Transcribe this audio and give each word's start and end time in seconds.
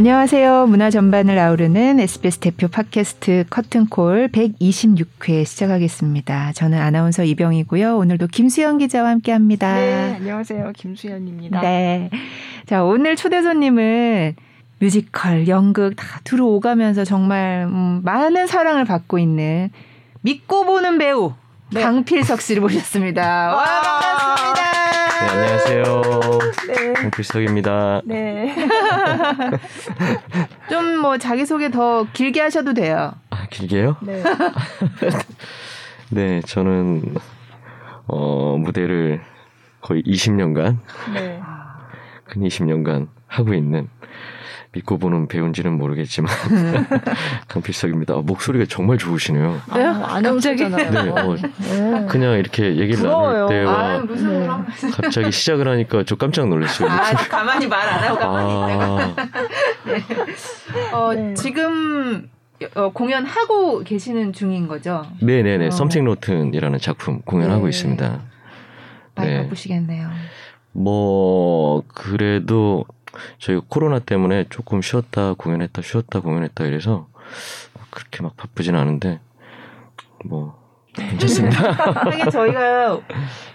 안녕하세요. 0.00 0.64
문화 0.66 0.88
전반을 0.88 1.38
아우르는 1.38 2.00
SBS 2.00 2.38
대표 2.38 2.68
팟캐스트 2.68 3.44
커튼콜 3.50 4.30
126회 4.32 5.44
시작하겠습니다. 5.44 6.52
저는 6.54 6.78
아나운서 6.80 7.22
이병이고요. 7.22 7.98
오늘도 7.98 8.28
김수현 8.28 8.78
기자와 8.78 9.10
함께 9.10 9.30
합니다. 9.30 9.74
네, 9.74 10.14
안녕하세요. 10.16 10.72
김수현입니다. 10.74 11.60
네. 11.60 12.08
자, 12.64 12.82
오늘 12.82 13.14
초대 13.14 13.42
손님은 13.42 14.36
뮤지컬, 14.78 15.46
연극 15.48 15.96
다 15.96 16.22
들어오가면서 16.24 17.04
정말 17.04 17.66
음, 17.68 18.00
많은 18.02 18.46
사랑을 18.46 18.86
받고 18.86 19.18
있는 19.18 19.68
믿고 20.22 20.64
보는 20.64 20.96
배우 20.96 21.34
네. 21.74 21.82
강필석 21.82 22.40
씨를 22.40 22.62
모셨습니다. 22.62 23.54
와, 23.54 23.64
반갑습니다. 23.98 24.62
네, 25.20 25.28
안녕하세요. 25.28 26.39
네. 26.66 26.92
강필석입니다. 26.94 28.02
네. 28.04 28.54
좀 30.70 31.00
뭐 31.00 31.18
자기소개 31.18 31.70
더 31.70 32.06
길게 32.12 32.40
하셔도 32.40 32.74
돼요. 32.74 33.12
아, 33.30 33.46
길게요? 33.48 33.96
네. 34.02 34.22
네, 36.10 36.40
저는, 36.42 37.14
어, 38.06 38.56
무대를 38.58 39.20
거의 39.80 40.02
20년간, 40.02 40.78
네. 41.14 41.40
근 42.24 42.42
20년간 42.42 43.08
하고 43.26 43.54
있는 43.54 43.88
믿고 44.72 44.98
보는 44.98 45.26
배우인지는 45.26 45.72
모르겠지만 45.76 46.32
강필석입니다. 47.48 48.14
아, 48.14 48.16
목소리가 48.18 48.66
정말 48.68 48.98
좋으시네요. 48.98 49.60
아, 49.68 49.78
아나운서잖아요. 50.14 50.90
네, 50.90 51.10
어, 51.10 51.36
네. 51.36 52.06
그냥 52.08 52.34
이렇게 52.38 52.76
얘기를 52.76 52.98
부러워요. 52.98 53.46
나눌 53.46 53.48
때와 53.48 53.72
아, 53.94 53.98
무슨 53.98 54.40
네. 54.40 54.46
갑자기 54.92 55.32
시작을 55.32 55.66
하니까 55.66 56.04
저 56.06 56.14
깜짝 56.14 56.48
놀랐어요. 56.48 56.88
아, 56.88 57.12
가만히 57.14 57.66
말 57.66 57.80
안 57.90 58.04
하고 58.04 58.18
가만히 58.18 58.52
아. 58.52 58.74
있다가. 58.74 59.28
네. 59.86 60.04
어, 60.92 61.14
네. 61.14 61.34
지금 61.34 62.30
어, 62.76 62.90
공연하고 62.92 63.80
계시는 63.82 64.32
중인 64.32 64.68
거죠? 64.68 65.04
네네네. 65.20 65.66
어. 65.66 65.70
썸씽 65.72 66.06
로튼이라는 66.06 66.78
작품 66.78 67.22
공연하고 67.22 67.64
네. 67.64 67.70
있습니다. 67.70 68.20
많이 69.16 69.30
네. 69.30 69.42
바쁘시겠네요. 69.42 70.08
뭐 70.72 71.82
그래도 71.88 72.84
저희 73.38 73.60
코로나 73.68 73.98
때문에 73.98 74.44
조금 74.50 74.82
쉬었다 74.82 75.34
공연했다 75.34 75.82
쉬었다 75.82 76.20
공연했다 76.20 76.64
이래서 76.64 77.08
그렇게 77.90 78.22
막 78.22 78.36
바쁘진 78.36 78.76
않은데 78.76 79.20
뭐 80.24 80.58
괜찮습니다. 80.94 81.70
하긴 82.04 82.30
저희가 82.30 83.00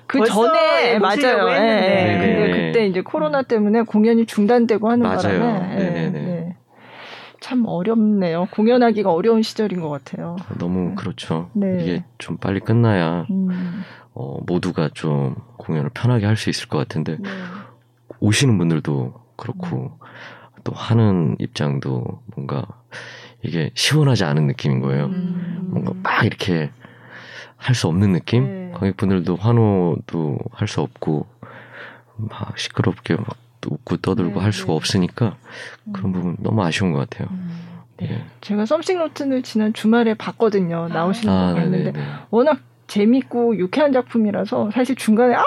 그 0.08 0.24
전에 0.26 1.00
맞아요. 1.00 1.46
네. 1.50 1.60
네. 1.60 2.18
근데 2.20 2.68
그때 2.68 2.88
이제 2.88 3.02
코로나 3.02 3.42
때문에 3.44 3.82
공연이 3.84 4.26
중단되고 4.26 4.90
하는 4.90 5.04
맞아요. 5.04 5.20
바람에 5.40 5.76
네. 5.76 6.10
네. 6.12 6.56
참 7.42 7.66
어렵네요. 7.68 8.48
공연하기가 8.52 9.12
어려운 9.12 9.42
시절인 9.44 9.80
것 9.82 9.90
같아요. 9.90 10.36
너무 10.58 10.90
네. 10.90 10.96
그렇죠. 10.96 11.50
네. 11.54 11.78
이게 11.82 12.04
좀 12.18 12.38
빨리 12.38 12.60
끝나야 12.60 13.28
음. 13.30 13.84
어, 14.14 14.40
모두가 14.48 14.90
좀 14.94 15.36
공연을 15.58 15.90
편하게 15.94 16.26
할 16.26 16.38
수 16.38 16.50
있을 16.50 16.68
것 16.70 16.78
같은데 16.78 17.18
네. 17.20 17.30
오시는 18.20 18.58
분들도 18.58 19.14
그렇고 19.38 19.98
음. 20.02 20.62
또 20.64 20.74
하는 20.74 21.36
입장도 21.40 22.22
뭔가 22.36 22.66
이게 23.44 23.72
시원하지 23.76 24.24
않은 24.24 24.48
느낌인 24.48 24.80
거예요. 24.82 25.06
음. 25.06 25.68
뭔가 25.72 25.94
막 26.02 26.26
이렇게 26.26 26.72
할 27.58 27.74
수 27.76 27.88
없는 27.88 28.12
느낌? 28.14 28.46
네. 28.46 28.72
관객분들도 28.74 29.36
환호도 29.36 30.38
할 30.52 30.68
수 30.68 30.82
없고 30.82 31.26
막 32.18 32.58
시끄럽게 32.58 33.16
막 33.16 33.38
웃고 33.68 33.98
떠들고 33.98 34.36
네, 34.36 34.40
할 34.40 34.54
수가 34.54 34.74
네. 34.74 34.76
없으니까 34.78 35.38
그런 35.92 36.10
음. 36.10 36.14
부분 36.14 36.36
너무 36.40 36.64
아쉬운 36.64 36.92
것 36.92 37.00
같아요. 37.10 37.28
음. 37.32 37.60
네. 37.98 38.10
예. 38.12 38.26
제가 38.42 38.66
썸씽 38.66 38.98
노트를 39.00 39.42
지난 39.42 39.74
주말에 39.74 40.14
봤거든요. 40.14 40.88
나오시는 40.90 41.34
아, 41.34 41.50
거 41.50 41.56
봤는데 41.56 41.94
워낙 42.30 42.60
재밌고 42.88 43.58
유쾌한 43.58 43.92
작품이라서 43.92 44.72
사실 44.72 44.96
중간에 44.96 45.36
아 45.36 45.44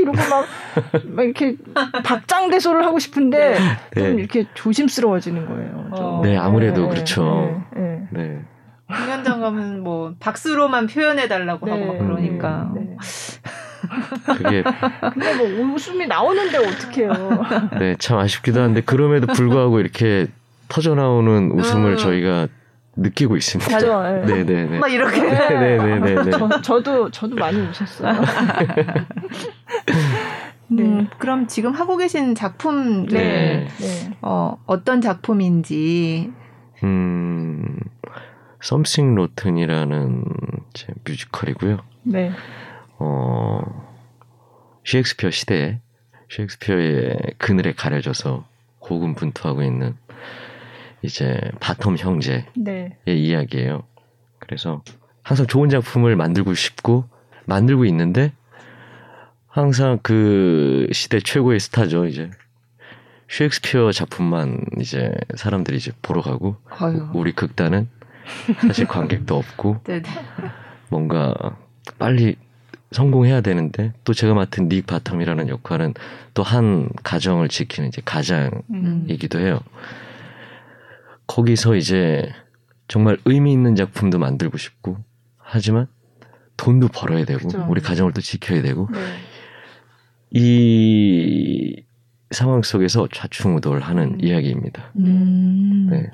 이러고 0.00 0.16
막, 0.16 0.46
막 1.04 1.22
이렇게 1.22 1.56
박장대소를 2.04 2.84
하고 2.84 2.98
싶은데 2.98 3.56
네. 3.94 4.02
좀 4.02 4.18
이렇게 4.18 4.46
조심스러워지는 4.54 5.46
거예요. 5.46 5.88
어. 5.92 6.20
네 6.24 6.36
아무래도 6.36 6.82
네. 6.82 6.88
그렇죠. 6.88 7.62
네. 7.74 8.06
네. 8.10 8.40
공연장 8.86 9.40
가면 9.40 9.82
뭐 9.82 10.14
박수로만 10.18 10.86
표현해 10.86 11.28
달라고 11.28 11.66
네. 11.66 11.72
하고 11.72 11.86
막 11.86 11.98
그러니까. 11.98 12.72
네. 12.74 12.96
그게 14.26 14.64
근데 15.12 15.34
뭐 15.36 15.74
웃음이 15.74 16.06
나오는데 16.06 16.58
어떡해요. 16.58 17.12
네, 17.78 17.96
참 17.98 18.18
아쉽기도 18.18 18.60
한데 18.60 18.80
그럼에도 18.80 19.26
불구하고 19.26 19.80
이렇게 19.80 20.26
터져 20.68 20.94
나오는 20.94 21.52
웃음을 21.52 21.92
음. 21.92 21.96
저희가 21.96 22.48
느끼고 22.98 23.36
있습니다. 23.36 23.78
맞아요. 23.80 24.24
네, 24.26 24.44
네, 24.44 24.66
네. 24.66 24.78
막 24.78 24.88
이렇게. 24.88 25.22
네, 25.22 25.76
네, 25.78 25.98
네, 25.98 26.14
네. 26.24 26.30
저, 26.62 26.82
도 26.82 27.10
저도 27.10 27.36
많이 27.36 27.58
웃었어요. 27.60 28.20
네. 30.70 30.82
음, 30.82 31.08
그럼 31.18 31.46
지금 31.46 31.72
하고 31.72 31.96
계신 31.96 32.34
작품 32.34 33.06
네. 33.06 33.68
네. 33.78 34.16
어, 34.20 34.58
어떤 34.66 35.00
작품인지 35.00 36.30
음. 36.82 37.78
Something 38.60 39.16
Rotten이라는 39.16 40.24
제 40.74 40.88
뮤지컬이고요. 41.04 41.78
네. 42.02 42.32
어. 42.98 43.62
셰익스피어 44.84 45.30
시대에 45.30 45.80
셰익스피어의 46.30 47.18
그늘에 47.38 47.72
가려져서 47.72 48.46
고군분투하고 48.80 49.62
있는 49.62 49.96
이제 51.02 51.40
바텀 51.60 51.96
형제의 51.98 52.46
네. 52.56 52.96
이야기예요. 53.06 53.84
그래서 54.38 54.82
항상 55.22 55.46
좋은 55.46 55.68
작품을 55.68 56.16
만들고 56.16 56.54
싶고 56.54 57.04
만들고 57.46 57.84
있는데 57.86 58.32
항상 59.46 59.98
그 60.02 60.86
시대 60.92 61.20
최고의 61.20 61.60
스타죠. 61.60 62.06
이제 62.06 62.30
셰익스피어 63.28 63.92
작품만 63.92 64.64
이제 64.80 65.12
사람들이 65.36 65.76
이제 65.76 65.92
보러 66.02 66.22
가고 66.22 66.56
아유. 66.70 67.08
우리 67.14 67.32
극단은 67.32 67.88
사실 68.66 68.86
관객도 68.88 69.36
없고 69.36 69.80
네, 69.84 70.00
네. 70.02 70.10
뭔가 70.88 71.34
빨리 71.98 72.36
성공해야 72.92 73.42
되는데 73.42 73.92
또 74.04 74.14
제가 74.14 74.32
맡은 74.32 74.68
닉 74.70 74.86
바텀이라는 74.86 75.48
역할은 75.48 75.92
또 76.32 76.42
한 76.42 76.88
가정을 77.02 77.48
지키는 77.48 77.88
이제 77.88 78.00
가장이기도 78.04 79.40
해요. 79.40 79.60
거기서 81.28 81.76
이제 81.76 82.32
정말 82.88 83.18
의미 83.24 83.52
있는 83.52 83.76
작품도 83.76 84.18
만들고 84.18 84.58
싶고 84.58 84.96
하지만 85.36 85.86
돈도 86.56 86.88
벌어야 86.88 87.24
되고 87.24 87.46
그쵸. 87.46 87.64
우리 87.68 87.80
가정을 87.80 88.12
또 88.12 88.20
지켜야 88.20 88.60
되고 88.62 88.88
네. 88.90 88.98
이 90.30 91.84
상황 92.32 92.62
속에서 92.62 93.08
좌충우돌하는 93.12 94.14
음. 94.14 94.20
이야기입니다. 94.20 94.92
음. 94.96 95.88
네. 95.90 96.10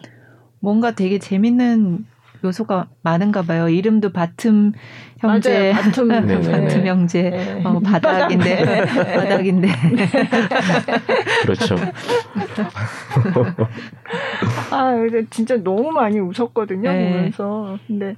뭔가 0.61 0.95
되게 0.95 1.19
재밌는 1.19 2.07
요소가 2.45 2.89
많은가 3.03 3.43
봐요. 3.43 3.69
이름도 3.69 4.13
바틈 4.13 4.73
형제, 5.19 5.73
맞아요. 5.73 6.11
네, 6.27 6.51
바틈 6.53 6.83
네. 6.83 6.89
형제, 6.89 7.31
네. 7.31 7.63
어, 7.65 7.81
바닥인데, 7.81 8.65
네. 8.65 8.85
바닥인데. 9.17 9.69
그렇죠. 11.43 11.77
아, 14.71 14.93
진짜 15.31 15.57
너무 15.57 15.91
많이 15.91 16.21
웃었거든요, 16.21 16.91
네. 16.93 17.11
보면서. 17.11 17.79
근데, 17.87 18.17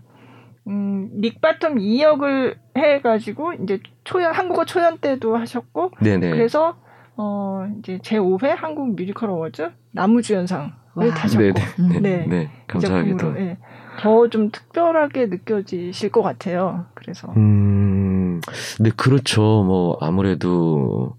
음, 0.66 1.10
닉 1.20 1.40
바텀 1.40 1.78
2역을 1.80 2.56
해가지고, 2.76 3.52
이제 3.62 3.78
초연, 4.04 4.34
한국어 4.34 4.64
초연 4.64 4.98
때도 4.98 5.36
하셨고, 5.36 5.92
네네. 6.00 6.30
그래서, 6.30 6.76
어, 7.16 7.66
이제 7.78 7.98
제 8.02 8.18
5회 8.18 8.48
한국 8.48 8.96
뮤지컬 8.96 9.30
어워즈 9.30 9.70
남우주연상을 9.92 11.14
타셨고, 11.16 11.40
네네. 11.78 12.00
네, 12.00 12.00
네, 12.00 12.26
네. 12.26 12.50
감사하게도. 12.66 13.32
네. 13.34 13.58
더 13.98 14.28
좀 14.28 14.50
특별하게 14.50 15.26
느껴지실 15.26 16.10
것 16.10 16.22
같아요. 16.22 16.86
그래서. 16.94 17.32
음, 17.36 18.40
네, 18.80 18.90
그렇죠. 18.96 19.40
뭐, 19.40 19.98
아무래도, 20.00 21.14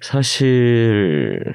사실, 0.00 1.54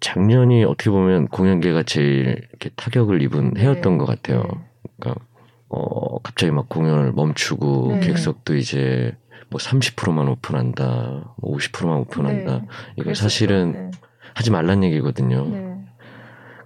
작년이 0.00 0.64
어떻게 0.64 0.90
보면 0.90 1.28
공연계가 1.28 1.82
제일 1.82 2.42
이렇게 2.50 2.70
타격을 2.76 3.22
입은 3.22 3.54
네. 3.54 3.62
해였던 3.62 3.98
것 3.98 4.06
같아요. 4.06 4.42
네. 4.42 4.90
그러니까, 4.98 5.24
어, 5.68 6.18
갑자기 6.22 6.52
막 6.52 6.68
공연을 6.68 7.12
멈추고, 7.12 7.92
네. 7.92 8.00
객석도 8.00 8.56
이제 8.56 9.16
뭐 9.50 9.58
30%만 9.58 10.28
오픈한다, 10.28 11.34
뭐 11.36 11.56
50%만 11.56 11.98
오픈한다. 11.98 12.58
네. 12.58 12.66
이거 12.96 13.14
사실은 13.14 13.72
네. 13.72 13.90
하지 14.34 14.50
말란 14.50 14.84
얘기거든요. 14.84 15.69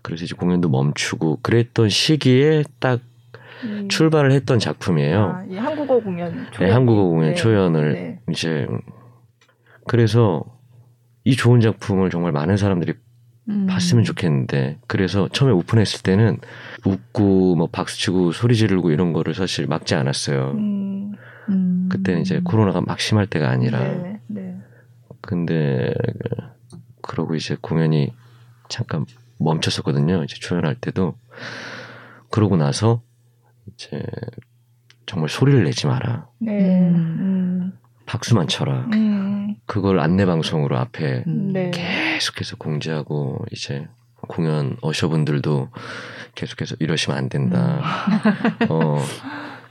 네. 0.04 0.08
그래서 0.08 0.24
이제 0.24 0.34
공연도 0.36 0.68
멈추고 0.68 1.40
그랬던 1.42 1.88
시기에 1.88 2.64
딱 2.78 3.00
음. 3.64 3.88
출발을 3.88 4.32
했던 4.32 4.58
작품이에요. 4.58 5.22
아, 5.22 5.44
이 5.48 5.56
한국어 5.56 5.98
공연. 5.98 6.46
초연. 6.52 6.68
네, 6.68 6.70
한국어 6.70 7.04
공연 7.08 7.30
네. 7.30 7.34
초연을 7.34 7.92
네. 7.92 8.20
이제 8.30 8.66
그래서 9.86 10.44
이 11.24 11.34
좋은 11.34 11.60
작품을 11.60 12.10
정말 12.10 12.32
많은 12.32 12.58
사람들이 12.58 12.94
음. 13.48 13.66
봤으면 13.66 14.04
좋겠는데 14.04 14.78
그래서 14.86 15.28
처음에 15.28 15.52
오픈했을 15.52 16.02
때는 16.02 16.38
웃고 16.84 17.56
뭐 17.56 17.68
박수치고 17.68 18.32
소리 18.32 18.56
지르고 18.56 18.90
이런 18.90 19.12
거를 19.12 19.34
사실 19.34 19.66
막지 19.66 19.94
않았어요. 19.94 20.52
음. 20.52 21.12
음. 21.48 21.88
그때는 21.90 22.20
이제 22.20 22.40
코로나가 22.44 22.80
막 22.82 23.00
심할 23.00 23.26
때가 23.26 23.48
아니라. 23.48 23.80
네, 23.80 24.20
네. 24.26 24.56
근데 25.22 25.94
그러고 27.00 27.34
이제 27.34 27.56
공연이 27.60 28.12
잠깐 28.68 29.06
멈췄었거든요. 29.38 30.24
이제 30.24 30.36
초연할 30.36 30.74
때도 30.76 31.14
그러고 32.30 32.56
나서 32.56 33.02
이제 33.72 34.02
정말 35.06 35.28
소리를 35.28 35.64
내지 35.64 35.86
마라. 35.86 36.26
네. 36.38 36.88
음. 36.90 37.72
박수만 38.06 38.48
쳐라. 38.48 38.86
음. 38.92 39.56
그걸 39.66 40.00
안내 40.00 40.26
방송으로 40.26 40.78
앞에 40.78 41.24
음. 41.26 41.52
네. 41.52 41.70
계속해서 41.70 42.56
공지하고 42.56 43.44
이제 43.50 43.86
공연 44.28 44.76
어셔분들도 44.82 45.70
계속해서 46.34 46.76
이러시면 46.80 47.18
안 47.18 47.28
된다. 47.28 47.80
음. 48.62 48.66
어. 48.70 48.98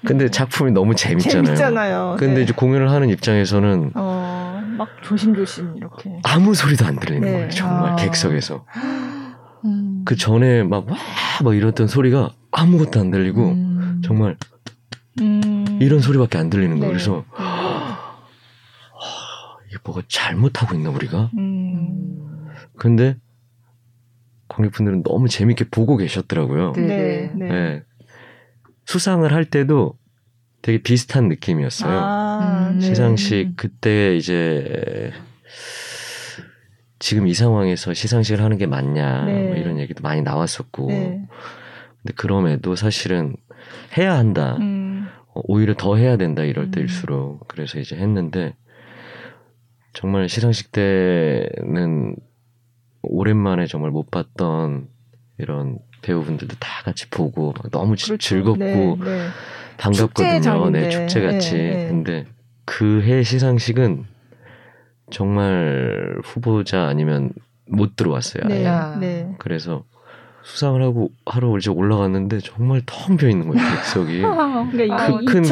근데 0.06 0.30
작품이 0.30 0.72
너무 0.72 0.96
재밌잖아요. 0.96 1.46
재밌잖아요. 1.46 2.16
근데 2.20 2.36
네. 2.36 2.42
이제 2.44 2.54
공연을 2.54 2.92
하는 2.92 3.10
입장에서는 3.10 3.92
어, 3.96 4.62
막 4.78 4.90
조심조심 5.02 5.76
이렇게 5.78 6.20
아무 6.24 6.54
소리도 6.54 6.86
안 6.86 7.00
들리는 7.00 7.22
네. 7.22 7.32
거예요. 7.32 7.50
정말 7.50 7.94
아. 7.94 7.96
객석에서. 7.96 8.66
음. 9.66 10.02
그 10.06 10.16
전에 10.16 10.64
막와막 10.64 11.56
이랬던 11.56 11.88
소리가 11.88 12.32
아무것도 12.52 13.00
안 13.00 13.12
들리고 13.12 13.52
음. 13.52 14.02
정말 14.04 14.38
음. 15.22 15.80
이런 15.82 16.00
소리밖에 16.00 16.38
안 16.38 16.50
들리는 16.50 16.80
거예요. 16.80 16.94
네. 16.94 17.04
그래서 17.04 17.26
이게 19.68 19.78
뭐가 19.84 20.02
잘못하고 20.08 20.76
있나 20.76 20.90
우리가? 20.90 21.32
음. 21.38 22.48
근데 22.78 23.18
관객분들은 24.48 25.04
너무 25.04 25.28
재밌게 25.28 25.66
보고 25.72 25.98
계셨더라고요. 25.98 26.74
네, 26.74 26.86
네. 26.86 27.32
네. 27.36 27.48
네. 27.48 27.84
수상을 28.86 29.32
할 29.32 29.46
때도 29.46 29.98
되게 30.62 30.82
비슷한 30.82 31.28
느낌이었어요. 31.28 32.00
아, 32.00 32.72
네. 32.74 32.82
시상식 32.82 33.54
그때 33.56 34.16
이제 34.16 35.12
지금 37.04 37.28
이 37.28 37.34
상황에서 37.34 37.94
시상식을 37.94 38.42
하는 38.42 38.58
게 38.58 38.66
맞냐 38.66 39.26
네. 39.26 39.48
뭐 39.48 39.58
이런 39.58 39.78
얘기도 39.78 40.02
많이 40.04 40.22
나왔었고 40.22 40.88
네. 40.88 41.28
근데 42.02 42.14
그럼에도 42.16 42.78
사실은 42.78 43.36
해야 43.98 44.16
한다. 44.16 44.56
음. 44.62 45.10
어, 45.36 45.42
오히려 45.44 45.74
더 45.76 45.98
해야 45.98 46.16
된다 46.16 46.44
이럴 46.44 46.68
음. 46.68 46.72
때일수록 46.72 47.46
그래서 47.50 47.78
이제 47.78 47.98
했는데 47.98 48.56
정말 49.92 50.30
시상식 50.30 50.72
때는 50.72 52.16
오랜만에 53.02 53.66
정말 53.66 53.92
못 53.92 54.10
봤던 54.10 54.88
이런 55.40 55.80
배우분들도 56.04 56.56
다 56.58 56.84
같이 56.86 57.10
보고 57.10 57.54
너무 57.70 57.96
그렇죠. 58.02 58.16
즐겁고 58.16 58.60
네, 58.60 58.96
네. 58.96 59.28
반갑거든요. 59.76 60.70
네, 60.70 60.88
축제 60.88 61.20
같이. 61.20 61.52
네, 61.52 61.76
네. 61.76 61.88
근데 61.90 62.26
그 62.64 63.02
해 63.04 63.24
시상식은 63.24 64.06
정말 65.12 66.18
후보자 66.24 66.84
아니면 66.88 67.32
못 67.68 67.96
들어왔어요. 67.96 68.44
아예. 68.50 69.00
네. 69.00 69.36
그래서 69.40 69.84
수상을 70.46 70.82
하고 70.82 71.10
하러 71.26 71.58
이제 71.58 71.70
올라갔는데 71.72 72.40
정말 72.40 72.82
텅 72.86 73.16
비어 73.16 73.30
있는 73.30 73.48
거예요 73.48 73.64
객석이. 73.66 74.22
그러니까 74.72 75.20
그, 75.20 75.26
큰 75.26 75.44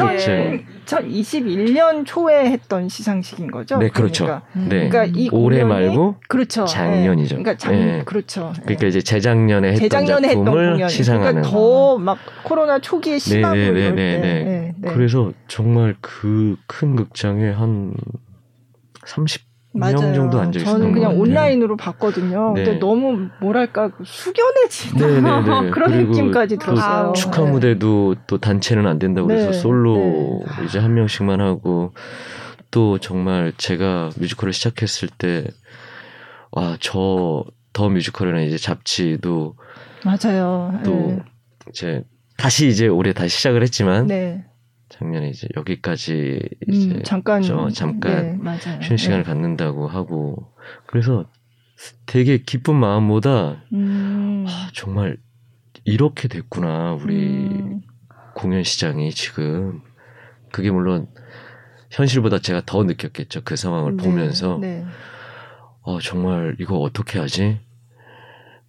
2021년 0.84 2.04
초에 2.04 2.50
했던 2.50 2.90
시상식인 2.90 3.50
거죠. 3.50 3.78
네, 3.78 3.88
그렇죠. 3.88 4.24
그러니까, 4.26 4.46
네. 4.52 4.88
그러니까 4.90 5.04
이 5.18 5.28
올해 5.32 5.64
말고 5.64 6.16
그렇죠. 6.28 6.66
작년이죠. 6.66 7.36
네. 7.36 7.42
그러니까 7.42 7.56
작, 7.58 7.72
네. 7.72 8.02
그렇죠. 8.04 8.52
그러니까 8.64 8.86
이제 8.86 9.00
재작년에 9.00 9.68
했던 9.72 9.80
재작년에 9.88 10.28
작품을 10.28 10.74
했던. 10.74 10.88
시상하는. 10.90 11.42
그러니까 11.42 11.50
더 11.50 11.98
막 11.98 12.18
코로나 12.42 12.78
초기에 12.78 13.18
심하고 13.18 13.54
네, 13.56 13.70
네, 13.70 13.90
네, 13.92 14.18
네, 14.18 14.44
네. 14.44 14.74
네. 14.76 14.92
그래서 14.92 15.32
정말 15.48 15.94
그 16.00 16.56
큰 16.66 16.96
극장에 16.96 17.50
한 17.50 17.94
30. 19.14 19.42
맞아요. 19.74 20.12
정도 20.12 20.38
앉아 20.38 20.60
있어요. 20.60 20.74
저는 20.78 20.92
그냥 20.92 21.18
온라인으로 21.18 21.78
봤거든요. 21.78 22.52
네. 22.54 22.64
근데 22.64 22.78
너무 22.78 23.28
뭐랄까 23.40 23.88
그 23.88 24.04
숙연해지다 24.04 25.06
네, 25.06 25.20
네, 25.20 25.60
네. 25.62 25.70
그런 25.72 25.90
느낌까지 26.10 26.58
들었어요. 26.58 27.12
축하 27.14 27.42
무대도 27.42 28.16
또 28.26 28.36
단체는 28.38 28.86
안 28.86 28.98
된다고 28.98 29.28
그래서 29.28 29.50
네. 29.50 29.58
솔로 29.58 30.42
네. 30.58 30.64
이제 30.66 30.78
한 30.78 30.92
명씩만 30.92 31.40
하고 31.40 31.94
또 32.70 32.98
정말 32.98 33.52
제가 33.56 34.10
뮤지컬을 34.18 34.52
시작했을 34.52 35.08
때 35.16 35.46
와 36.54 36.76
저 36.80 37.44
더 37.72 37.88
뮤지컬이나 37.88 38.42
이제 38.42 38.58
잡지도 38.58 39.56
맞아요. 40.04 40.78
또 40.84 41.18
이제 41.70 42.04
다시 42.36 42.68
이제 42.68 42.86
올해 42.88 43.14
다시 43.14 43.34
시작을 43.38 43.62
했지만 43.62 44.06
작년에 44.92 45.30
이제 45.30 45.48
여기까지 45.56 46.40
이제 46.68 46.94
음, 46.96 47.02
잠깐 47.02 47.40
저 47.40 47.70
잠깐 47.70 48.42
네, 48.42 48.58
쉬는 48.82 48.96
시간을 48.98 49.22
네. 49.22 49.28
갖는다고 49.28 49.88
하고 49.88 50.52
그래서 50.86 51.24
되게 52.04 52.38
기쁜 52.38 52.76
마음보다 52.76 53.62
음. 53.72 54.44
아, 54.46 54.68
정말 54.74 55.16
이렇게 55.84 56.28
됐구나 56.28 56.92
우리 56.92 57.16
음. 57.16 57.80
공연 58.34 58.62
시장이 58.62 59.12
지금 59.12 59.80
그게 60.52 60.70
물론 60.70 61.08
현실보다 61.90 62.40
제가 62.40 62.62
더 62.66 62.84
느꼈겠죠 62.84 63.40
그 63.44 63.56
상황을 63.56 63.96
네, 63.96 64.04
보면서 64.04 64.58
네. 64.60 64.84
어, 65.80 66.00
정말 66.00 66.56
이거 66.60 66.76
어떻게 66.76 67.18
하지 67.18 67.60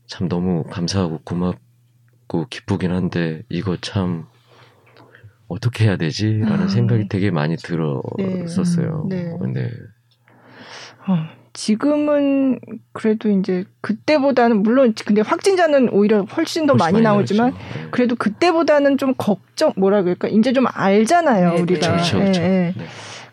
참 0.07 0.29
너무 0.29 0.63
감사하고 0.63 1.19
고맙고 1.25 2.47
기쁘긴 2.49 2.91
한데 2.91 3.43
이거 3.49 3.75
참 3.75 4.27
어떻게 5.53 5.85
해야 5.85 5.97
되지라는 5.97 6.65
아, 6.65 6.67
생각이 6.67 7.07
되게 7.07 7.31
많이 7.31 7.55
들었었어요. 7.57 9.05
네. 9.09 9.23
네. 9.23 9.53
네. 9.53 9.69
어, 11.07 11.17
지금은 11.53 12.59
그래도 12.93 13.29
이제 13.29 13.65
그때보다는 13.81 14.63
물론 14.63 14.93
근데 15.05 15.21
확진자는 15.21 15.89
오히려 15.89 16.23
훨씬 16.23 16.65
더 16.65 16.73
많이, 16.73 16.93
많이 16.93 17.03
나오지만 17.03 17.51
네. 17.51 17.87
그래도 17.91 18.15
그때보다는 18.15 18.97
좀 18.97 19.13
걱정 19.17 19.73
뭐라 19.75 20.01
그럴까 20.01 20.29
이제 20.29 20.51
좀 20.53 20.65
알잖아요 20.67 21.53
네, 21.53 21.61
우리가. 21.61 21.91
그렇죠, 21.91 22.17
그렇죠. 22.17 22.41
네, 22.41 22.73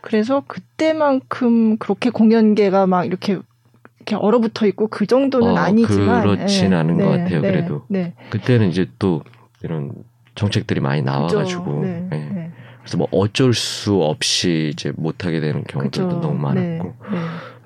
그래서 0.03 0.43
그때만큼 0.47 1.79
그렇게 1.79 2.11
공연계가 2.11 2.87
막 2.87 3.05
이렇게 3.07 3.39
이렇게 3.97 4.17
얼어붙어 4.17 4.67
있고 4.67 4.89
그 4.89 5.07
정도는 5.07 5.53
어, 5.53 5.57
아니지만 5.57 6.23
그렇진 6.23 6.75
않은 6.75 6.99
것 6.99 7.09
같아요. 7.09 7.41
그래도 7.41 7.87
그때는 8.31 8.69
이제 8.69 8.87
또 8.99 9.23
이런 9.63 9.93
정책들이 10.35 10.81
많이 10.81 11.03
나와가지고 11.03 11.83
네, 11.83 12.07
네. 12.11 12.29
네. 12.33 12.51
그래서 12.81 12.97
뭐 12.97 13.09
어쩔 13.11 13.53
수 13.55 14.03
없이 14.03 14.71
이제 14.73 14.93
못하게 14.97 15.41
되는 15.41 15.65
경우들도 15.65 16.09
그쵸. 16.09 16.21
너무 16.21 16.39
많았고. 16.39 16.61
네, 16.61 16.83
네. 17.11 17.19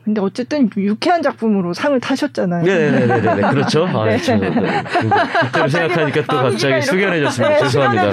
근데 0.04 0.20
어쨌든 0.20 0.68
유쾌한 0.76 1.22
작품으로 1.22 1.72
상을 1.72 1.98
타셨잖아요. 1.98 2.62
네네네네. 2.62 3.34
네, 3.36 3.40
그렇죠. 3.48 3.86
아, 3.86 4.04
네. 4.04 4.18
네. 4.18 4.38
그때를 5.46 5.70
생각하니까 5.70 6.20
또 6.28 6.36
갑자기 6.36 6.82
숙연해졌습니다. 6.82 7.54
네, 7.54 7.62
죄송합니다. 7.62 8.12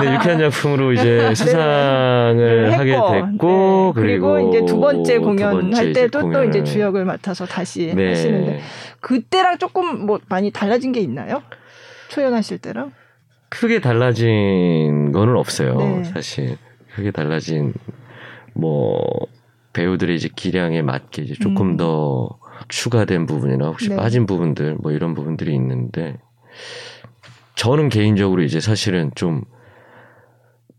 네, 0.00 0.14
유쾌한 0.14 0.38
작품으로 0.40 0.92
이제 0.92 1.32
수상을 1.36 2.68
네, 2.70 2.74
하게 2.74 2.90
됐고, 2.90 3.12
네. 3.12 3.20
그리고, 3.38 3.92
그리고, 3.94 4.48
이제 4.48 4.64
두 4.66 4.80
번째 4.80 5.18
공연 5.18 5.72
할 5.72 5.92
때도 5.92 6.32
또 6.32 6.44
이제 6.44 6.64
주역을 6.64 7.04
맡아서 7.04 7.46
다시 7.46 7.90
하시는데 7.90 8.60
그때랑 8.98 9.58
조금 9.58 10.04
뭐 10.04 10.18
많이 10.28 10.50
달라진 10.50 10.90
게 10.90 10.98
있나요? 10.98 11.42
초연하실 12.08 12.58
때랑? 12.58 12.90
크게 13.52 13.80
달라진 13.80 15.12
거는 15.12 15.36
없어요. 15.36 15.76
네. 15.76 16.04
사실 16.04 16.56
크게 16.94 17.10
달라진 17.10 17.74
뭐 18.54 18.98
배우들의 19.74 20.16
이제 20.16 20.30
기량에 20.34 20.80
맞게 20.80 21.22
이제 21.22 21.34
조금 21.34 21.72
음. 21.72 21.76
더 21.76 22.38
추가된 22.68 23.26
부분이나 23.26 23.66
혹시 23.66 23.90
네. 23.90 23.96
빠진 23.96 24.24
부분들 24.24 24.76
뭐 24.80 24.90
이런 24.92 25.12
부분들이 25.14 25.54
있는데 25.54 26.16
저는 27.56 27.90
개인적으로 27.90 28.42
이제 28.42 28.58
사실은 28.58 29.10
좀 29.14 29.44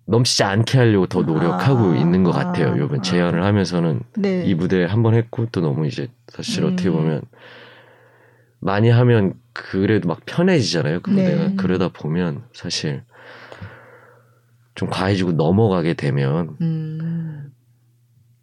넘치지 0.05 0.43
않게 0.43 0.77
하려고 0.79 1.05
더 1.05 1.21
노력하고 1.21 1.91
아, 1.91 1.95
있는 1.95 2.23
것 2.23 2.31
같아요. 2.31 2.75
요번 2.79 2.99
아, 2.99 3.01
재연을 3.03 3.43
하면서는 3.43 4.01
네. 4.17 4.43
이 4.45 4.55
무대 4.55 4.83
한 4.83 5.03
번 5.03 5.13
했고 5.13 5.45
또 5.51 5.61
너무 5.61 5.85
이제 5.85 6.07
사실 6.27 6.63
음. 6.63 6.73
어떻게 6.73 6.89
보면 6.89 7.21
많이 8.59 8.89
하면 8.89 9.35
그래도 9.53 10.07
막 10.07 10.21
편해지잖아요. 10.25 11.01
그 11.01 11.09
무대가 11.11 11.47
네. 11.49 11.55
그러다 11.55 11.89
보면 11.89 12.43
사실 12.53 13.03
좀 14.75 14.89
과해지고 14.89 15.33
넘어가게 15.33 15.93
되면 15.93 16.57
음. 16.61 17.51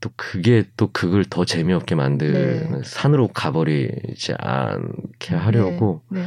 또 0.01 0.11
그게 0.17 0.65
또 0.77 0.89
그걸 0.93 1.25
더 1.25 1.45
재미없게 1.45 1.95
만드는 1.95 2.71
네. 2.73 2.81
산으로 2.85 3.29
가버리지 3.29 4.35
않게 4.39 5.35
하려고 5.35 6.03
네. 6.11 6.21
네. 6.21 6.27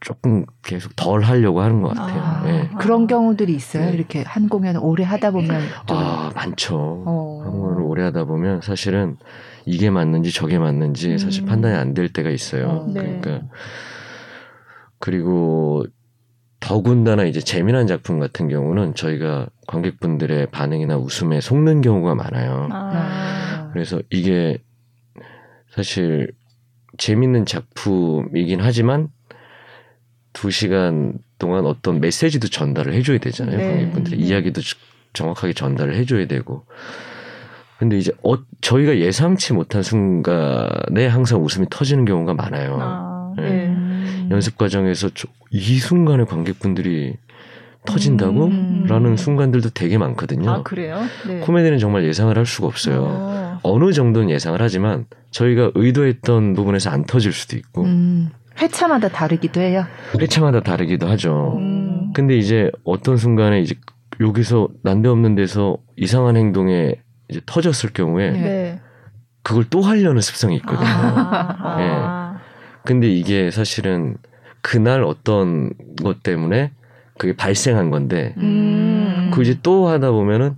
조금 0.00 0.44
계속 0.62 0.94
덜 0.94 1.22
하려고 1.22 1.62
하는 1.62 1.80
것 1.80 1.88
같아요. 1.96 2.20
아, 2.22 2.42
네. 2.44 2.68
그런 2.78 3.06
경우들이 3.06 3.54
있어요. 3.54 3.86
네. 3.86 3.92
이렇게 3.94 4.22
한 4.22 4.50
공연 4.50 4.76
오래 4.76 5.02
하다 5.02 5.30
보면 5.30 5.62
좀. 5.86 5.96
아 5.96 6.30
많죠. 6.34 6.76
어. 7.06 7.40
한 7.42 7.50
공연을 7.52 7.80
오래 7.82 8.02
하다 8.02 8.24
보면 8.24 8.60
사실은 8.60 9.16
이게 9.64 9.88
맞는지 9.88 10.30
저게 10.30 10.58
맞는지 10.58 11.16
사실 11.16 11.44
음. 11.44 11.46
판단이 11.46 11.74
안 11.74 11.94
될 11.94 12.10
때가 12.10 12.28
있어요. 12.28 12.68
어, 12.68 12.86
네. 12.92 13.18
그러니까 13.22 13.46
그리고 15.04 15.84
더군다나 16.60 17.24
이제 17.24 17.38
재미난 17.38 17.86
작품 17.86 18.18
같은 18.18 18.48
경우는 18.48 18.94
저희가 18.94 19.48
관객분들의 19.66 20.46
반응이나 20.46 20.96
웃음에 20.96 21.42
속는 21.42 21.82
경우가 21.82 22.14
많아요. 22.14 22.70
아. 22.72 23.68
그래서 23.74 24.00
이게 24.08 24.62
사실 25.68 26.32
재밌는 26.96 27.44
작품이긴 27.44 28.62
하지만 28.62 29.08
두 30.32 30.50
시간 30.50 31.18
동안 31.38 31.66
어떤 31.66 32.00
메시지도 32.00 32.48
전달을 32.48 32.94
해줘야 32.94 33.18
되잖아요. 33.18 33.58
네. 33.58 33.68
관객분들의 33.68 34.18
이야기도 34.18 34.62
정확하게 35.12 35.52
전달을 35.52 35.96
해줘야 35.96 36.26
되고. 36.26 36.64
근데 37.78 37.98
이제 37.98 38.10
어, 38.22 38.36
저희가 38.62 38.96
예상치 38.96 39.52
못한 39.52 39.82
순간에 39.82 41.06
항상 41.08 41.44
웃음이 41.44 41.66
터지는 41.68 42.06
경우가 42.06 42.32
많아요. 42.32 42.78
아, 42.80 43.34
네. 43.36 43.42
네. 43.42 43.63
연습 44.30 44.56
과정에서 44.58 45.10
이 45.50 45.78
순간에 45.78 46.24
관객분들이 46.24 47.16
터진다고? 47.86 48.46
음. 48.46 48.86
라는 48.88 49.16
순간들도 49.16 49.70
되게 49.70 49.98
많거든요. 49.98 50.50
아, 50.50 50.62
그래요? 50.62 51.02
네. 51.26 51.40
코미디는 51.40 51.78
정말 51.78 52.04
예상을 52.04 52.36
할 52.36 52.46
수가 52.46 52.66
없어요. 52.66 53.04
어. 53.06 53.58
어느 53.62 53.92
정도는 53.92 54.30
예상을 54.30 54.60
하지만 54.60 55.06
저희가 55.30 55.72
의도했던 55.74 56.54
부분에서 56.54 56.90
안 56.90 57.04
터질 57.04 57.32
수도 57.32 57.56
있고. 57.56 57.84
음. 57.84 58.30
회차마다 58.60 59.08
다르기도 59.08 59.60
해요. 59.60 59.84
회차마다 60.18 60.60
다르기도 60.60 61.08
하죠. 61.08 61.56
음. 61.58 62.12
근데 62.14 62.36
이제 62.36 62.70
어떤 62.84 63.16
순간에 63.16 63.60
이제 63.60 63.74
여기서 64.20 64.68
난데없는 64.82 65.34
데서 65.34 65.76
이상한 65.96 66.36
행동에 66.36 66.94
이제 67.28 67.40
터졌을 67.46 67.90
경우에 67.92 68.30
네. 68.30 68.80
그걸 69.42 69.64
또 69.68 69.82
하려는 69.82 70.20
습성이 70.20 70.56
있거든요. 70.56 70.86
아. 70.88 71.76
네. 71.78 72.23
근데 72.84 73.08
이게 73.08 73.50
사실은 73.50 74.16
그날 74.60 75.02
어떤 75.02 75.70
것 76.02 76.22
때문에 76.22 76.70
그게 77.18 77.34
발생한 77.34 77.90
건데 77.90 78.34
음. 78.38 79.30
그 79.32 79.42
이제 79.42 79.58
또 79.62 79.88
하다 79.88 80.10
보면은 80.10 80.56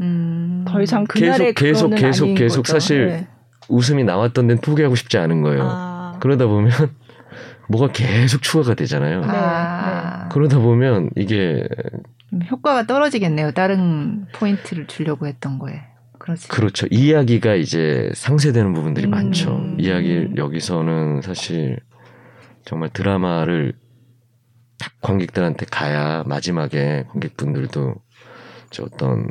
음. 0.00 0.64
더 0.66 0.80
이상 0.82 1.04
그날의 1.04 1.54
계속 1.54 1.90
계속 1.90 1.96
계속 1.96 2.34
계속 2.34 2.62
거죠. 2.62 2.72
사실 2.72 3.06
네. 3.06 3.28
웃음이 3.68 4.04
나왔던 4.04 4.46
데는 4.46 4.60
포기하고 4.60 4.94
싶지 4.94 5.18
않은 5.18 5.42
거예요. 5.42 5.62
아. 5.64 6.18
그러다 6.20 6.46
보면 6.46 6.70
뭐가 7.68 7.92
계속 7.92 8.42
추가가 8.42 8.74
되잖아요. 8.74 9.22
아. 9.24 10.22
네. 10.22 10.28
그러다 10.32 10.58
보면 10.58 11.10
이게 11.16 11.66
효과가 12.50 12.86
떨어지겠네요. 12.86 13.52
다른 13.52 14.26
포인트를 14.32 14.86
주려고 14.86 15.26
했던 15.26 15.58
거에. 15.58 15.80
그렇지. 16.26 16.48
그렇죠. 16.48 16.86
이야기가 16.90 17.54
이제 17.54 18.10
상쇄되는 18.14 18.72
부분들이 18.74 19.06
음. 19.06 19.10
많죠. 19.10 19.64
이야기 19.78 20.28
여기서는 20.36 21.22
사실 21.22 21.78
정말 22.64 22.90
드라마를 22.92 23.74
딱 24.78 24.92
관객들한테 25.00 25.66
가야 25.70 26.24
마지막에 26.26 27.04
관객분들도 27.10 27.94
저 28.70 28.82
어떤 28.82 29.28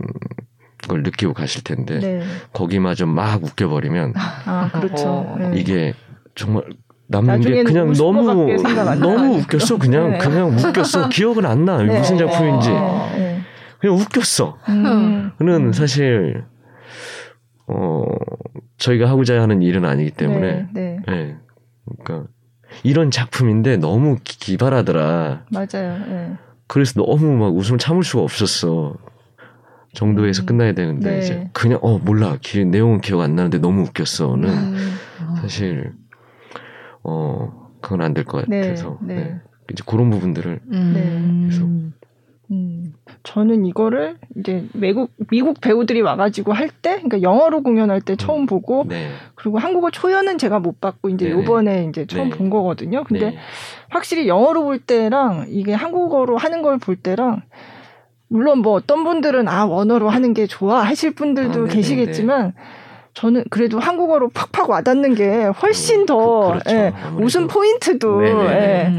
걸 0.87 1.03
느끼고 1.03 1.33
가실 1.33 1.63
텐데 1.63 1.99
네. 1.99 2.23
거기마저 2.53 3.05
막 3.05 3.43
웃겨버리면 3.43 4.13
아, 4.15 4.69
그렇죠. 4.71 5.09
어, 5.09 5.35
네. 5.37 5.51
이게 5.55 5.93
정말 6.33 6.63
남는 7.07 7.41
게 7.41 7.63
그냥 7.63 7.91
너무 7.93 8.23
너무 8.23 9.37
웃겼어 9.37 9.77
그냥 9.77 10.11
네. 10.11 10.17
그냥 10.17 10.49
웃겼어 10.49 11.09
기억은 11.09 11.45
안 11.45 11.65
나. 11.65 11.77
네. 11.83 11.99
무슨 11.99 12.17
작품인지 12.17 12.69
네. 12.69 13.41
그냥 13.79 13.97
웃겼어. 13.97 14.57
음. 14.69 15.31
그는 15.37 15.73
사실 15.73 16.45
어 17.67 18.05
저희가 18.77 19.09
하고자 19.09 19.41
하는 19.41 19.61
일은 19.61 19.85
아니기 19.85 20.11
때문에 20.11 20.39
네, 20.39 20.67
네. 20.73 20.99
네. 21.07 21.37
그러니까 22.03 22.29
이런 22.83 23.11
작품인데 23.11 23.77
너무 23.77 24.17
기발하더라. 24.23 25.45
맞아요. 25.51 25.97
네. 26.07 26.33
그래서 26.67 27.01
너무 27.01 27.31
막 27.37 27.55
웃음을 27.55 27.77
참을 27.79 28.03
수가 28.03 28.23
없었어. 28.23 28.95
정도에서 29.93 30.43
음, 30.43 30.45
끝나야 30.45 30.73
되는데 30.73 31.09
네. 31.09 31.17
이제 31.19 31.49
그냥 31.53 31.79
어 31.81 31.97
몰라 31.99 32.37
기, 32.41 32.65
내용은 32.65 32.99
기억 32.99 33.21
안 33.21 33.35
나는데 33.35 33.59
너무 33.59 33.83
웃겼어는 33.83 34.49
음, 34.49 34.75
사실 35.41 35.93
어 37.03 37.69
그건 37.81 38.01
안 38.01 38.13
될 38.13 38.25
것 38.25 38.45
같아서 38.45 38.97
네, 39.01 39.15
네. 39.15 39.41
이제 39.71 39.83
그런 39.87 40.09
부분들을 40.09 40.59
음. 40.71 41.47
계속 41.49 41.69
음, 42.51 42.93
저는 43.25 43.65
이거를 43.65 44.17
이제 44.37 44.65
외국 44.73 45.11
미국 45.29 45.59
배우들이 45.59 46.01
와가지고 46.01 46.53
할 46.53 46.69
때, 46.69 46.95
그러니까 47.01 47.21
영어로 47.21 47.63
공연할 47.63 47.99
때 47.99 48.15
처음 48.15 48.41
음. 48.41 48.45
보고, 48.45 48.85
네. 48.87 49.09
그리고 49.35 49.57
한국어 49.57 49.91
초연은 49.91 50.37
제가 50.37 50.59
못 50.59 50.79
봤고 50.79 51.09
이제 51.09 51.25
네 51.25 51.31
요번에 51.31 51.85
이제 51.89 52.05
처음 52.05 52.29
네. 52.29 52.37
본 52.37 52.49
거거든요. 52.49 53.03
근데 53.03 53.31
네. 53.31 53.37
확실히 53.89 54.27
영어로 54.27 54.63
볼 54.63 54.79
때랑 54.79 55.47
이게 55.49 55.73
한국어로 55.73 56.37
하는 56.37 56.61
걸 56.61 56.77
볼 56.77 56.95
때랑 56.95 57.41
물론 58.27 58.59
뭐 58.59 58.73
어떤 58.73 59.03
분들은 59.03 59.47
아 59.47 59.65
원어로 59.65 60.09
하는 60.09 60.33
게 60.33 60.45
좋아 60.47 60.81
하실 60.83 61.13
분들도 61.15 61.63
아, 61.63 61.67
계시겠지만. 61.67 62.53
저는 63.17 63.45
그래도 63.49 63.79
한국어로 63.79 64.27
팍팍 64.27 64.69
와닿는 64.69 65.15
게 65.15 65.45
훨씬 65.45 66.01
음, 66.01 66.05
더 66.05 66.17
그, 66.17 66.47
그렇죠. 66.59 66.69
예, 66.75 66.93
웃음 67.17 67.47
포인트도 67.47 68.27
예, 68.27 68.91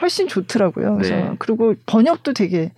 훨씬 0.00 0.28
좋더라고요. 0.28 0.94
그래서 0.94 1.14
네. 1.16 1.30
그리고 1.40 1.74
번역도 1.84 2.34
되게 2.34 2.70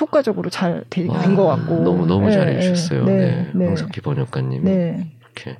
효과적으로 0.00 0.50
잘 0.50 0.84
된 0.90 1.06
것 1.08 1.46
같고 1.46 1.82
너무 1.84 2.06
너무 2.06 2.26
네, 2.26 2.32
잘해 2.32 2.60
주셨어요. 2.60 3.04
네, 3.04 3.16
네, 3.16 3.50
네. 3.54 3.66
황석기 3.66 4.00
번역가님이 4.00 4.64
네. 4.64 5.06
이렇게 5.20 5.58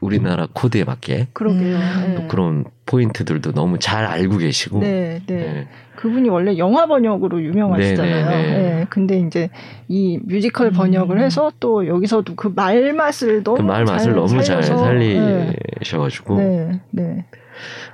우리나라 0.00 0.48
코드에 0.52 0.84
맞게 0.84 1.28
그러게요. 1.32 1.76
음, 1.76 2.14
또 2.16 2.26
그런 2.28 2.64
포인트들도 2.90 3.52
너무 3.52 3.78
잘 3.78 4.04
알고 4.04 4.38
계시고 4.38 4.80
네, 4.80 5.20
네. 5.26 5.34
네. 5.36 5.68
그분이 5.94 6.28
원래 6.28 6.58
영화 6.58 6.86
번역으로 6.86 7.40
유명하시잖아요. 7.42 8.28
네, 8.28 8.42
네, 8.42 8.58
네. 8.58 8.86
근데 8.90 9.20
이제 9.20 9.48
이 9.86 10.18
뮤지컬 10.24 10.70
번역을 10.72 11.18
음. 11.18 11.22
해서 11.22 11.52
또 11.60 11.86
여기서도 11.86 12.34
그 12.34 12.48
말 12.54 12.92
맛을 12.92 13.44
너무 13.44 13.58
그 13.58 13.62
말 13.62 13.84
맛을 13.84 14.12
너무 14.14 14.42
잘 14.42 14.62
살리셔가지고 14.64 16.36
네, 16.38 16.80
네. 16.90 17.24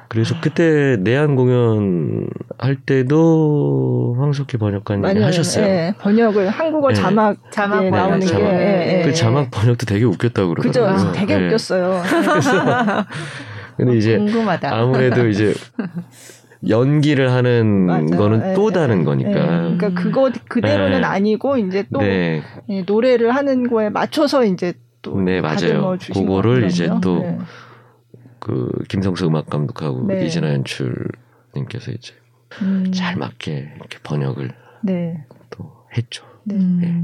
그래서 0.08 0.36
그때 0.40 0.96
내한 1.00 1.34
공연 1.34 2.28
할 2.56 2.76
때도 2.76 4.16
황석희 4.18 4.56
번역가님이 4.58 5.20
하셨어요. 5.22 5.66
네, 5.66 5.92
번역을 5.98 6.48
한국어 6.48 6.92
자막 6.94 7.32
네. 7.42 7.50
자막 7.50 7.82
네, 7.82 7.90
나오는 7.90 8.20
게 8.20 8.26
자막, 8.26 8.48
네, 8.52 9.02
그 9.04 9.12
자막 9.12 9.50
번역도 9.50 9.84
되게 9.84 10.04
웃겼다고 10.04 10.54
그러더라고요. 10.54 10.96
그죠, 10.96 11.12
되게 11.12 11.34
웃겼어요. 11.34 12.02
근데 13.76 13.92
어, 13.92 13.94
이제 13.94 14.18
궁금하다. 14.18 14.74
아무래도 14.74 15.28
이제 15.28 15.54
연기를 16.68 17.30
하는 17.32 17.86
맞아요. 17.86 18.06
거는 18.06 18.38
네, 18.40 18.54
또 18.54 18.70
다른 18.70 19.04
거니까. 19.04 19.30
네. 19.30 19.76
그러니까 19.76 19.90
그거 19.90 20.30
그대로는 20.48 21.02
네. 21.02 21.06
아니고 21.06 21.58
이제 21.58 21.84
또 21.92 22.00
네. 22.00 22.42
노래를 22.86 23.34
하는 23.34 23.68
거에 23.68 23.90
맞춰서 23.90 24.44
이제 24.44 24.72
또 25.02 25.20
네, 25.20 25.40
맞아요. 25.40 25.96
그거를 26.12 26.64
이제 26.66 26.88
또 27.02 27.22
그 28.46 28.70
김성수 28.88 29.26
음악 29.26 29.50
감독하고 29.50 30.06
네. 30.06 30.24
이진아 30.24 30.52
연출님께서 30.52 31.90
이제 31.90 32.14
음. 32.62 32.92
잘 32.94 33.16
맞게 33.16 33.72
이렇게 33.74 33.98
번역을 34.04 34.52
네. 34.82 35.24
또 35.50 35.72
했죠. 35.96 36.24
네. 36.44 36.54
네. 36.56 36.94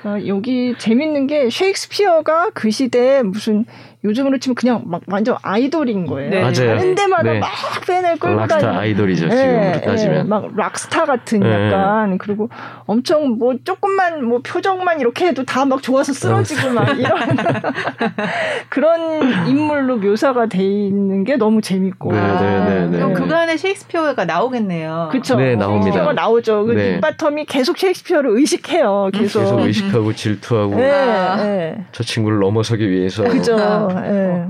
그러니까 0.00 0.26
여기 0.26 0.74
재밌는 0.76 1.28
게 1.28 1.48
셰익스피어가 1.48 2.50
그 2.50 2.70
시대에 2.70 3.22
무슨 3.22 3.64
요즘으로 4.04 4.38
치면 4.38 4.54
그냥 4.54 4.82
막 4.86 5.00
완전 5.06 5.36
아이돌인 5.42 6.06
거예요. 6.06 6.30
네. 6.30 6.40
맞아요. 6.40 6.78
하는 6.78 6.94
데마다 6.94 7.22
네. 7.32 7.38
막 7.38 7.48
팬을 7.86 8.18
끌고 8.18 8.36
락스타 8.40 8.60
다니는. 8.60 8.78
아이돌이죠 8.80 9.28
네, 9.28 9.36
지금으로 9.36 9.60
네. 9.60 9.80
따지면. 9.80 10.14
네. 10.18 10.22
막 10.24 10.50
락스타 10.56 11.04
같은 11.06 11.40
네. 11.40 11.50
약간 11.50 12.18
그리고 12.18 12.48
엄청 12.86 13.30
뭐 13.38 13.54
조금만 13.64 14.24
뭐 14.24 14.40
표정만 14.44 15.00
이렇게 15.00 15.26
해도 15.26 15.44
다 15.44 15.64
막 15.64 15.82
좋아서 15.82 16.12
쓰러지고 16.12 16.70
막 16.74 16.90
이런 17.00 17.16
그런 18.68 19.48
인물로 19.48 19.96
묘사가 19.96 20.46
돼 20.46 20.62
있는 20.62 21.24
게 21.24 21.36
너무 21.36 21.60
재밌고. 21.62 22.12
네, 22.12 22.18
아, 22.18 22.88
그럼 22.90 23.14
그간에 23.14 23.56
셰익스피어가 23.56 24.24
나오겠네요. 24.26 25.08
그렇죠. 25.10 25.36
네, 25.36 25.56
나옵니다. 25.56 25.84
셰익스피어가 25.84 26.12
나오죠. 26.12 26.64
그 26.66 26.74
닉바텀이 26.74 27.46
계속 27.48 27.78
셰익스피어를 27.78 28.30
의식해요. 28.36 29.10
계속. 29.12 29.40
계속 29.40 29.60
의식하고 29.60 30.12
질투하고. 30.12 30.76
저 31.92 32.04
친구를 32.04 32.40
넘어서기 32.40 32.88
위해서. 32.90 33.22
그죠. 33.24 33.56
네. 34.00 34.48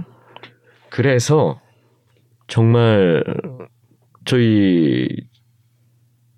그래서 0.90 1.60
정말 2.46 3.24
저희 4.24 5.08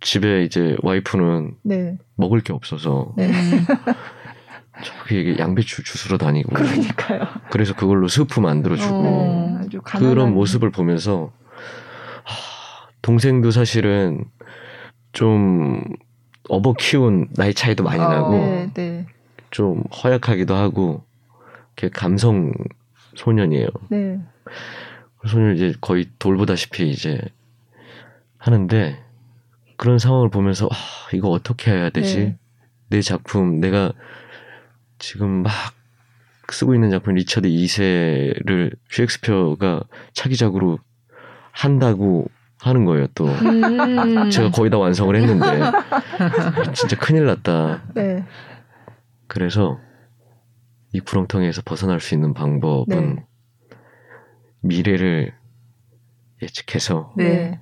집에 0.01 0.45
이제 0.45 0.77
와이프는 0.83 1.57
네. 1.65 1.99
먹을 2.15 2.41
게 2.41 2.53
없어서 2.53 3.13
네. 3.17 3.31
저기 4.85 5.37
양배추 5.39 5.83
주스러 5.85 6.19
다니고 6.19 6.55
그러니까요. 6.55 7.27
그래서 7.51 7.75
그걸로 7.75 8.09
스프 8.09 8.41
만들어주고 8.41 8.95
어, 8.95 9.61
그런 9.85 10.35
모습을 10.35 10.71
보면서 10.71 11.33
하, 12.25 12.89
동생도 13.03 13.51
사실은 13.51 14.25
좀 15.13 15.83
업어 16.49 16.75
키운 16.75 17.29
나이 17.35 17.55
차이도 17.55 17.85
많이 17.85 18.01
어, 18.01 18.09
나고 18.09 18.33
네, 18.33 18.71
네. 18.75 19.07
좀 19.51 19.83
허약하기도 20.03 20.55
하고 20.55 21.03
이렇게 21.77 21.89
감성 21.89 22.53
소년이에요. 23.17 23.69
네. 23.91 24.21
그 25.19 25.29
소년 25.29 25.57
이제 25.57 25.75
거의 25.81 26.07
돌보다시피 26.19 26.89
이제 26.89 27.21
하는데 28.39 29.03
그런 29.77 29.99
상황을 29.99 30.31
보면서 30.31 30.67
아, 30.67 30.77
이거 31.13 31.31
어떻게 31.31 31.73
해야 31.73 31.91
되지? 31.91 32.17
네. 32.17 32.39
내 32.89 33.01
작품 33.01 33.61
내가 33.61 33.93
지금 34.99 35.43
막 35.43 35.53
쓰고 36.51 36.75
있는 36.75 36.91
작품 36.91 37.15
리처드 37.15 37.49
2세를 37.49 38.77
셰익스피어가 38.91 39.83
차기작으로 40.13 40.79
한다고 41.51 42.29
하는 42.61 42.85
거예요 42.85 43.09
또 43.15 43.27
음. 43.27 44.31
제가 44.31 44.51
거의 44.51 44.71
다 44.71 44.79
완성을 44.79 45.15
했는데 45.15 45.45
진짜 46.73 46.97
큰일 46.97 47.27
났다 47.27 47.83
네. 47.95 48.25
그래서 49.27 49.81
이 50.97 51.01
구렁텅이에서 51.01 51.61
벗어날 51.63 52.01
수 52.01 52.15
있는 52.15 52.33
방법은 52.33 53.17
네. 53.17 53.27
미래를 54.63 55.35
예측해서 56.41 57.13
네. 57.19 57.61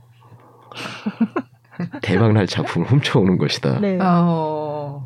대박 2.00 2.32
날 2.32 2.46
작품을 2.46 2.86
훔쳐오는 2.86 3.36
것이다. 3.36 3.80
네. 3.80 3.98
어... 4.00 5.04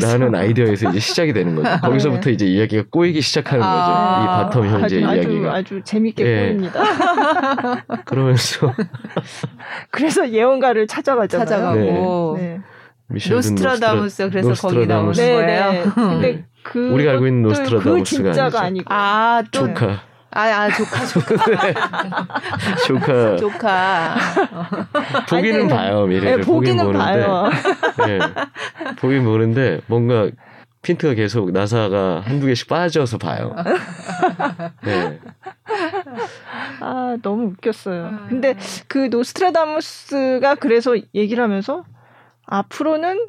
라는 0.00 0.34
아이디어에서 0.34 0.88
이제 0.88 1.00
시작이 1.00 1.34
되는 1.34 1.54
거죠. 1.54 1.68
거기서부터 1.82 2.30
네. 2.30 2.32
이제 2.32 2.46
이야기가 2.46 2.84
꼬이기 2.90 3.20
시작하는 3.20 3.62
아~ 3.62 4.46
거죠. 4.46 4.62
이 4.62 4.64
바텀 4.64 4.70
형제 4.70 5.04
아주, 5.04 5.18
이야기가 5.18 5.48
아주, 5.50 5.56
아주 5.56 5.82
재밌게 5.84 6.24
예. 6.24 6.46
보입니다. 6.46 6.80
그러면서 8.06 8.72
그래서 9.90 10.30
예언가를 10.30 10.86
찾아가잖아요. 10.86 11.44
찾아가고 11.44 12.36
네. 12.38 12.60
네. 13.08 13.30
노스트라다무스 13.30 14.30
그래서 14.30 14.48
노스트라, 14.48 14.72
거기 14.72 14.86
나오는 14.86 15.12
네, 15.12 15.34
거예요. 15.34 15.70
네. 15.72 15.90
근데 15.94 16.53
그 16.64 16.90
우리가 16.90 17.12
알고 17.12 17.26
있는 17.28 17.42
노스트라다무스가 17.42 18.48
그 18.50 18.58
아니고 18.58 18.92
아, 18.92 19.42
또 19.52 19.68
조카. 19.68 20.00
아, 20.30 20.40
아 20.40 20.68
조카 20.68 21.06
조카 21.06 21.36
조카 22.86 23.36
조카 23.36 24.14
보기는 25.30 25.60
아니, 25.60 25.68
봐요 25.68 26.06
미래를 26.06 26.38
네, 26.38 26.44
보기는 26.44 26.84
보는데 26.84 27.04
봐요. 27.04 27.50
네, 28.04 28.18
보긴 28.96 29.24
보는데 29.24 29.80
뭔가 29.86 30.28
핀트가 30.82 31.14
계속 31.14 31.52
나사가 31.52 32.20
한두 32.24 32.46
개씩 32.46 32.66
빠져서 32.66 33.18
봐요. 33.18 33.54
네. 34.82 35.20
아 36.80 37.16
너무 37.22 37.52
웃겼어요. 37.52 38.26
근데 38.28 38.56
그 38.88 39.08
노스트라다무스가 39.10 40.56
그래서 40.56 40.96
얘기를 41.14 41.42
하면서 41.44 41.84
앞으로는 42.46 43.26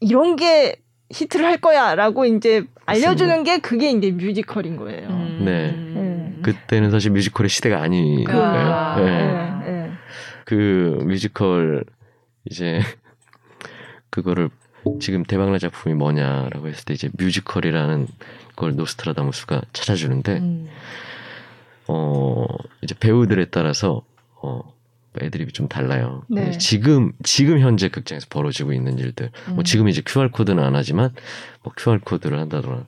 이런 0.00 0.34
게 0.36 0.83
히트를 1.10 1.44
할 1.44 1.58
거야라고 1.58 2.24
이제 2.24 2.64
알려주는 2.86 3.44
게 3.44 3.58
그게 3.58 3.90
이제 3.90 4.10
뮤지컬인 4.10 4.76
거예요. 4.76 5.08
음. 5.08 5.42
네. 5.44 5.72
네. 5.72 6.38
그때는 6.42 6.90
사실 6.90 7.10
뮤지컬의 7.12 7.48
시대가 7.48 7.82
아니니까요. 7.82 8.42
아, 8.42 8.96
네. 9.00 9.04
네. 9.04 9.72
네. 9.72 9.90
그 10.44 10.98
뮤지컬 11.04 11.84
이제 12.44 12.80
그거를 14.10 14.50
지금 15.00 15.24
대박날 15.24 15.58
작품이 15.58 15.94
뭐냐라고 15.94 16.68
했을 16.68 16.84
때 16.84 16.94
이제 16.94 17.08
뮤지컬이라는 17.18 18.06
걸 18.56 18.76
노스트라다무스가 18.76 19.62
찾아주는데 19.72 20.38
음. 20.38 20.68
어 21.88 22.46
이제 22.82 22.94
배우들에 22.98 23.46
따라서 23.46 24.02
어 24.42 24.73
애드립이 25.22 25.52
좀 25.52 25.68
달라요. 25.68 26.22
네. 26.28 26.52
지금 26.58 27.12
지금 27.22 27.60
현재 27.60 27.88
극장에서 27.88 28.26
벌어지고 28.30 28.72
있는 28.72 28.98
일들. 28.98 29.30
뭐 29.46 29.52
음. 29.52 29.54
뭐 29.56 29.64
지금 29.64 29.88
이제 29.88 30.02
QR 30.04 30.30
코드는 30.30 30.62
안 30.62 30.74
하지만 30.74 31.10
뭐 31.62 31.72
QR 31.76 32.00
코드를 32.00 32.38
한다더라. 32.38 32.84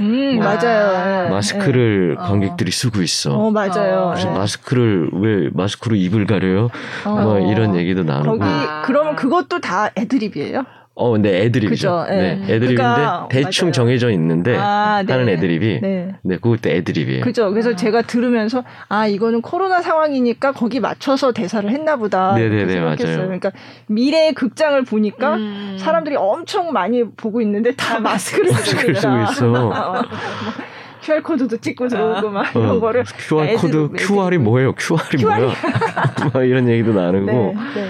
음, 0.00 0.36
뭐 0.36 0.44
맞아요. 0.44 1.24
네. 1.24 1.30
마스크를 1.30 2.16
네. 2.18 2.22
관객들이 2.22 2.70
쓰고 2.70 3.02
있어. 3.02 3.34
어, 3.36 3.50
맞아요. 3.50 4.12
그래서 4.14 4.30
네. 4.30 4.38
마스크를 4.38 5.10
왜 5.12 5.50
마스크로 5.52 5.94
입을 5.96 6.26
가려요? 6.26 6.70
어. 7.04 7.10
뭐 7.10 7.38
이런 7.38 7.76
얘기도 7.76 8.02
나누고. 8.02 8.38
거기 8.38 8.50
그러면 8.86 9.14
그것도 9.16 9.60
다 9.60 9.90
애드립이에요? 9.96 10.64
어, 11.00 11.16
네, 11.16 11.44
애드립이죠. 11.44 12.06
네. 12.10 12.16
네, 12.16 12.42
애드립인데 12.44 12.74
그러니까, 12.74 13.28
대충 13.30 13.68
맞아요. 13.68 13.72
정해져 13.72 14.10
있는데 14.10 14.54
아, 14.54 15.02
네. 15.02 15.12
하는 15.12 15.30
애드립이 15.30 15.80
네, 15.80 16.14
네 16.20 16.36
그것도 16.36 16.68
애드립이에요. 16.68 17.24
그죠. 17.24 17.50
그래서 17.50 17.70
아. 17.70 17.76
제가 17.76 18.02
들으면서 18.02 18.64
아 18.88 19.06
이거는 19.06 19.40
코로나 19.40 19.80
상황이니까 19.80 20.52
거기 20.52 20.78
맞춰서 20.78 21.32
대사를 21.32 21.68
했나보다. 21.70 22.34
네네네 22.34 22.66
네, 22.66 22.74
네, 22.74 22.80
맞아요. 22.80 22.96
그러니까 22.96 23.50
미래의 23.86 24.34
극장을 24.34 24.80
보니까 24.84 25.36
음. 25.36 25.76
사람들이 25.78 26.16
엄청 26.16 26.72
많이 26.72 27.02
보고 27.04 27.40
있는데 27.40 27.74
다 27.74 27.98
마스크를 27.98 28.52
쓰고 28.52 28.90
있어. 28.90 30.04
QR 31.00 31.22
코드도 31.22 31.56
찍고 31.56 31.88
들어오고 31.88 32.28
막 32.28 32.54
어, 32.54 32.60
이런 32.60 32.78
거를 32.78 33.04
QR 33.04 33.56
코드 33.56 33.88
QR이 33.96 34.36
뭐예요? 34.36 34.74
QR이, 34.74 35.16
QR이 35.16 35.24
뭐야? 35.24 35.54
막 36.34 36.44
이런 36.44 36.68
얘기도 36.68 36.92
나누고. 36.92 37.26
네, 37.26 37.54
네. 37.74 37.88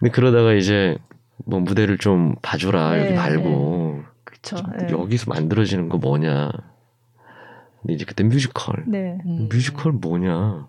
근데 0.00 0.10
그러다가 0.10 0.52
이제 0.54 0.96
뭐 1.44 1.60
무대를 1.60 1.98
좀 1.98 2.34
봐줘라 2.42 2.96
네, 2.96 3.02
여기 3.02 3.14
말고 3.14 4.02
그쵸, 4.24 4.56
네. 4.78 4.88
여기서 4.90 5.30
만들어지는 5.30 5.88
거 5.88 5.98
뭐냐 5.98 6.50
근데 7.80 7.94
이제 7.94 8.04
그때 8.04 8.24
뮤지컬 8.24 8.84
네. 8.86 9.18
음. 9.26 9.48
뮤지컬 9.50 9.92
뭐냐 9.92 10.68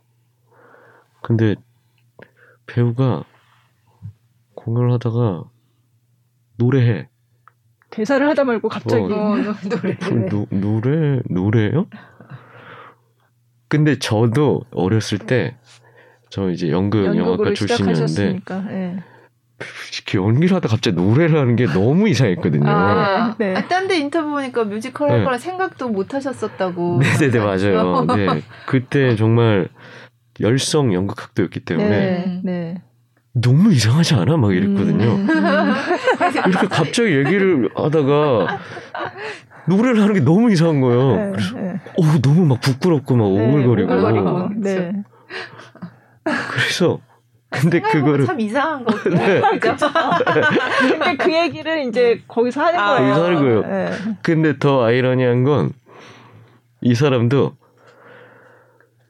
근데 1.21 1.55
배우가 2.65 3.23
공연을 4.55 4.91
하다가 4.93 5.45
노래해 6.57 7.09
대사를 7.89 8.27
하다 8.27 8.43
말고 8.43 8.69
갑자기 8.69 9.03
어, 9.13 9.35
노래 9.69 9.97
노, 10.27 10.45
노래 10.49 11.21
노래요? 11.29 11.87
근데 13.69 13.97
저도 13.97 14.63
어렸을 14.71 15.19
때 15.19 15.57
저 16.29 16.49
이제 16.49 16.69
연극 16.69 17.05
영화과 17.15 17.53
출신이었는데 17.53 18.39
네. 18.67 19.03
연기를 20.15 20.55
하다 20.55 20.69
갑자기 20.69 20.95
노래를 20.95 21.39
하는 21.39 21.55
게 21.55 21.65
너무 21.65 22.07
이상했거든요. 22.09 22.69
아, 22.69 23.35
네. 23.37 23.55
아, 23.55 23.67
딴데 23.67 23.97
인터뷰 23.97 24.29
보니까 24.29 24.63
뮤지컬 24.63 25.09
할 25.09 25.19
네. 25.19 25.23
거라 25.25 25.37
생각도 25.37 25.89
못 25.89 26.13
하셨었다고. 26.13 26.99
네네네, 26.99 27.39
맞아요. 27.39 28.05
네. 28.15 28.41
그때 28.65 29.15
정말 29.15 29.67
열성 30.39 30.93
연극학도였기 30.93 31.61
때문에. 31.61 31.89
네, 31.89 32.41
네. 32.43 32.81
너무 33.33 33.71
이상하지 33.71 34.15
않아? 34.15 34.37
막 34.37 34.53
이랬거든요. 34.53 35.05
음. 35.05 35.27
이렇게 36.47 36.67
갑자기 36.67 37.15
얘기를 37.17 37.69
하다가 37.75 38.59
노래를 39.67 40.01
하는 40.01 40.13
게 40.13 40.21
너무 40.21 40.51
이상한 40.51 40.81
거예요. 40.81 41.15
네, 41.15 41.31
그래서 41.31 41.55
네. 41.55 41.79
오, 41.97 42.03
너무 42.21 42.45
막 42.45 42.61
부끄럽고 42.61 43.15
막 43.15 43.29
네, 43.29 43.47
오글거리고. 43.47 43.93
오글거리고. 43.93 44.49
네. 44.61 44.91
그래서 46.23 46.99
근데 47.49 47.79
그거를 47.79 48.25
참 48.25 48.39
이상한 48.39 48.83
거죠. 48.83 49.09
네. 49.09 49.41
근데 50.89 51.15
그 51.17 51.33
얘기를 51.33 51.85
이제 51.85 52.21
거기서 52.27 52.61
하는 52.61 52.79
아, 52.79 52.87
거예요. 52.97 53.13
거기서 53.13 53.25
하는 53.25 53.39
거예요. 53.39 53.61
네. 53.61 53.91
근데 54.21 54.57
더 54.59 54.83
아이러니한 54.83 55.43
건 55.43 55.71
이 56.81 56.93
사람도 56.95 57.53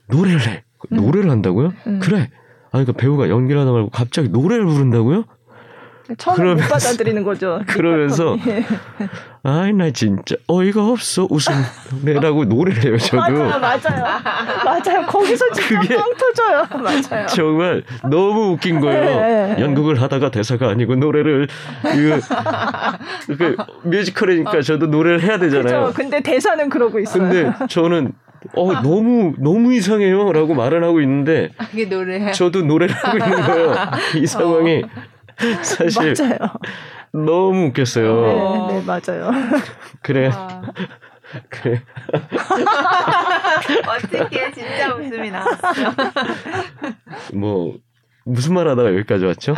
노래를 0.08 0.48
해. 0.48 0.64
노래를 0.90 1.30
한다고요? 1.30 1.74
음. 1.88 2.00
그래. 2.00 2.30
아, 2.68 2.70
그러니까 2.72 2.94
배우가 2.94 3.30
연기를 3.30 3.60
하다 3.62 3.72
말고 3.72 3.90
갑자기 3.90 4.30
노래를 4.30 4.66
부른다고요? 4.66 5.26
처음 6.18 6.56
못 6.56 6.58
받아들이는 6.58 7.24
거죠. 7.24 7.62
그러면서 7.68 8.38
아이 9.44 9.74
나 9.74 9.92
진짜 9.92 10.36
어이가 10.48 10.86
없어 10.88 11.28
웃음내라고 11.30 12.46
노래를 12.46 12.84
해요 12.84 12.98
저도. 12.98 13.22
맞아요, 13.22 13.60
맞아요, 13.60 14.22
맞아요. 14.66 15.06
거기서 15.08 15.46
진짜 15.54 15.80
그게 15.82 15.96
빵 15.96 16.14
터져요. 16.16 16.68
맞아요. 16.82 17.28
정말 17.34 17.84
너무 18.10 18.54
웃긴 18.54 18.80
거예요. 18.80 19.22
네, 19.22 19.56
네. 19.56 19.62
연극을 19.62 20.02
하다가 20.02 20.32
대사가 20.32 20.70
아니고 20.70 20.96
노래를 20.96 21.48
그, 21.82 22.20
그 23.38 23.56
뮤지컬이니까 23.84 24.62
저도 24.62 24.88
노래를 24.88 25.22
해야 25.22 25.38
되잖아요. 25.38 25.88
그쵸, 25.88 25.94
근데 25.96 26.22
대사는 26.22 26.70
그러고 26.70 27.00
있어요. 27.00 27.24
근데 27.24 27.52
저는 27.70 28.14
어 28.56 28.82
너무 28.82 29.34
너무 29.40 29.74
이상해요라고 29.74 30.54
말을 30.54 30.84
하고 30.84 31.02
있는데 31.02 31.50
아, 31.58 31.66
노래 31.90 32.32
저도 32.32 32.62
노래를 32.62 32.96
하고 32.96 33.18
있는 33.18 33.42
거예요. 33.42 33.76
이 34.16 34.28
상황이. 34.28 34.84
어. 34.84 35.17
사실 35.62 36.16
맞아요. 36.18 36.38
너무 37.12 37.68
웃겼어요. 37.68 38.22
네, 38.22 38.74
네 38.74 38.84
맞아요. 38.86 39.32
그래. 40.02 40.32
그래. 41.50 41.82
어떻게 43.88 44.52
진짜 44.52 44.96
웃음이 44.96 45.30
나왔어. 45.30 45.94
뭐 47.34 47.76
무슨 48.24 48.54
말 48.54 48.68
하다가 48.68 48.90
여기까지 48.94 49.26
왔죠? 49.26 49.56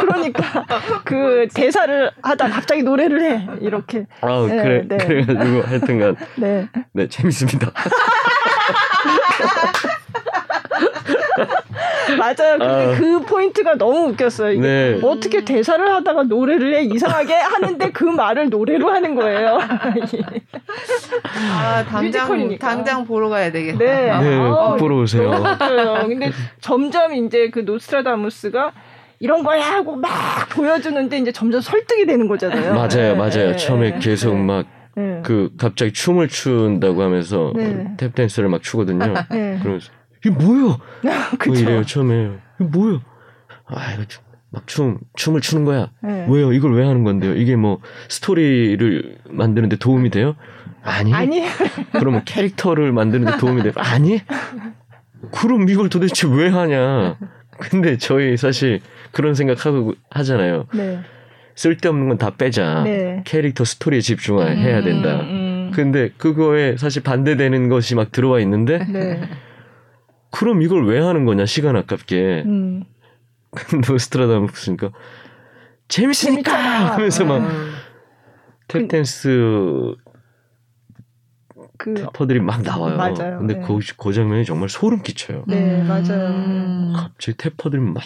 그러니까 0.00 0.64
그 1.04 1.48
대사를 1.54 2.10
하다 2.22 2.48
갑자기 2.48 2.82
노래를 2.82 3.22
해 3.22 3.46
이렇게. 3.60 4.06
아 4.20 4.46
네, 4.48 4.62
그래 4.62 4.84
네. 4.86 4.96
그래가지고 4.98 5.62
하여튼간 5.62 6.16
네, 6.36 6.68
네 6.92 7.08
재밌습니다. 7.08 7.72
맞아요. 12.16 12.58
근데 12.58 12.64
아. 12.64 12.94
그 12.96 13.20
포인트가 13.20 13.76
너무 13.76 14.10
웃겼어요. 14.10 14.60
네. 14.60 15.00
어떻게 15.02 15.44
대사를 15.44 15.92
하다가 15.92 16.24
노래를 16.24 16.74
해 16.74 16.82
이상하게 16.82 17.34
하는데 17.34 17.90
그 17.90 18.04
말을 18.04 18.48
노래로 18.50 18.88
하는 18.90 19.14
거예요. 19.14 19.58
아 21.58 21.84
당장 21.88 22.28
뮤지컬이니까. 22.28 22.66
당장 22.66 23.04
보러 23.04 23.28
가야 23.28 23.50
되겠다. 23.52 23.78
네, 23.78 24.10
네 24.20 24.36
아, 24.36 24.76
보러 24.78 25.00
오세요. 25.00 25.30
근데 26.06 26.30
점점 26.60 27.14
이제 27.14 27.50
그 27.50 27.60
노스트라다무스가 27.60 28.72
이런 29.22 29.44
거야 29.44 29.62
하고 29.62 29.94
막 29.94 30.10
보여주는데 30.50 31.18
이제 31.18 31.30
점점 31.30 31.60
설득이 31.60 32.06
되는 32.06 32.26
거잖아요. 32.26 32.74
맞아요, 32.74 33.14
맞아요. 33.16 33.52
네. 33.52 33.56
처음에 33.56 33.98
계속 34.00 34.34
네. 34.34 34.42
막그 34.42 34.72
네. 34.96 35.48
갑자기 35.56 35.92
춤을 35.92 36.26
춘다고 36.26 37.02
하면서 37.02 37.52
네. 37.54 37.94
탭 37.96 38.16
댄스를 38.16 38.48
막 38.48 38.62
추거든요. 38.62 39.14
네. 39.30 39.58
그러면서 39.60 39.92
이게 40.24 40.30
뭐야? 40.30 40.78
뭐 41.46 41.56
이래요 41.56 41.84
처음에 41.84 42.30
이게 42.60 42.68
뭐야? 42.70 43.00
아 43.66 43.92
이거 43.94 44.04
막 44.50 44.66
춤, 44.66 44.98
춤을 45.16 45.40
추는 45.40 45.64
거야. 45.64 45.90
네. 46.02 46.26
왜요? 46.28 46.52
이걸 46.52 46.74
왜 46.74 46.84
하는 46.86 47.04
건데요? 47.04 47.34
이게 47.34 47.56
뭐 47.56 47.80
스토리를 48.08 49.18
만드는데 49.30 49.76
도움이 49.76 50.10
돼요? 50.10 50.36
아니. 50.82 51.14
아니. 51.14 51.42
그러면 51.92 52.22
캐릭터를 52.26 52.92
만드는데 52.92 53.38
도움이 53.38 53.62
돼요? 53.62 53.72
아니. 53.76 54.20
그럼 55.32 55.68
이걸 55.70 55.88
도대체 55.88 56.28
왜 56.28 56.48
하냐? 56.48 57.16
근데 57.58 57.96
저희 57.96 58.36
사실 58.36 58.80
그런 59.12 59.34
생각하고 59.34 59.94
하잖아요. 60.10 60.66
네. 60.74 61.00
쓸데없는 61.54 62.08
건 62.08 62.18
다 62.18 62.30
빼자. 62.36 62.82
네. 62.84 63.22
캐릭터 63.24 63.64
스토리에 63.64 64.00
집중해야 64.00 64.78
음, 64.80 64.84
된다. 64.84 65.20
음, 65.20 65.70
음. 65.70 65.72
근데 65.74 66.10
그거에 66.18 66.76
사실 66.76 67.02
반대되는 67.02 67.68
것이 67.70 67.94
막 67.94 68.12
들어와 68.12 68.40
있는데 68.40 68.84
네. 68.86 69.20
그럼 70.32 70.62
이걸 70.62 70.84
왜 70.86 71.00
하는 71.00 71.24
거냐 71.24 71.46
시간 71.46 71.76
아깝게. 71.76 72.42
음. 72.46 72.84
노스트라다무스니까 73.86 74.90
재밌으니까. 75.88 76.94
하면서 76.94 77.24
막 77.24 77.36
음. 77.36 77.72
탭댄스 78.66 79.96
그 81.76 81.94
탭퍼들이 81.94 82.40
막 82.40 82.62
나와요. 82.62 82.96
맞아요. 82.96 83.38
근데 83.38 83.54
네. 83.54 83.60
그, 83.60 83.78
그 83.98 84.12
장면이 84.12 84.44
정말 84.44 84.68
소름 84.68 85.02
끼쳐요. 85.02 85.44
네, 85.48 85.80
음. 85.80 85.88
맞아요. 85.88 86.92
갑자기 86.94 87.36
탭퍼들이 87.36 87.80
막 87.80 88.02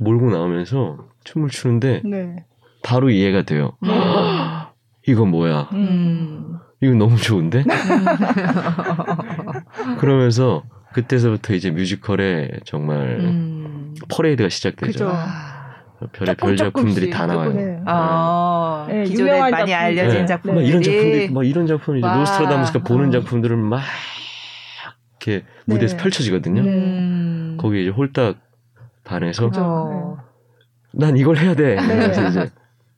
몰고 0.00 0.30
나오면서 0.30 1.06
춤을 1.24 1.48
추는데 1.48 2.02
네. 2.04 2.44
바로 2.82 3.08
이해가 3.08 3.42
돼요. 3.42 3.76
네. 3.80 3.88
이건 5.06 5.30
뭐야? 5.30 5.68
음. 5.72 6.58
이거 6.82 6.94
너무 6.94 7.16
좋은데? 7.16 7.64
그러면서 9.98 10.64
그때서부터 10.92 11.54
이제 11.54 11.70
뮤지컬에 11.70 12.50
정말 12.64 13.20
음. 13.20 13.94
퍼레이드가 14.08 14.48
시작되죠. 14.48 15.06
그죠. 15.06 15.16
별의 16.12 16.34
별 16.36 16.56
작품들이 16.56 17.10
다 17.10 17.26
나와요. 17.26 17.52
네. 17.52 17.80
아, 17.84 18.86
네, 18.88 19.04
기존에 19.04 19.38
많이 19.38 19.70
작품. 19.70 19.74
알려진 19.74 20.20
네. 20.20 20.26
작품들이 20.26 20.62
막 20.62 20.68
이런 20.68 20.82
작품들, 20.82 21.30
막 21.32 21.44
이런 21.44 21.66
작품 21.66 21.96
이제 21.98 22.06
노스트라다무스가 22.06 22.78
보는 22.84 23.08
어. 23.08 23.10
작품들을 23.10 23.56
막 23.56 23.82
이렇게 25.20 25.44
무대에서 25.66 25.96
네. 25.96 26.02
펼쳐지거든요. 26.02 26.62
음. 26.62 27.58
거기 27.60 27.82
이제 27.82 27.90
홀딱 27.90 28.38
반해서 29.04 29.50
그죠. 29.50 30.18
난 30.92 31.16
이걸 31.18 31.36
해야 31.36 31.54
돼. 31.54 31.76
네. 31.76 32.28
이제 32.28 32.50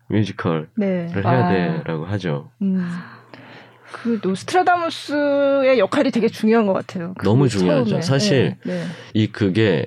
뮤지컬을 0.08 0.68
네. 0.76 1.08
해야 1.12 1.46
아. 1.46 1.48
돼라고 1.48 2.04
하죠. 2.06 2.50
음. 2.62 2.88
그 3.92 4.20
노스트라다무스의 4.22 5.78
역할이 5.78 6.10
되게 6.10 6.28
중요한 6.28 6.66
것 6.66 6.72
같아요. 6.72 7.14
너무 7.22 7.48
중요하죠. 7.48 7.90
처음에. 7.90 8.02
사실 8.02 8.56
네. 8.64 8.84
이 9.14 9.28
그게 9.28 9.86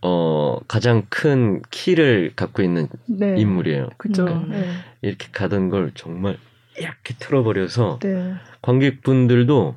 어, 0.00 0.58
가장 0.66 1.04
큰 1.08 1.62
키를 1.70 2.32
갖고 2.34 2.62
있는 2.62 2.88
네. 3.06 3.36
인물이에요. 3.38 3.88
그죠. 3.96 4.24
그러니까 4.24 4.56
네. 4.56 4.70
이렇게 5.02 5.28
가던 5.32 5.70
걸 5.70 5.92
정말 5.94 6.36
이렇게 6.76 7.14
틀어버려서 7.18 8.00
네. 8.02 8.34
관객분들도 8.62 9.76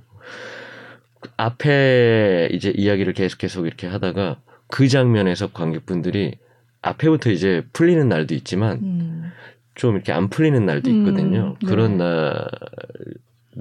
앞에 1.38 2.50
이제 2.52 2.74
이야기를 2.76 3.14
계속 3.14 3.38
계속 3.38 3.68
이렇게 3.68 3.88
하다가 3.88 4.38
그 4.68 4.88
장면에서 4.88 5.48
관객분들이 5.52 6.38
앞에부터 6.82 7.32
이제 7.32 7.64
풀리는 7.74 8.08
날도 8.08 8.34
있지만 8.36 8.80
음. 8.82 9.32
좀 9.76 9.96
이렇게 9.96 10.12
안 10.12 10.30
풀리는 10.30 10.66
날도 10.66 10.90
있거든요. 10.90 11.40
음, 11.40 11.56
네. 11.62 11.68
그런 11.68 11.98
날 11.98 12.50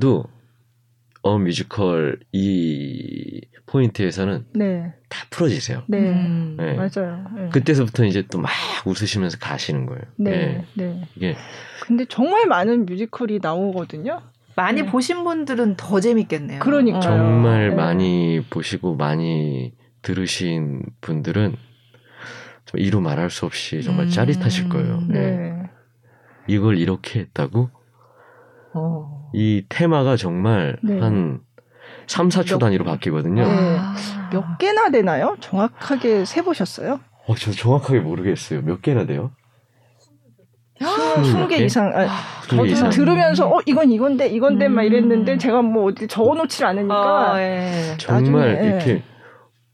도 0.00 0.28
어 1.26 1.38
뮤지컬 1.38 2.20
이 2.30 3.40
포인트에서는 3.66 4.46
네. 4.54 4.94
다 5.08 5.26
풀어지세요. 5.30 5.82
네, 5.88 5.98
음. 5.98 6.54
네. 6.56 6.74
맞아요. 6.74 7.26
네. 7.34 7.48
그때서부터 7.52 8.04
이제 8.04 8.22
또 8.30 8.38
막 8.38 8.52
웃으시면서 8.86 9.38
가시는 9.38 9.86
거예요. 9.86 10.02
네, 10.18 10.30
네, 10.30 10.84
네. 10.86 11.08
이게 11.16 11.36
근데 11.82 12.04
정말 12.08 12.46
많은 12.46 12.86
뮤지컬이 12.86 13.40
나오거든요. 13.42 14.22
많이 14.54 14.82
네. 14.82 14.88
보신 14.88 15.24
분들은 15.24 15.74
더 15.76 15.98
재밌겠네요. 15.98 16.60
그러니까 16.60 17.00
정말 17.00 17.70
네. 17.70 17.74
많이 17.74 18.40
보시고 18.48 18.94
많이 18.94 19.74
들으신 20.02 20.82
분들은 21.00 21.56
좀 22.66 22.80
이루 22.80 23.00
말할 23.00 23.30
수 23.30 23.46
없이 23.46 23.82
정말 23.82 24.06
음. 24.06 24.10
짜릿하실 24.10 24.68
거예요. 24.68 25.02
네. 25.08 25.60
이걸 26.46 26.78
이렇게 26.78 27.18
했다고? 27.18 27.68
어. 28.74 29.15
이 29.36 29.62
테마가 29.68 30.16
정말 30.16 30.78
한 30.82 31.40
3, 32.06 32.30
4초 32.30 32.52
몇, 32.52 32.58
단위로 32.58 32.84
바뀌거든요. 32.86 33.46
네. 33.46 33.78
몇 34.32 34.56
개나 34.56 34.88
되나요? 34.88 35.36
정확하게 35.40 36.24
세 36.24 36.40
보셨어요? 36.40 37.00
어, 37.26 37.34
저 37.34 37.52
정확하게 37.52 38.00
모르겠어요. 38.00 38.62
몇 38.62 38.80
개나 38.80 39.04
돼요? 39.04 39.30
20개 40.80 41.60
이상. 41.60 41.92
아, 41.94 42.08
저도 42.48 42.64
이상. 42.64 42.88
들으면서 42.88 43.48
어 43.48 43.60
이건 43.66 43.90
이건데 43.90 44.26
이건데 44.28 44.66
음. 44.68 44.74
막 44.74 44.82
이랬는데 44.84 45.36
제가 45.36 45.60
뭐 45.60 45.84
어디 45.84 46.08
적어놓지 46.08 46.64
않으니까 46.64 47.32
어, 47.34 47.38
예. 47.38 47.94
정말 47.98 48.54
나중에, 48.54 48.68
이렇게 48.68 48.90
예. 48.90 49.02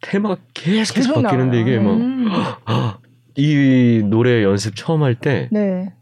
테마가 0.01 0.37
계속 0.55 0.94
계속, 0.94 1.22
바뀌는데 1.22 1.61
이게 1.61 1.79
막이 1.79 2.01
음. 3.38 4.11
노래 4.11 4.42
연습 4.42 4.75
처음 4.75 5.05
할 5.05 5.14
때. 5.14 5.48
네. 5.53 5.92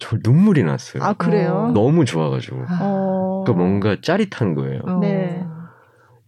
저 0.00 0.16
눈물이 0.24 0.64
났어요. 0.64 1.02
아 1.04 1.12
그래요? 1.12 1.70
너무 1.72 2.04
좋아가지고. 2.04 2.64
어... 2.80 3.44
그러니까 3.44 3.64
뭔가 3.64 3.96
짜릿한 4.02 4.54
거예요. 4.54 4.80
어... 4.84 4.98
네. 4.98 5.46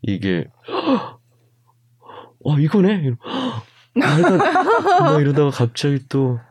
이게 0.03 0.47
어 2.45 2.59
이거네. 2.59 3.15
이러다, 3.95 5.21
이러다가 5.21 5.51
갑자기 5.51 6.07
또탁 6.09 6.43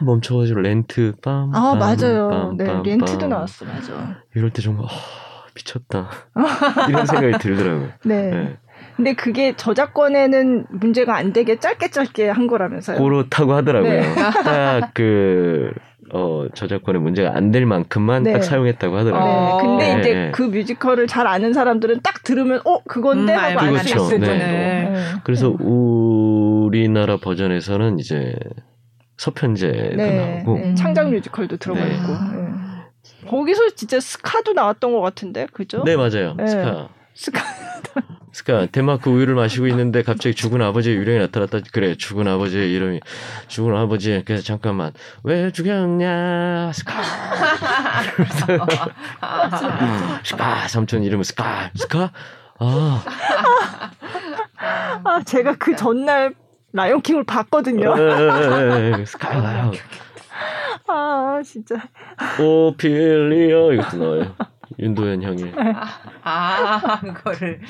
멈춰가지고 0.00 0.60
렌트 0.60 1.12
빰. 1.20 1.54
아 1.54 1.74
빰, 1.74 1.78
맞아요. 1.78 2.28
빰, 2.30 2.56
네 2.56 2.64
빰, 2.64 2.82
렌트도 2.82 3.26
나왔어 3.26 3.64
맞아. 3.66 4.22
이럴 4.34 4.50
때 4.50 4.62
정말 4.62 4.86
아, 4.86 4.88
미쳤다 5.54 6.08
이런 6.88 7.06
생각이 7.06 7.38
들더라고요. 7.38 7.88
네. 8.04 8.30
네. 8.30 8.58
근데 9.00 9.14
그게 9.14 9.54
저작권에는 9.56 10.66
문제가 10.68 11.16
안 11.16 11.32
되게 11.32 11.58
짧게 11.58 11.88
짧게 11.88 12.28
한 12.28 12.46
거라면서요. 12.46 13.02
그렇다고 13.02 13.54
하더라고요. 13.54 13.92
네. 13.92 14.02
딱그 14.44 15.72
어, 16.12 16.44
저작권에 16.52 16.98
문제가 16.98 17.34
안 17.34 17.50
될 17.50 17.64
만큼만 17.64 18.24
네. 18.24 18.34
딱 18.34 18.44
사용했다고 18.44 18.94
하더라고요. 18.98 19.56
네. 19.56 19.56
근데 19.62 19.94
네. 19.94 20.00
이제 20.00 20.30
그 20.34 20.42
뮤지컬을 20.42 21.06
잘 21.06 21.26
아는 21.26 21.54
사람들은 21.54 22.00
딱 22.02 22.22
들으면 22.24 22.60
어 22.66 22.82
그건데 22.84 23.32
음, 23.34 23.38
하고 23.38 23.60
알수 23.60 23.88
있을 23.88 24.20
정도. 24.20 24.26
네. 24.26 24.92
그래서 25.24 25.48
우리나라 25.48 27.16
버전에서는 27.16 27.98
이제 27.98 28.34
서편제도 29.16 29.96
네. 29.96 30.10
나오고 30.42 30.58
네. 30.58 30.74
창작 30.74 31.08
뮤지컬도 31.10 31.56
들어가 31.56 31.80
네. 31.82 31.94
있고 31.94 33.28
거기서 33.30 33.70
진짜 33.76 33.98
스카도 33.98 34.52
나왔던 34.52 34.92
것 34.92 35.00
같은데 35.00 35.46
그죠? 35.54 35.84
네 35.84 35.96
맞아요. 35.96 36.36
스카. 36.46 36.88
스카. 37.14 37.40
그러니까 38.44 38.70
덴마크 38.70 39.10
우유를 39.10 39.34
마시고 39.34 39.66
있는데 39.68 40.02
갑자기 40.02 40.34
죽은 40.34 40.62
아버지의 40.62 40.96
유령이 40.96 41.18
나타났다. 41.18 41.58
그래, 41.72 41.96
죽은 41.96 42.28
아버지의 42.28 42.72
이름이 42.72 43.00
죽은 43.48 43.76
아버지. 43.76 44.22
그래서 44.24 44.42
잠깐만 44.42 44.92
왜 45.24 45.50
죽였냐? 45.50 46.72
스카. 46.72 47.02
스카 50.24 50.68
삼촌 50.68 51.02
이름은 51.02 51.24
스카. 51.24 51.70
스카. 51.74 52.12
아. 52.58 53.04
아 55.04 55.22
제가 55.24 55.56
그 55.58 55.74
전날 55.74 56.34
라이온킹을 56.72 57.24
봤거든요. 57.24 57.94
스카. 59.06 59.70
아 60.86 61.40
진짜. 61.44 61.76
오필리어 62.38 63.72
이것도 63.72 63.96
나와요. 63.96 64.34
윤도현 64.80 65.22
형이. 65.22 65.44
아, 66.22 67.00
그거를. 67.00 67.60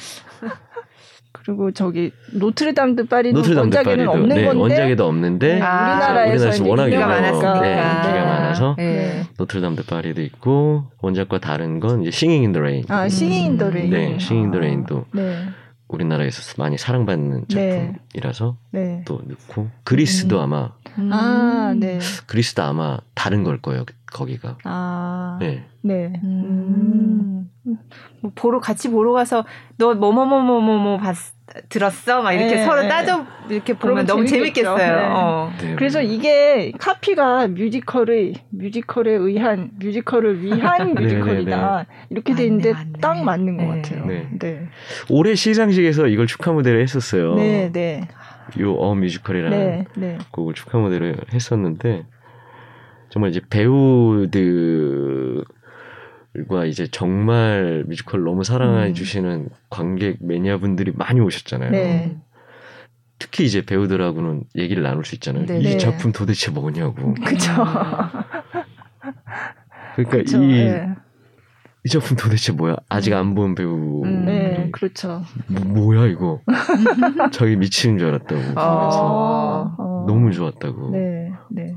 그리고 1.33 1.71
저기 1.71 2.11
Notre-Dame 2.35 2.95
de 2.95 3.07
Paris도 3.07 3.41
원작에는 3.57 4.09
없는 4.09 4.29
네, 4.29 4.45
건데 4.45 4.59
원작에도 4.61 5.07
없는데 5.07 5.55
네, 5.55 5.63
아, 5.63 5.93
우리나라에서 5.93 6.65
워낙 6.65 6.85
인기가 6.87 7.07
많았으니까 7.07 7.61
네, 7.61 7.71
인기가 7.71 8.25
많아서 8.25 8.75
네. 8.77 9.23
Notre-Dame 9.39 9.79
de 9.79 9.87
Paris도 9.87 10.23
있고 10.23 10.91
원작과 11.01 11.39
다른 11.39 11.79
건 11.81 12.03
이제 12.03 12.11
Singin' 12.11 12.43
in 12.43 12.50
the 12.50 12.61
Rain. 12.61 12.85
아, 12.89 13.09
Singin' 13.09 13.47
in 13.47 13.56
the 13.56 13.71
Rain. 13.71 13.91
네, 13.91 14.19
Singin' 14.19 14.45
in 14.45 14.50
the 14.50 14.59
Rain도. 14.59 15.05
네. 15.13 15.37
우리나라에서 15.89 16.55
많이 16.59 16.79
사랑받는 16.79 17.47
네. 17.49 17.93
작품이라서 18.13 18.57
네. 18.73 19.03
또 19.07 19.21
넣고 19.27 19.71
Grease도 19.85 20.39
음. 20.39 20.43
아마 20.43 20.71
음. 20.99 21.13
아, 21.13 21.75
네. 21.77 21.99
그리스도 22.27 22.63
아마 22.63 22.99
다른 23.15 23.45
걸 23.45 23.61
거예요. 23.61 23.85
거기가. 24.13 24.59
아. 24.65 25.39
네. 25.41 25.65
네. 25.83 26.13
음. 26.23 27.51
뭐 28.21 28.33
보러 28.35 28.61
같이 28.61 28.89
보러 28.91 29.13
가서 29.13 29.45
너 29.77 29.95
뭐뭐뭐뭐 29.95 30.61
뭐뭐 30.61 30.99
봤 30.99 31.17
들었어? 31.69 32.23
막 32.23 32.33
이렇게 32.33 32.57
네, 32.57 32.65
서로 32.65 32.83
네. 32.83 32.89
따져 32.89 33.27
이렇게 33.49 33.75
보면 33.75 34.07
너무 34.07 34.25
재밌겠어요. 34.25 34.77
네. 34.77 34.91
어. 34.91 35.53
네. 35.61 35.75
그래서 35.75 36.01
이게 36.01 36.73
카피가 36.79 37.49
뮤지컬의 37.49 38.35
뮤지컬에 38.51 39.13
의한 39.13 39.71
뮤지컬을 39.81 40.43
위한 40.43 40.95
네, 40.95 41.01
뮤지컬이다 41.01 41.87
이렇게 42.11 42.35
돼 42.35 42.45
있는데 42.45 42.73
딱 43.01 43.25
맞는 43.25 43.57
것 43.57 43.67
같아요. 43.67 44.07
네. 44.07 44.69
올해 45.09 45.35
시상식에서 45.35 46.07
이걸 46.07 46.27
축하 46.27 46.53
무대를 46.53 46.83
했었어요. 46.83 47.35
네, 47.35 47.71
네. 47.73 48.09
요어 48.59 48.95
뮤지컬이라는 48.95 49.87
곡을 50.31 50.55
축하 50.55 50.79
무대를 50.79 51.17
했었는데 51.33 52.05
정말 53.11 53.31
이제 53.31 53.41
배우들 53.51 55.45
과 56.49 56.65
이제 56.65 56.87
정말 56.87 57.85
뮤지컬 57.89 58.23
너무 58.23 58.45
사랑해 58.45 58.89
음. 58.89 58.95
주시는 58.95 59.49
관객 59.69 60.19
매니아분들이 60.21 60.93
많이 60.95 61.21
오셨잖아요. 61.21 61.71
네. 61.73 62.17
특히 63.19 63.45
이제 63.45 63.63
배우들하고는 63.67 64.45
얘기를 64.57 64.83
나눌 64.83 65.05
수 65.05 65.17
있잖아요. 65.17 65.45
네. 65.47 65.59
이 65.59 65.63
네. 65.65 65.77
작품 65.77 66.13
도대체 66.13 66.53
뭐냐고. 66.53 67.15
그렇죠. 67.27 67.53
그러니까 69.97 70.17
그쵸, 70.19 70.43
이, 70.43 70.65
네. 70.65 70.89
이 71.85 71.89
작품 71.89 72.17
도대체 72.17 72.53
뭐야? 72.53 72.77
아직 72.89 73.13
안 73.13 73.35
본 73.35 73.57
배우. 73.57 74.05
음, 74.05 74.25
네, 74.25 74.69
그렇죠. 74.71 75.23
뭐, 75.49 75.97
야 75.97 76.07
이거? 76.07 76.41
저기 77.33 77.57
미치는 77.57 77.99
줄 77.99 78.07
알았다고. 78.09 78.43
아, 78.55 79.75
어. 79.79 80.05
너무 80.07 80.31
좋았다고. 80.33 80.91
네, 80.93 81.33
네. 81.51 81.75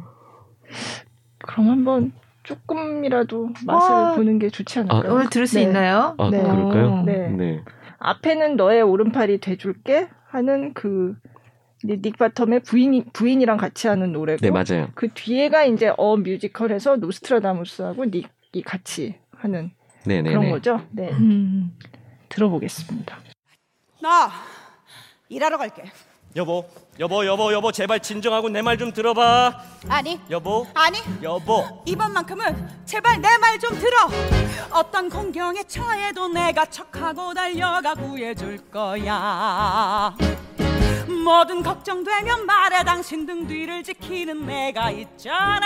그럼 1.43 1.69
한번 1.69 2.11
조금이라도 2.43 3.51
맛을 3.65 3.95
와. 3.95 4.15
보는 4.15 4.39
게 4.39 4.49
좋지 4.49 4.79
않을까요? 4.79 5.11
아, 5.11 5.13
오늘 5.13 5.29
들을 5.29 5.47
수 5.47 5.55
네. 5.55 5.63
있나요? 5.63 6.15
아, 6.17 6.29
네. 6.29 6.41
그럴까요? 6.41 7.03
네. 7.03 7.29
네. 7.29 7.63
앞에는 7.99 8.57
너의 8.57 8.81
오른팔이 8.81 9.39
돼줄게 9.39 10.09
하는 10.27 10.73
그 10.73 11.15
닉 11.85 12.17
바텀의 12.17 12.63
부인 12.65 13.03
부인이랑 13.11 13.57
같이 13.57 13.87
하는 13.87 14.13
노래고 14.13 14.39
네, 14.41 14.51
맞아요. 14.51 14.89
그 14.95 15.09
뒤에가 15.13 15.65
이제 15.65 15.93
어 15.97 16.15
뮤지컬에서 16.15 16.95
노스트라다무스하고 16.95 18.05
닉이 18.05 18.61
같이 18.63 19.15
하는 19.35 19.71
네네네. 20.05 20.29
그런 20.29 20.49
거죠. 20.49 20.81
네. 20.91 21.11
음. 21.11 21.77
들어보겠습니다. 22.29 23.17
나 24.01 24.29
일하러 25.29 25.57
갈게. 25.57 25.83
여보, 26.35 26.65
여보, 26.99 27.25
여보, 27.25 27.51
여보, 27.51 27.71
제발 27.71 27.99
진정하고 27.99 28.49
내 28.49 28.61
말 28.61 28.77
좀 28.77 28.91
들어봐. 28.93 29.53
아니. 29.89 30.19
여보. 30.29 30.67
아니. 30.75 30.99
여보. 31.23 31.81
이번만큼은 31.85 32.69
제발 32.85 33.19
내 33.19 33.27
말 33.39 33.57
좀 33.59 33.77
들어. 33.79 34.07
어떤 34.71 35.09
공경에 35.09 35.63
처해도 35.63 36.27
내가 36.27 36.65
척하고 36.67 37.33
달려가 37.33 37.95
구해줄 37.95 38.57
거야. 38.69 40.15
뭐든 41.23 41.63
걱정되면 41.63 42.45
말해 42.45 42.83
당신 42.83 43.25
등 43.25 43.47
뒤를 43.47 43.81
지키는 43.83 44.45
내가 44.45 44.91
있잖아. 44.91 45.61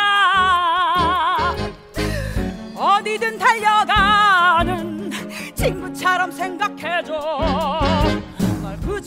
어디든 2.76 3.38
달려가는 3.38 5.12
친구처럼 5.56 6.32
생각해줘. 6.32 7.40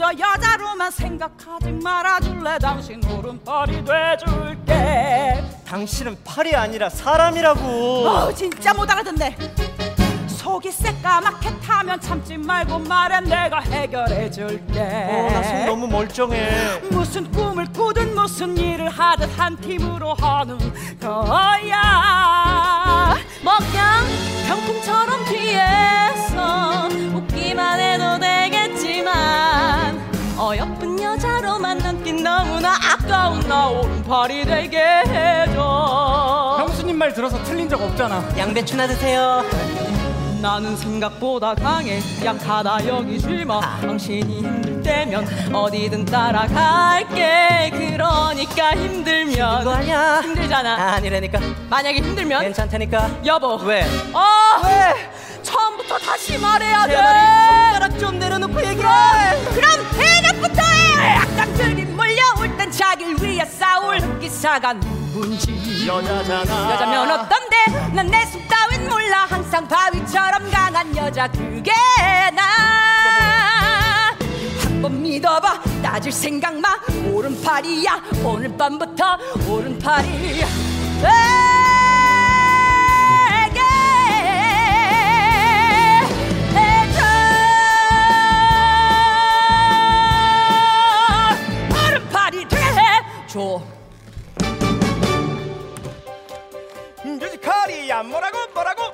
그저 0.00 0.12
여자로만 0.18 0.90
생각하지 0.90 1.72
말아줄래? 1.72 2.58
당신 2.58 3.04
오른팔이 3.04 3.84
돼줄게. 3.84 5.44
당신은 5.66 6.16
팔이 6.24 6.56
아니라 6.56 6.88
사람이라고. 6.88 8.08
어 8.08 8.32
진짜 8.32 8.72
못 8.72 8.90
알아듣네. 8.90 9.36
속이 10.26 10.72
새까맣게 10.72 11.60
타면 11.60 12.00
참지 12.00 12.38
말고 12.38 12.78
말해 12.78 13.20
내가 13.20 13.60
해결해 13.60 14.30
줄게. 14.30 14.80
어나 14.80 15.42
속 15.42 15.66
너무 15.66 15.86
멀쩡해. 15.86 16.80
무슨 16.90 17.30
꿈을 17.30 17.70
꾸든 17.70 18.14
무슨 18.14 18.56
일을 18.56 18.88
하든 18.88 19.28
한 19.28 19.54
팀으로 19.58 20.14
하는 20.14 20.56
거야. 20.98 22.38
뭐 23.42 23.58
그냥 23.58 24.06
병풍처럼 24.48 25.26
뒤에서 25.26 26.88
웃기만 27.14 27.78
해도 27.80 28.18
되겠지만 28.18 29.39
어여쁜 30.40 30.98
여자로만 31.02 31.76
남긴 31.78 32.22
너무나 32.22 32.72
아까운 32.74 33.40
나 33.40 33.68
오른팔이 33.68 34.46
되게 34.46 34.78
해줘. 34.80 36.56
형수님 36.60 36.96
말 36.96 37.12
들어서 37.12 37.42
틀린 37.44 37.68
적 37.68 37.82
없잖아. 37.82 38.24
양배추나 38.38 38.86
드세요. 38.86 39.44
나는 40.40 40.74
생각보다 40.78 41.54
강해. 41.54 42.00
약하다 42.24 42.86
여기지 42.86 43.44
마 43.44 43.60
당신이 43.82 44.38
힘들 44.38 44.82
때면 44.82 45.54
어디든 45.54 46.06
따라갈게. 46.06 47.70
그러니까 47.74 48.70
힘들면 48.70 49.68
아니야 49.68 50.22
힘들잖아. 50.22 50.94
아니라니까. 50.94 51.38
만약에 51.68 51.98
힘들면? 51.98 52.40
괜찮다니까. 52.40 53.10
여보. 53.26 53.56
왜? 53.56 53.82
어! 54.14 54.22
왜? 54.64 55.10
처음부터 55.42 55.98
다시 55.98 56.38
말해야 56.38 56.86
돼. 56.86 56.96
손가락 56.96 57.98
좀 57.98 58.18
내려놓고 58.18 58.58
얘기해. 58.58 58.88
그럼 59.54 59.90
대낮부터 60.40 60.62
해 60.62 61.16
악당들이 61.16 61.84
몰려올 61.86 62.56
땐 62.56 62.70
자기를 62.70 63.22
위해 63.22 63.44
싸울 63.44 63.98
흑기사가 64.00 64.72
누군지. 64.74 65.86
여자잖아. 65.86 66.72
여자면 66.72 67.10
어떤데? 67.10 67.56
난 67.94 68.06
내 68.06 68.24
속 68.26 68.40
따윈 68.48 68.88
몰라. 68.88 69.26
항상 69.28 69.66
바위처럼 69.66 70.50
강한 70.50 70.96
여자 70.96 71.28
그게 71.28 71.72
나. 72.34 72.42
한번 74.62 75.02
믿어봐. 75.02 75.60
따질 75.82 76.12
생각 76.12 76.54
마. 76.58 76.76
오른팔이야. 77.12 78.02
오늘 78.24 78.56
밤부터 78.56 79.18
오른팔이 79.48 80.44
줘. 93.30 93.62
뮤지컬이야 97.04 98.02
뭐라고 98.02 98.38
뭐라고? 98.52 98.90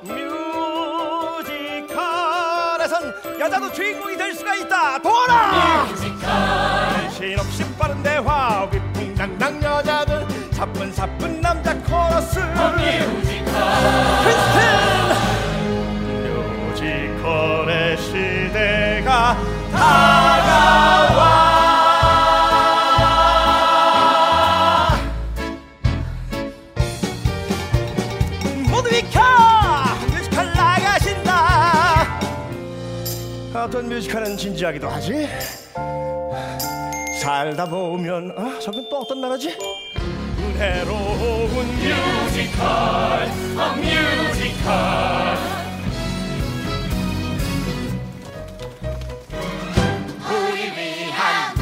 뮤지컬에선 1.87 3.13
여자도 3.39 3.71
주인공이 3.73 4.15
될 4.15 4.35
수가 4.35 4.53
있다. 4.53 4.99
돌아 5.01 5.85
뮤지컬 5.85 7.09
실없이 7.09 7.65
빠른 7.79 8.03
대화 8.03 8.69
위풍당당 8.71 9.63
여자들 9.63 10.27
사뿐사뿐 10.51 11.41
남자 11.41 11.73
코러스. 11.79 12.37
뮤지컬 12.37 13.53
크리스틴! 14.23 14.61
뮤지컬의 16.69 17.97
시대가 17.97 19.35
다 19.71 20.46
어떤 33.67 33.89
뮤지컬은 33.89 34.37
진지하기도 34.37 34.87
하지? 34.87 35.27
살다 37.21 37.65
보면 37.65 38.33
아 38.37 38.57
저건 38.61 38.87
또 38.89 38.99
어떤 39.01 39.19
나라지? 39.19 39.49
해로운 40.57 41.67
뮤지컬 41.75 42.63
아 43.57 43.75
뮤지컬. 43.75 45.37
우리 50.29 50.61
위한 50.71 51.53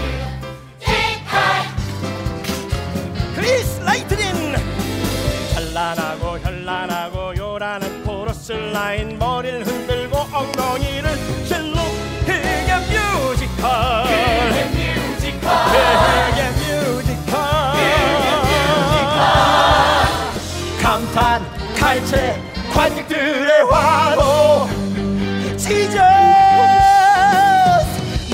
뮤지컬. 0.78 1.41
크리스 3.36 3.82
라이트닝! 3.82 4.54
찬란하고 5.56 6.38
현란하고 6.38 7.36
요란한 7.36 8.04
코러스 8.04 8.52
라인 8.52 9.18
머리를 9.18 9.65
흔들고 9.65 10.18
엉덩이를 10.32 11.10
뮤지컬 14.74 15.50
대게 15.72 16.56
관객들의 22.76 23.63
화로. 23.72 24.68
시즌 25.58 26.02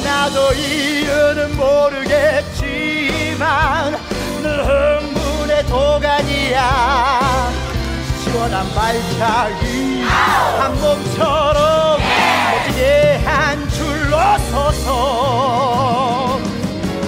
나도 0.04 0.54
이유는 0.54 1.56
모르겠지만 1.56 2.60
늘 4.42 4.66
흥분의 4.66 5.66
도가니야. 5.68 7.52
시원한 8.24 8.68
발차기 8.74 10.04
한 10.04 10.74
몸처럼 10.82 11.51
서서 14.52 16.40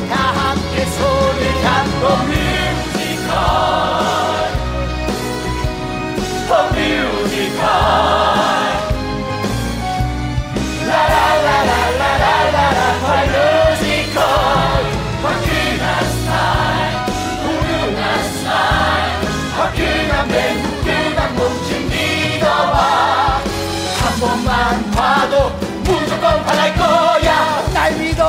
다 0.10 0.15
함께 0.15 0.86
손을 0.86 1.62
잡고 1.62 2.33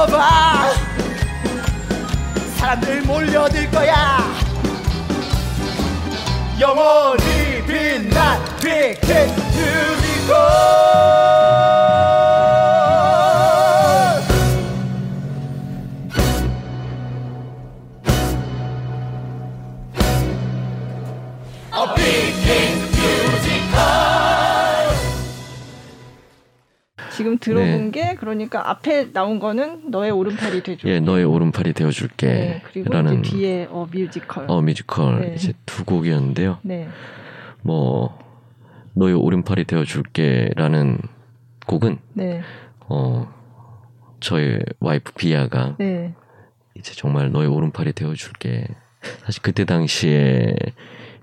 날 0.05 0.11
믿어봐. 0.11 0.71
사람들 2.57 3.03
몰려들 3.03 3.71
거야. 3.71 4.23
영원히 6.61 7.63
빛난 7.67 8.45
빅힌 8.61 9.35
뮤지컬 9.55 11.24
지금 27.17 27.39
들어본 27.39 27.67
네. 27.67 27.91
게 27.91 28.15
그러니까 28.17 28.69
앞에 28.71 29.13
나온 29.13 29.39
거는 29.39 29.91
너의 29.91 30.11
오른팔이 30.11 30.63
되줘. 30.63 30.89
예, 30.89 31.01
너의 31.01 31.25
오른팔이 31.25 31.73
되어줄게. 31.73 32.27
네, 32.27 32.63
그리고 32.65 32.93
라는 32.93 33.23
뒤에 33.23 33.69
A 33.71 33.87
Musical. 33.93 34.47
A 34.49 34.61
Musical 34.61 35.21
네. 35.21 35.35
이제 35.37 35.53
두 35.67 35.85
곡이었는데요. 35.85 36.59
네. 36.63 36.89
뭐 37.63 38.19
너의 38.95 39.15
오른팔이 39.15 39.65
되어줄게라는 39.65 40.99
곡은 41.67 41.99
네. 42.15 42.43
어 42.89 43.33
저의 44.21 44.61
wife 44.81 45.13
비아가 45.15 45.77
네. 45.79 46.15
이제 46.75 46.93
정말 46.95 47.31
너의 47.31 47.49
오른팔이 47.49 47.93
되어줄게. 47.93 48.67
사실 49.25 49.43
그때 49.43 49.65
당시에 49.65 50.55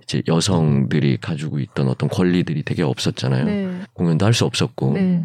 이제 0.03 0.21
여성들이 0.27 1.17
가지고 1.17 1.59
있던 1.59 1.87
어떤 1.87 2.09
권리들이 2.09 2.63
되게 2.63 2.83
없었잖아요. 2.83 3.45
네. 3.45 3.71
공연도 3.93 4.25
할 4.25 4.33
수 4.33 4.45
없었고. 4.45 4.93
네. 4.93 5.23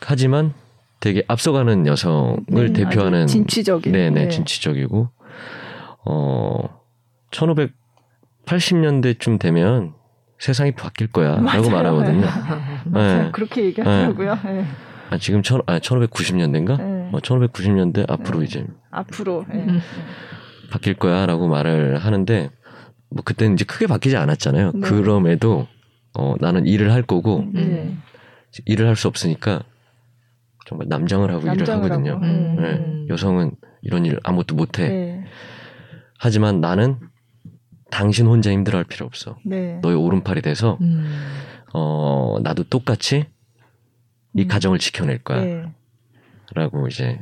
하지만 0.00 0.52
되게 1.00 1.22
앞서가는 1.28 1.86
여성을 1.86 2.44
네, 2.48 2.72
대표하는 2.72 3.26
진취적인 3.26 3.92
네네 3.92 4.24
네. 4.24 4.28
진취적이고 4.28 5.08
어 6.06 6.80
1580년대쯤 8.46 9.38
되면 9.38 9.94
세상이 10.38 10.72
바뀔 10.72 11.08
거야라고 11.08 11.42
맞아요. 11.42 11.70
말하거든요. 11.70 12.26
맞아요. 12.86 13.22
네. 13.24 13.30
그렇게 13.32 13.64
얘기하더라고요. 13.66 14.38
네. 14.44 14.64
아, 15.10 15.18
지금 15.18 15.42
천, 15.42 15.62
아, 15.66 15.78
1590년대인가? 15.78 16.76
네. 16.78 17.10
어, 17.12 17.18
1590년대 17.20 18.08
앞으로 18.10 18.42
이제 18.42 18.64
앞으로 18.90 19.46
음. 19.50 19.80
바뀔 20.70 20.94
거야라고 20.94 21.48
말을 21.48 21.98
하는데 21.98 22.50
뭐 23.10 23.22
그때는 23.24 23.54
이제 23.54 23.64
크게 23.64 23.86
바뀌지 23.86 24.16
않았잖아요. 24.16 24.72
네. 24.74 24.80
그럼에도 24.80 25.66
어, 26.16 26.34
나는 26.40 26.66
일을 26.66 26.92
할 26.92 27.02
거고 27.02 27.44
일을 28.66 28.86
할 28.86 28.96
수 28.96 29.08
없으니까 29.08 29.62
정말 30.68 30.86
남장을 30.88 31.30
하고 31.30 31.46
남장을 31.46 31.86
일을 31.86 31.94
하거든요. 31.94 32.16
하고. 32.16 32.24
음. 32.26 32.56
네. 32.60 33.06
여성은 33.08 33.52
이런 33.80 34.04
일 34.04 34.20
아무것도 34.22 34.54
못해. 34.54 34.86
네. 34.86 35.24
하지만 36.18 36.60
나는 36.60 36.98
당신 37.90 38.26
혼자 38.26 38.52
힘들어할 38.52 38.84
필요 38.84 39.06
없어. 39.06 39.38
네. 39.46 39.78
너의 39.80 39.96
오른팔이 39.96 40.42
돼서 40.42 40.76
음. 40.82 41.06
어 41.72 42.36
나도 42.42 42.64
똑같이 42.64 43.24
이 44.34 44.42
음. 44.42 44.48
가정을 44.48 44.78
지켜낼 44.78 45.24
거야. 45.24 45.40
네. 45.40 45.64
라고 46.54 46.86
이제 46.86 47.18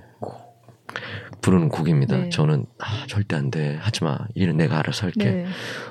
부르는 1.41 1.69
곡입니다. 1.69 2.17
네. 2.17 2.29
저는 2.31 2.67
아, 2.81 3.07
절대 3.07 3.37
안 3.37 3.53
돼. 3.53 3.77
하지 3.77 4.03
마. 4.03 4.19
일은 4.35 4.57
내가 4.57 4.81
알아서 4.81 5.07
할게. 5.07 5.31
네. 5.31 5.47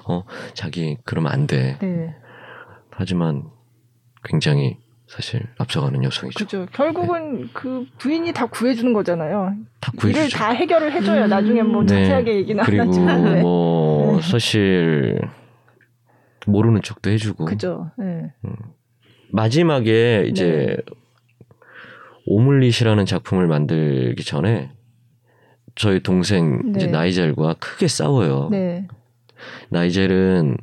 어 0.10 0.26
자기 0.54 0.98
그러면 1.06 1.32
안 1.32 1.48
돼. 1.48 1.78
하지만 2.92 3.50
굉장히 4.26 4.78
사실 5.16 5.44
앞서가는 5.58 6.04
여성이죠. 6.04 6.38
그죠. 6.38 6.66
결국은 6.74 7.44
네. 7.44 7.48
그 7.54 7.86
부인이 8.00 8.34
다 8.34 8.48
구해주는 8.48 8.92
거잖아요. 8.92 9.56
다 9.80 9.94
구해주죠. 9.96 10.20
일을 10.20 10.30
다 10.30 10.50
해결을 10.50 10.92
해줘야 10.92 11.24
음. 11.24 11.30
나중에 11.30 11.64
뭐 11.64 11.84
네. 11.84 11.88
자세하게 11.88 12.36
얘기는 12.36 12.62
그리고 12.66 12.84
하지만. 12.86 13.24
네. 13.36 13.42
뭐 13.42 14.18
네. 14.18 14.22
사실 14.22 15.22
모르는 16.46 16.82
척도 16.82 17.12
해주고. 17.12 17.46
그죠. 17.46 17.92
네. 17.98 18.34
음. 18.44 18.56
마지막에 19.32 20.26
이제 20.28 20.76
네. 20.86 20.96
오물릿이라는 22.26 23.06
작품을 23.06 23.48
만들기 23.48 24.22
전에 24.26 24.72
저희 25.76 26.04
동생 26.04 26.74
이제 26.76 26.88
나이젤과 26.88 27.56
크게 27.60 27.88
싸워요. 27.88 28.50
나이젤은 29.70 30.58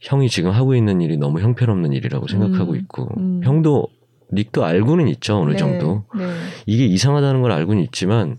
형이 0.00 0.28
지금 0.28 0.50
하고 0.50 0.74
있는 0.74 1.00
일이 1.00 1.16
너무 1.16 1.40
형편없는 1.40 1.92
일이라고 1.92 2.26
생각하고 2.26 2.72
음, 2.72 2.76
있고 2.76 3.08
음. 3.18 3.40
형도 3.44 3.88
닉도 4.32 4.64
알고는 4.64 5.08
있죠 5.08 5.40
어느 5.40 5.52
네, 5.52 5.56
정도 5.56 6.04
네. 6.16 6.24
이게 6.66 6.86
이상하다는 6.86 7.42
걸 7.42 7.52
알고는 7.52 7.82
있지만 7.84 8.38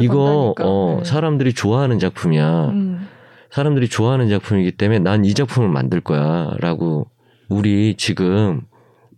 이거 0.00 0.54
어, 0.60 0.96
네. 0.98 1.04
사람들이 1.04 1.52
좋아하는 1.54 1.98
작품이야 1.98 2.68
음. 2.70 3.08
사람들이 3.50 3.88
좋아하는 3.88 4.28
작품이기 4.28 4.72
때문에 4.72 4.98
난 4.98 5.24
이 5.24 5.34
작품을 5.34 5.68
만들 5.68 6.00
거야라고 6.00 7.08
우리 7.48 7.94
지금 7.96 8.62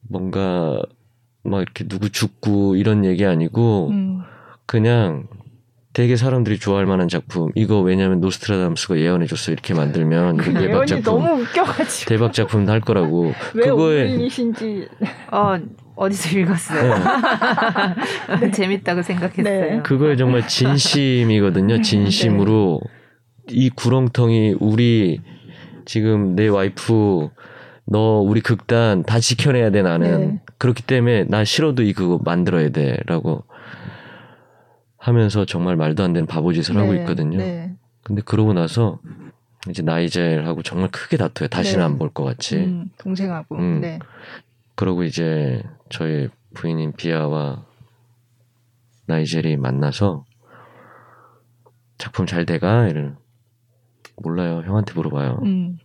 뭔가 0.08 0.80
막 1.42 1.60
이렇게 1.62 1.86
누구 1.88 2.10
죽고 2.10 2.76
이런 2.76 3.04
얘기 3.04 3.24
아니고 3.24 3.88
음. 3.90 4.20
그냥 4.66 5.26
되게 5.92 6.16
사람들이 6.16 6.58
좋아할 6.58 6.86
만한 6.86 7.08
작품. 7.08 7.50
이거 7.54 7.80
왜냐면 7.80 8.20
노스트라다무스가 8.20 8.98
예언해줬어 8.98 9.52
이렇게 9.52 9.74
만들면 9.74 10.36
대박 10.36 10.86
작품. 10.86 11.02
너무 11.02 11.42
웃겨가지고 11.42 12.08
대박 12.08 12.32
작품 12.32 12.68
할 12.68 12.80
거라고. 12.80 13.32
왜 13.54 13.64
그거에 13.64 14.06
이신지 14.14 14.88
어 15.32 15.58
어디서 15.96 16.38
읽었어요. 16.38 16.94
네. 16.94 18.40
네. 18.40 18.50
재밌다고 18.50 19.02
생각했어요. 19.02 19.42
네. 19.76 19.82
그거에 19.82 20.16
정말 20.16 20.46
진심이거든요. 20.46 21.76
네. 21.76 21.82
진심으로 21.82 22.80
네. 23.48 23.54
이 23.54 23.70
구렁텅이 23.70 24.56
우리 24.60 25.20
지금 25.84 26.36
내 26.36 26.46
와이프 26.46 27.30
너 27.86 28.20
우리 28.20 28.40
극단 28.40 29.02
다 29.02 29.18
지켜내야 29.18 29.70
돼 29.70 29.82
나는 29.82 30.20
네. 30.20 30.40
그렇기 30.58 30.82
때문에 30.82 31.24
나 31.24 31.44
싫어도 31.44 31.82
이 31.82 31.92
그거 31.94 32.20
만들어야 32.22 32.68
돼라고 32.68 33.44
하면서 34.98 35.44
정말 35.44 35.76
말도 35.76 36.02
안 36.02 36.12
되는 36.12 36.26
바보짓을 36.26 36.74
네, 36.74 36.80
하고 36.80 36.94
있거든요. 36.94 37.38
네. 37.38 37.74
근데 38.02 38.20
그러고 38.22 38.52
나서 38.52 39.00
이제 39.68 39.82
나이젤하고 39.82 40.62
정말 40.62 40.90
크게 40.90 41.16
다퉈요. 41.16 41.48
다시는 41.48 41.80
네. 41.80 41.84
안볼 41.84 42.12
것 42.12 42.24
같이. 42.24 42.56
음, 42.56 42.90
동생하고. 42.98 43.56
음. 43.56 43.80
네. 43.80 43.98
그러고 44.74 45.04
이제 45.04 45.62
저희 45.88 46.28
부인인 46.54 46.92
비아와 46.92 47.64
나이젤이 49.06 49.56
만나서 49.56 50.24
작품 51.96 52.26
잘 52.26 52.44
돼가? 52.46 52.86
이런 52.88 53.16
몰라요. 54.16 54.62
형한테 54.64 54.94
물어봐요. 54.94 55.40
음. 55.44 55.78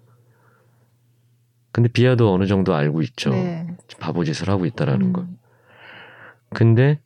근데 1.71 1.89
비아도 1.89 2.31
어느 2.31 2.45
정도 2.45 2.75
알고 2.75 3.01
있죠. 3.01 3.31
네. 3.31 3.67
바보짓을 3.99 4.49
하고 4.49 4.65
있다라는 4.65 5.07
음. 5.07 5.13
걸. 5.13 5.27
근데 6.53 6.99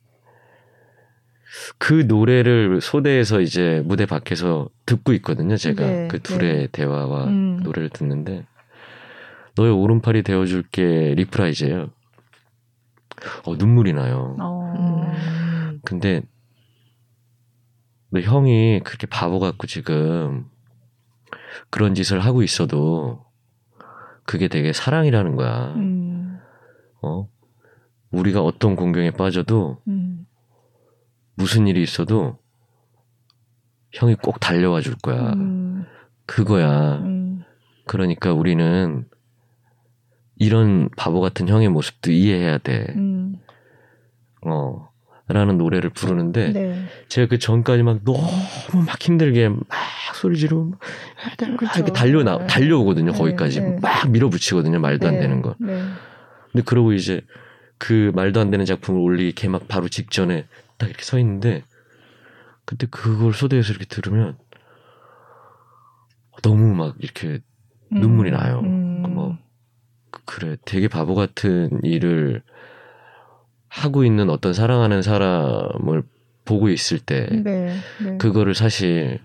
그 1.78 2.04
노래를 2.06 2.80
소대에서 2.80 3.40
이제 3.40 3.82
무대 3.84 4.06
밖에서 4.06 4.68
듣고 4.86 5.12
있거든요. 5.14 5.56
제가 5.56 5.86
네, 5.86 6.08
그 6.08 6.20
둘의 6.20 6.52
네. 6.54 6.68
대화와 6.70 7.24
음. 7.24 7.60
노래를 7.62 7.90
듣는데 7.90 8.44
너의 9.56 9.72
오른팔이 9.72 10.22
되어줄게 10.22 11.14
reprise예요. 11.16 11.90
어 13.46 13.56
눈물이 13.56 13.92
나요. 13.92 14.36
어. 14.40 14.74
음. 14.78 15.80
근데 15.84 16.22
너 18.10 18.20
형이 18.20 18.80
그렇게 18.84 19.06
바보 19.06 19.38
같고 19.38 19.66
지금 19.66 20.46
그런 21.70 21.94
짓을 21.94 22.20
하고 22.20 22.42
있어도 22.42 23.24
그게 24.24 24.48
되게 24.48 24.72
사랑이라는 24.72 25.34
거야. 25.36 25.72
음. 25.74 26.38
어 27.02 27.28
우리가 28.10 28.42
어떤 28.42 28.76
공경에 28.76 29.10
빠져도 29.10 29.82
음. 29.88 30.17
무슨 31.38 31.68
일이 31.68 31.82
있어도 31.82 32.36
형이 33.92 34.16
꼭 34.16 34.40
달려와 34.40 34.80
줄 34.80 34.96
거야. 34.96 35.32
음. 35.34 35.86
그거야. 36.26 36.96
음. 36.96 37.44
그러니까 37.86 38.32
우리는 38.32 39.06
이런 40.36 40.88
바보 40.96 41.20
같은 41.20 41.48
형의 41.48 41.68
모습도 41.68 42.10
이해해야 42.10 42.58
돼. 42.58 42.86
음. 42.96 43.36
어. 44.44 44.88
라는 45.30 45.58
노래를 45.58 45.90
부르는데 45.90 46.52
네. 46.52 46.84
제가 47.08 47.28
그 47.28 47.38
전까지 47.38 47.82
막 47.82 48.02
너무 48.02 48.18
막 48.86 48.98
힘들게 48.98 49.50
막 49.50 49.66
소리 50.14 50.38
지르고 50.38 50.72
이렇게 51.76 51.92
달려 51.92 52.22
나 52.22 52.38
네. 52.38 52.46
달려오거든요 52.46 53.12
네. 53.12 53.18
거기까지 53.18 53.60
네. 53.60 53.78
막 53.82 54.10
밀어붙이거든요 54.10 54.80
말도 54.80 55.06
안 55.06 55.14
네. 55.14 55.20
되는 55.20 55.42
거. 55.42 55.54
네. 55.58 55.82
근데 56.50 56.64
그러고 56.64 56.94
이제 56.94 57.20
그 57.76 58.10
말도 58.14 58.40
안 58.40 58.50
되는 58.50 58.64
작품을 58.64 59.02
올리기 59.02 59.48
막 59.48 59.68
바로 59.68 59.88
직전에 59.88 60.46
딱 60.78 60.88
이렇게 60.88 61.04
서 61.04 61.18
있는데 61.18 61.64
그때 62.64 62.86
그걸 62.90 63.32
소대에서 63.32 63.70
이렇게 63.70 63.86
들으면 63.86 64.38
너무 66.42 66.74
막 66.74 66.96
이렇게 67.00 67.40
눈물이 67.90 68.30
음. 68.30 68.36
나요. 68.36 68.60
음. 68.60 69.14
뭐 69.14 69.38
그래 70.24 70.56
되게 70.64 70.88
바보 70.88 71.14
같은 71.14 71.80
일을 71.82 72.42
하고 73.68 74.04
있는 74.04 74.30
어떤 74.30 74.54
사랑하는 74.54 75.02
사람을 75.02 76.02
보고 76.44 76.68
있을 76.70 76.98
때 76.98 77.26
네, 77.30 77.74
네. 78.02 78.16
그거를 78.18 78.54
사실 78.54 79.20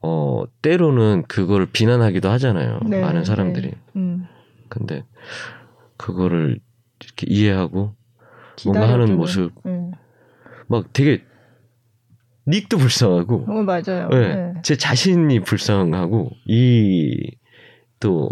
어 0.00 0.44
때로는 0.62 1.24
그거를 1.28 1.66
비난하기도 1.66 2.28
하잖아요. 2.30 2.80
네, 2.86 3.00
많은 3.00 3.24
사람들이. 3.24 3.70
네. 3.70 3.76
음. 3.96 4.26
근데 4.68 5.04
그거를 5.96 6.58
이렇게 7.00 7.26
이해하고 7.28 7.94
뭔가 8.64 8.88
하는 8.88 9.16
모습 9.16 9.52
네. 9.64 9.90
막 10.66 10.92
되게 10.92 11.22
닉도 12.46 12.76
불쌍하고 12.78 13.46
어 13.48 13.62
맞아요. 13.62 14.08
네, 14.10 14.34
네. 14.34 14.54
제 14.62 14.76
자신이 14.76 15.40
불쌍하고 15.40 16.30
이 16.46 17.44
또 18.04 18.28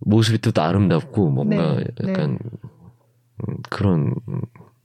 모습이 0.00 0.38
또 0.38 0.60
아름답고 0.60 1.30
뭔가 1.30 1.80
약간 2.02 2.38
음, 3.48 3.56
그런 3.70 4.14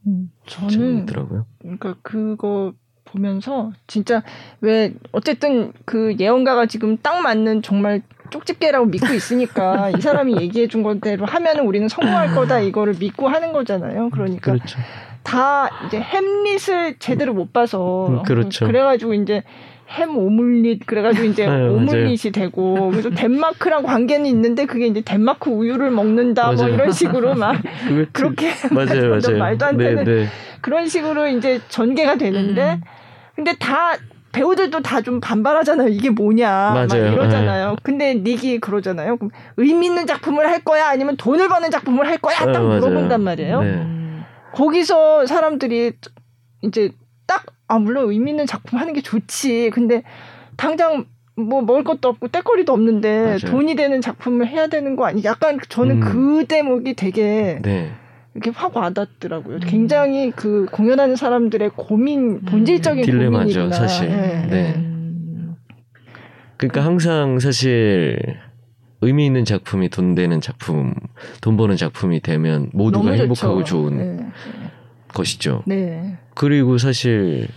음, 0.06 0.30
저는 0.46 1.06
더라고요 1.06 1.46
그러니까 1.58 1.96
그거 2.02 2.72
보면서 3.04 3.72
진짜 3.88 4.22
왜 4.60 4.94
어쨌든 5.10 5.72
그 5.84 6.14
예언가가 6.20 6.66
지금 6.66 6.96
딱 6.98 7.22
맞는 7.22 7.62
정말 7.62 8.02
쪽집게라고 8.30 8.86
믿고 8.86 9.12
있으니까 9.14 9.90
이 9.90 10.00
사람이 10.00 10.40
얘기해 10.40 10.68
준 10.68 10.84
것대로 10.84 11.26
하면은 11.26 11.66
우리는 11.66 11.88
성공할 11.88 12.36
거다 12.36 12.60
이거를 12.60 12.94
믿고 13.00 13.28
하는 13.28 13.52
거잖아요. 13.52 14.10
그러니까 14.10 14.52
그렇죠. 14.52 14.78
다 15.24 15.68
이제 15.86 15.98
햄릿을 16.00 16.96
제대로 17.00 17.34
못 17.34 17.52
봐서 17.52 18.06
음, 18.08 18.22
그렇죠. 18.22 18.66
그래가지고 18.66 19.14
이제 19.14 19.42
햄 19.88 20.16
오믈릿 20.16 20.86
그래가지고 20.86 21.24
이제 21.26 21.46
네, 21.48 21.66
오믈릿이 21.68 22.30
되고 22.30 22.90
그래서 22.90 23.10
덴마크랑 23.10 23.82
관계는 23.82 24.26
있는데 24.26 24.66
그게 24.66 24.86
이제 24.86 25.00
덴마크 25.00 25.50
우유를 25.50 25.90
먹는다 25.90 26.46
뭐 26.46 26.54
맞아요. 26.54 26.66
뭐 26.68 26.74
이런 26.76 26.92
식으로 26.92 27.34
막 27.34 27.56
그렇게 28.12 28.50
맞아요, 28.70 29.10
맞아요. 29.20 29.38
말도 29.38 29.64
안 29.66 29.76
네, 29.76 29.84
되는 29.84 30.04
네, 30.04 30.14
네. 30.14 30.26
그런 30.60 30.86
식으로 30.88 31.26
이제 31.26 31.60
전개가 31.68 32.16
되는데 32.16 32.74
음. 32.74 32.80
근데 33.34 33.54
다 33.58 33.96
배우들도 34.32 34.80
다 34.82 35.00
좀 35.00 35.20
반발하잖아요. 35.20 35.88
이게 35.88 36.10
뭐냐 36.10 36.48
맞아요. 36.48 36.86
막 36.88 36.96
이러잖아요. 36.96 37.70
네. 37.70 37.76
근데 37.82 38.14
닉이 38.14 38.58
그러잖아요. 38.58 39.16
그럼 39.16 39.30
의미 39.58 39.86
있는 39.86 40.06
작품을 40.06 40.48
할 40.48 40.60
거야 40.64 40.88
아니면 40.88 41.16
돈을 41.16 41.48
버는 41.48 41.70
작품을 41.70 42.06
할 42.08 42.18
거야 42.18 42.36
딱 42.38 42.56
어, 42.56 42.60
물어본단 42.62 43.20
말이에요. 43.22 44.03
네. 44.54 44.56
거기서 44.56 45.26
사람들이 45.26 45.92
이제 46.62 46.90
딱 47.26 47.54
아 47.66 47.78
물론 47.78 48.10
의미 48.10 48.30
있는 48.30 48.46
작품 48.46 48.78
하는 48.78 48.92
게 48.92 49.00
좋지. 49.00 49.70
근데 49.72 50.02
당장 50.56 51.06
뭐 51.36 51.62
먹을 51.62 51.82
것도 51.82 52.08
없고 52.08 52.28
떼거리도 52.28 52.72
없는데 52.72 53.24
맞아요. 53.24 53.38
돈이 53.38 53.74
되는 53.74 54.00
작품을 54.00 54.46
해야 54.46 54.66
되는 54.66 54.96
거 54.96 55.06
아니? 55.06 55.24
약간 55.24 55.58
저는 55.68 55.96
음. 55.96 56.00
그 56.00 56.44
대목이 56.46 56.94
되게 56.94 57.58
네. 57.62 57.90
이렇게 58.34 58.50
확 58.50 58.76
와닿더라고요. 58.76 59.56
음. 59.56 59.60
굉장히 59.64 60.30
그 60.30 60.66
공연하는 60.70 61.16
사람들의 61.16 61.70
고민, 61.76 62.42
본질적인 62.42 63.02
음. 63.02 63.04
딜레마죠, 63.04 63.60
고민이구나. 63.60 63.74
사실. 63.74 64.08
네. 64.08 64.46
네. 64.48 64.84
그러니까 66.56 66.84
항상 66.84 67.38
사실 67.40 68.16
의미 69.04 69.26
있는 69.26 69.44
작품이 69.44 69.90
돈 69.90 70.14
되는 70.14 70.40
작품, 70.40 70.94
돈 71.40 71.56
버는 71.56 71.76
작품이 71.76 72.20
되면 72.20 72.70
모두가 72.72 73.12
행복하고. 73.12 73.64
좋은 73.64 73.96
네. 73.96 74.26
것이죠. 75.08 75.62
네. 75.66 76.16
그리고 76.34 76.78
사실 76.78 77.48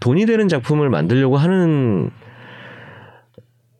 돈이 0.00 0.26
되는 0.26 0.48
작품을 0.48 0.90
만들려고 0.90 1.36
하는 1.36 2.10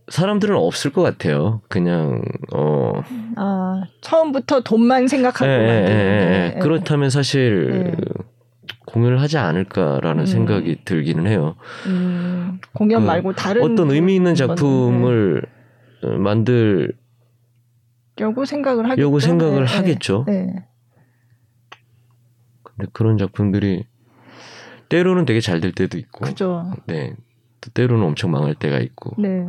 사람들은 0.09 0.55
없을 0.57 0.93
것 0.93 1.03
같아요. 1.03 1.63
그냥 1.69 2.23
어 2.53 3.03
아, 3.37 3.83
처음부터 4.03 4.61
돈만 4.61 5.09
생각하고 5.09 5.51
예, 5.51 5.57
예, 5.57 5.65
예, 5.65 6.53
예. 6.57 6.59
그렇다면 6.61 7.09
사실 7.09 7.95
네. 7.97 8.05
공연을 8.85 9.21
하지 9.21 9.39
않을까라는 9.39 10.25
음. 10.25 10.27
생각이 10.27 10.85
들기는 10.85 11.27
해요. 11.27 11.57
음, 11.87 12.61
공연 12.75 13.01
그 13.01 13.07
말고 13.07 13.33
다른 13.33 13.63
어떤 13.63 13.91
의미 13.91 14.15
있는 14.15 14.35
작품을 14.35 15.43
네. 16.03 16.17
만들 16.19 16.93
려고 18.17 18.45
생각을 18.45 18.91
하겠죠. 18.91 19.19
생각을 19.21 19.65
네, 19.65 19.73
하겠죠. 19.77 20.25
네. 20.27 20.67
근데 22.63 22.91
그런 22.93 23.19
작품들이 23.19 23.87
때로는 24.89 25.25
되게 25.25 25.41
잘 25.41 25.61
될 25.61 25.73
때도 25.73 25.97
있고, 25.99 26.25
그죠. 26.27 26.71
네, 26.87 27.15
또 27.61 27.71
때로는 27.71 28.05
엄청 28.05 28.31
망할 28.31 28.55
때가 28.55 28.79
있고. 28.79 29.15
네. 29.19 29.47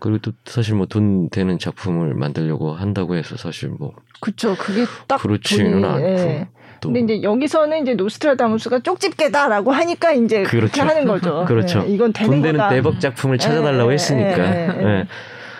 그리고 0.00 0.18
또 0.18 0.32
사실 0.44 0.74
뭐 0.76 0.86
돈 0.86 1.28
되는 1.28 1.58
작품을 1.58 2.14
만들려고 2.14 2.72
한다고 2.72 3.16
해서 3.16 3.36
사실 3.36 3.68
뭐 3.68 3.92
그렇죠. 4.20 4.54
그게 4.56 4.84
딱 5.08 5.20
그렇지는 5.20 5.84
않고. 5.84 6.06
예. 6.06 6.48
근데 6.80 7.00
이제 7.00 7.22
여기서는 7.24 7.82
이제 7.82 7.94
노스트라다무스가 7.94 8.78
쪽집게다라고 8.78 9.72
하니까 9.72 10.12
이제 10.12 10.44
그렇죠. 10.44 10.70
그렇게 10.72 10.80
하는 10.82 11.04
거죠. 11.04 11.44
그렇죠. 11.48 11.82
예, 11.84 11.88
이건 11.92 12.12
되는 12.12 12.30
돈 12.30 12.40
되는 12.42 12.58
거다. 12.60 12.70
대박 12.70 13.00
작품을 13.00 13.38
찾아달라고 13.38 13.90
예, 13.90 13.94
했으니까. 13.94 14.54
예, 14.54 14.68
예, 14.68 14.82
예. 15.00 15.06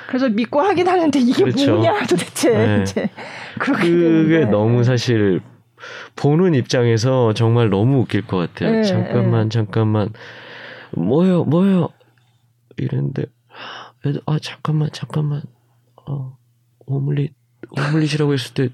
그래서 0.09 0.27
믿고 0.31 0.59
하긴 0.63 0.89
하는데 0.89 1.19
이게 1.19 1.45
그렇죠. 1.45 1.75
뭐냐 1.75 2.03
도대체. 2.09 2.81
이제 2.83 3.11
그렇게 3.59 3.91
그게. 3.91 4.45
너무 4.47 4.83
사실 4.83 5.43
보는 6.17 6.55
입장에서 6.55 7.35
정말 7.35 7.69
너무 7.69 7.99
웃길 8.01 8.27
것 8.27 8.39
같아요. 8.39 8.83
잠깐만 8.85 9.51
잠깐만 9.51 10.09
뭐요 10.93 11.45
뭐요 11.45 11.91
이랬는데 12.79 13.27
아 14.25 14.39
잠깐만 14.41 14.89
잠깐만 14.95 15.43
어 16.07 16.39
오믈릿 16.87 17.35
오믈릿이라고 17.77 18.33
했을 18.33 18.55
때 18.55 18.69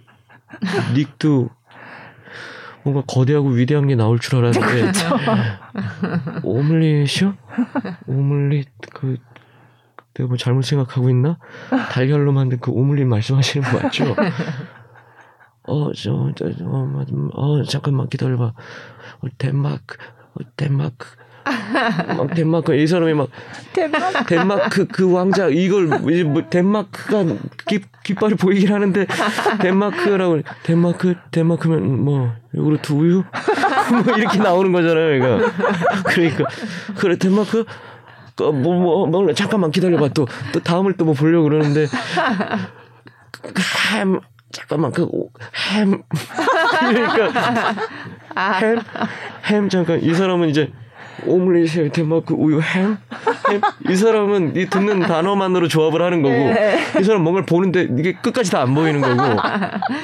닉도 0.95 1.49
뭔가 2.85 3.03
거대하고 3.09 3.49
위대한 3.49 3.89
게 3.89 3.97
나올 3.97 4.20
줄 4.20 4.37
알았는데 4.37 4.66
그렇죠. 4.70 5.16
오믈릿이요? 6.45 7.35
오믈릿 8.07 8.68
그 8.93 9.16
내가 10.15 10.29
뭐 10.29 10.37
잘못 10.37 10.62
생각하고 10.62 11.11
있나? 11.11 11.39
달걀로 11.91 12.33
만든 12.33 12.59
그 12.61 12.71
오믈릿 12.71 13.07
말씀하시는 13.07 13.69
거 13.69 13.79
맞죠? 13.83 14.15
어, 15.67 15.93
저, 15.95 16.31
저, 16.37 16.47
어, 16.65 17.05
어, 17.33 17.62
잠깐만 17.65 18.09
기다려봐. 18.09 18.45
어, 18.45 19.27
덴마크, 19.39 19.97
어, 20.35 20.41
덴마크. 20.57 21.07
막 22.17 22.35
덴마크 22.35 22.75
이 22.75 22.87
사람이 22.87 23.12
막 23.12 23.29
덴마크 23.75 24.25
덴마크 24.27 24.87
그 24.87 25.12
왕자 25.12 25.49
이걸 25.49 25.91
이제 26.11 26.25
뭐 26.25 26.43
덴마크가 26.49 27.25
깃, 27.67 27.85
깃발이 28.03 28.37
보이긴 28.37 28.73
하는데 28.73 29.07
덴마크라고 29.61 30.41
덴마크 30.62 31.15
덴마크면 31.31 32.03
뭐 32.03 32.33
요구르트 32.55 32.93
우유 32.93 33.25
뭐 34.05 34.17
이렇게 34.17 34.39
나오는 34.39 34.73
거잖아요, 34.73 35.21
그러니까 35.21 35.53
그러니까 36.05 36.45
그래 36.97 37.17
덴마크 37.19 37.65
그 37.65 37.71
뭐, 38.39 38.53
뭐, 38.53 39.07
뭐, 39.07 39.32
잠깐만 39.35 39.70
기다려봐. 39.70 40.09
또, 40.09 40.26
또 40.53 40.61
다음을 40.61 40.97
또 40.97 41.05
뭐 41.05 41.14
보려고 41.14 41.45
그러는데, 41.49 41.87
햄, 43.93 44.20
잠깐만, 44.53 44.93
그, 44.93 45.09
햄. 45.72 46.03
그러니까, 46.80 47.74
햄, 48.61 48.80
햄, 49.45 49.68
잠깐, 49.68 50.03
이 50.03 50.14
사람은 50.14 50.49
이제, 50.49 50.72
오믈렛에 51.26 51.91
데마크 51.91 52.35
우유 52.35 52.61
햄? 52.61 52.99
햄? 53.49 53.61
이 53.89 53.97
사람은 53.97 54.57
이 54.57 54.66
듣는 54.68 55.01
단어만으로 55.01 55.68
조합을 55.68 56.03
하는 56.03 56.22
거고 56.22 56.35
네. 56.35 56.78
이 57.01 57.05
사람 57.05 57.22
뭔가를 57.22 57.47
보는데 57.47 57.87
이게 57.99 58.14
끝까지 58.14 58.51
다 58.51 58.61
안 58.62 58.74
보이는 58.74 59.01
거고 59.01 59.16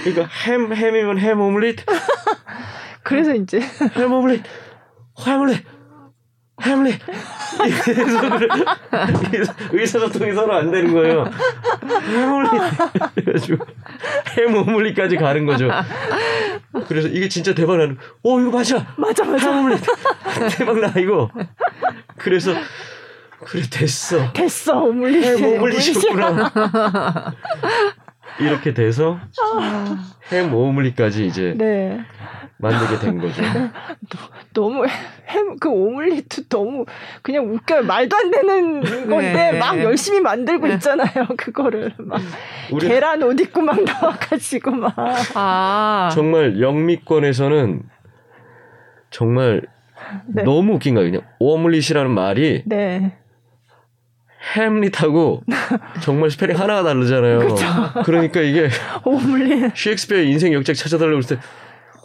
그러니까 0.04 0.28
햄 0.46 0.72
햄이면 0.72 1.18
햄 1.18 1.40
오믈렛 1.40 1.76
그래서 3.02 3.34
이제 3.34 3.60
햄 3.96 4.12
오믈렛 4.12 4.40
햄 5.26 5.40
오믈렛 5.42 5.58
햄릿 6.60 7.00
의사소통이 9.72 10.34
서로 10.34 10.54
안 10.54 10.70
되는 10.70 10.92
거예요. 10.92 11.24
햄오믈릿 12.08 12.62
그래가지고 13.14 13.64
햄오믈릿까지 14.36 15.16
가는 15.16 15.46
거죠. 15.46 15.70
그래서 16.88 17.08
이게 17.08 17.28
진짜 17.28 17.54
대박 17.54 17.78
나는. 17.78 17.96
어 18.22 18.40
이거 18.40 18.50
맞아. 18.50 18.86
맞아 18.96 19.24
맞아. 19.24 19.50
햄오믈릿 19.50 19.80
대박 20.58 20.78
나 20.80 20.92
이거. 20.96 21.30
그래서 22.16 22.52
그래 23.44 23.62
됐어. 23.70 24.32
됐어 24.32 24.82
오믈릿. 24.84 25.24
햄오믈릿이었구나. 25.24 27.34
이렇게 28.40 28.74
돼서 28.74 29.18
햄 30.30 30.54
오믈리까지 30.54 31.26
이제 31.26 31.54
네. 31.56 32.00
만들게 32.58 32.98
된 32.98 33.18
거죠. 33.18 33.42
네. 33.42 33.70
너무 34.52 34.86
햄 34.86 35.40
그 35.60 35.68
오믈리트 35.68 36.48
너무 36.48 36.86
그냥 37.22 37.52
웃겨요. 37.52 37.82
말도 37.82 38.16
안 38.16 38.30
되는 38.30 38.80
건데 38.80 39.52
네. 39.52 39.58
막 39.58 39.78
열심히 39.80 40.20
만들고 40.20 40.66
네. 40.66 40.74
있잖아요. 40.74 41.26
그거를 41.36 41.92
막 41.98 42.20
우리... 42.72 42.88
계란 42.88 43.22
옷 43.22 43.38
입고 43.38 43.60
막 43.60 43.76
넣어가지고 43.82 44.70
막. 44.72 44.94
아. 45.34 46.10
정말 46.12 46.60
영미권에서는 46.60 47.82
정말 49.10 49.62
네. 50.26 50.42
너무 50.42 50.74
웃긴 50.74 50.94
거예요. 50.94 51.10
그냥 51.10 51.26
오믈릿이라는 51.38 52.10
말이 52.10 52.62
네. 52.64 53.16
햄릿하고 54.56 55.42
정말 56.00 56.30
스펠링 56.30 56.58
하나가 56.58 56.82
다르잖아요. 56.82 57.38
그쵸? 57.40 57.66
그러니까 58.04 58.40
이게 58.40 58.68
오믈릿 59.04 59.76
셰익스피어 59.76 60.22
인생 60.22 60.52
역작 60.54 60.74
찾아달라고 60.74 61.18
했을 61.18 61.36
때 61.36 61.42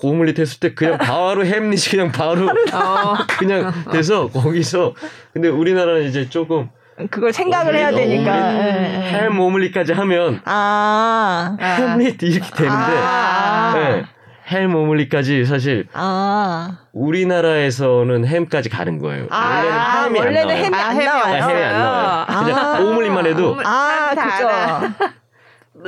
오믈릿 0.04 0.38
했을 0.40 0.60
때 0.60 0.74
그냥 0.74 0.98
바로 0.98 1.46
햄릿이 1.46 1.92
그냥 1.92 2.12
바로 2.12 2.48
어. 2.48 3.16
그냥 3.40 3.72
돼서 3.92 4.28
거기서 4.28 4.94
근데 5.34 5.48
우리나라는 5.48 6.04
이제 6.04 6.30
조금 6.30 6.70
그걸 7.10 7.34
생각을 7.34 7.76
해야 7.76 7.92
되니까 7.92 8.36
오믈릿, 8.36 8.64
네. 8.64 9.02
햄 9.14 9.40
오믈릿까지 9.40 9.94
하면 9.94 10.42
아 10.46 11.58
햄릿 11.60 12.22
이렇게 12.22 12.50
되는데 12.52 12.94
아~ 12.98 13.74
네. 13.76 14.15
햄 14.48 14.76
오믈릿까지 14.76 15.46
사실 15.46 15.88
아. 15.94 16.78
우리나라에서는 16.94 18.26
햄까지 18.26 18.70
가는 18.70 19.00
거예요. 19.00 19.28
아. 19.32 20.08
원래는 20.08 20.16
햄이 20.16 20.20
원래는 20.20 20.74
안 20.74 20.96
햄이 20.96 21.08
안, 21.08 21.18
나와요. 21.18 21.44
아, 21.44 21.48
햄이 21.48 21.64
안 21.64 21.74
나와요. 21.80 22.26
그냥 22.44 22.60
아. 22.60 22.80
오믈릿만 22.80 23.26
해도 23.26 23.58
아, 23.66 24.10
그죠. 24.14 25.10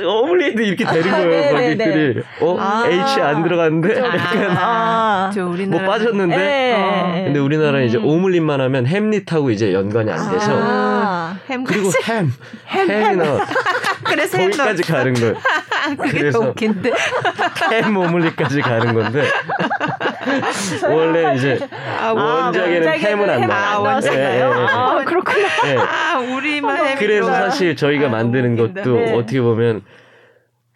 어물리도 0.04 0.62
이렇게 0.62 0.84
되는 0.84 1.10
거예요. 1.10 1.54
거기들이 1.54 2.22
어 2.40 2.56
아, 2.58 2.84
H 2.86 3.20
안 3.20 3.42
들어갔는데 3.42 3.98
약간 3.98 4.56
아, 4.56 5.30
뭐 5.68 5.80
빠졌는데 5.80 6.36
네. 6.36 7.22
근데 7.26 7.40
우리나라는 7.40 7.80
음. 7.80 7.86
이제 7.86 7.98
오믈릿만 7.98 8.60
하면 8.60 8.86
햄릿하고 8.86 9.50
이제 9.50 9.72
연관이 9.72 10.10
안 10.10 10.30
돼서 10.30 10.52
아, 10.52 11.36
그리고 11.66 11.90
햄, 12.04 12.32
햄 12.68 12.90
햄이 12.90 13.16
나 13.16 13.46
그래서 14.04 14.38
거기까지 14.38 14.82
가는 14.82 15.14
거예요. 15.14 15.34
그래서 16.10 16.40
웃긴데 16.40 16.92
햄 17.72 17.96
오믈릿까지 17.96 18.60
가는 18.60 18.94
건데 18.94 19.24
원래 20.88 21.34
이제 21.34 21.58
아, 22.00 22.12
원작에는 22.12 22.88
햄은 22.88 23.30
안 23.30 23.40
나와요. 23.40 24.00
네, 24.00 24.10
네, 24.10 24.38
네. 24.38 24.42
아, 24.42 25.02
그렇구나. 25.04 25.48
네. 25.64 25.76
아, 25.78 26.18
우리만 26.18 26.76
햄. 26.76 26.98
그래서 26.98 27.32
사실 27.32 27.76
저희가 27.76 28.08
만드는 28.08 28.56
것도 28.56 28.94
네. 28.94 29.14
어떻게 29.14 29.40
보면 29.40 29.82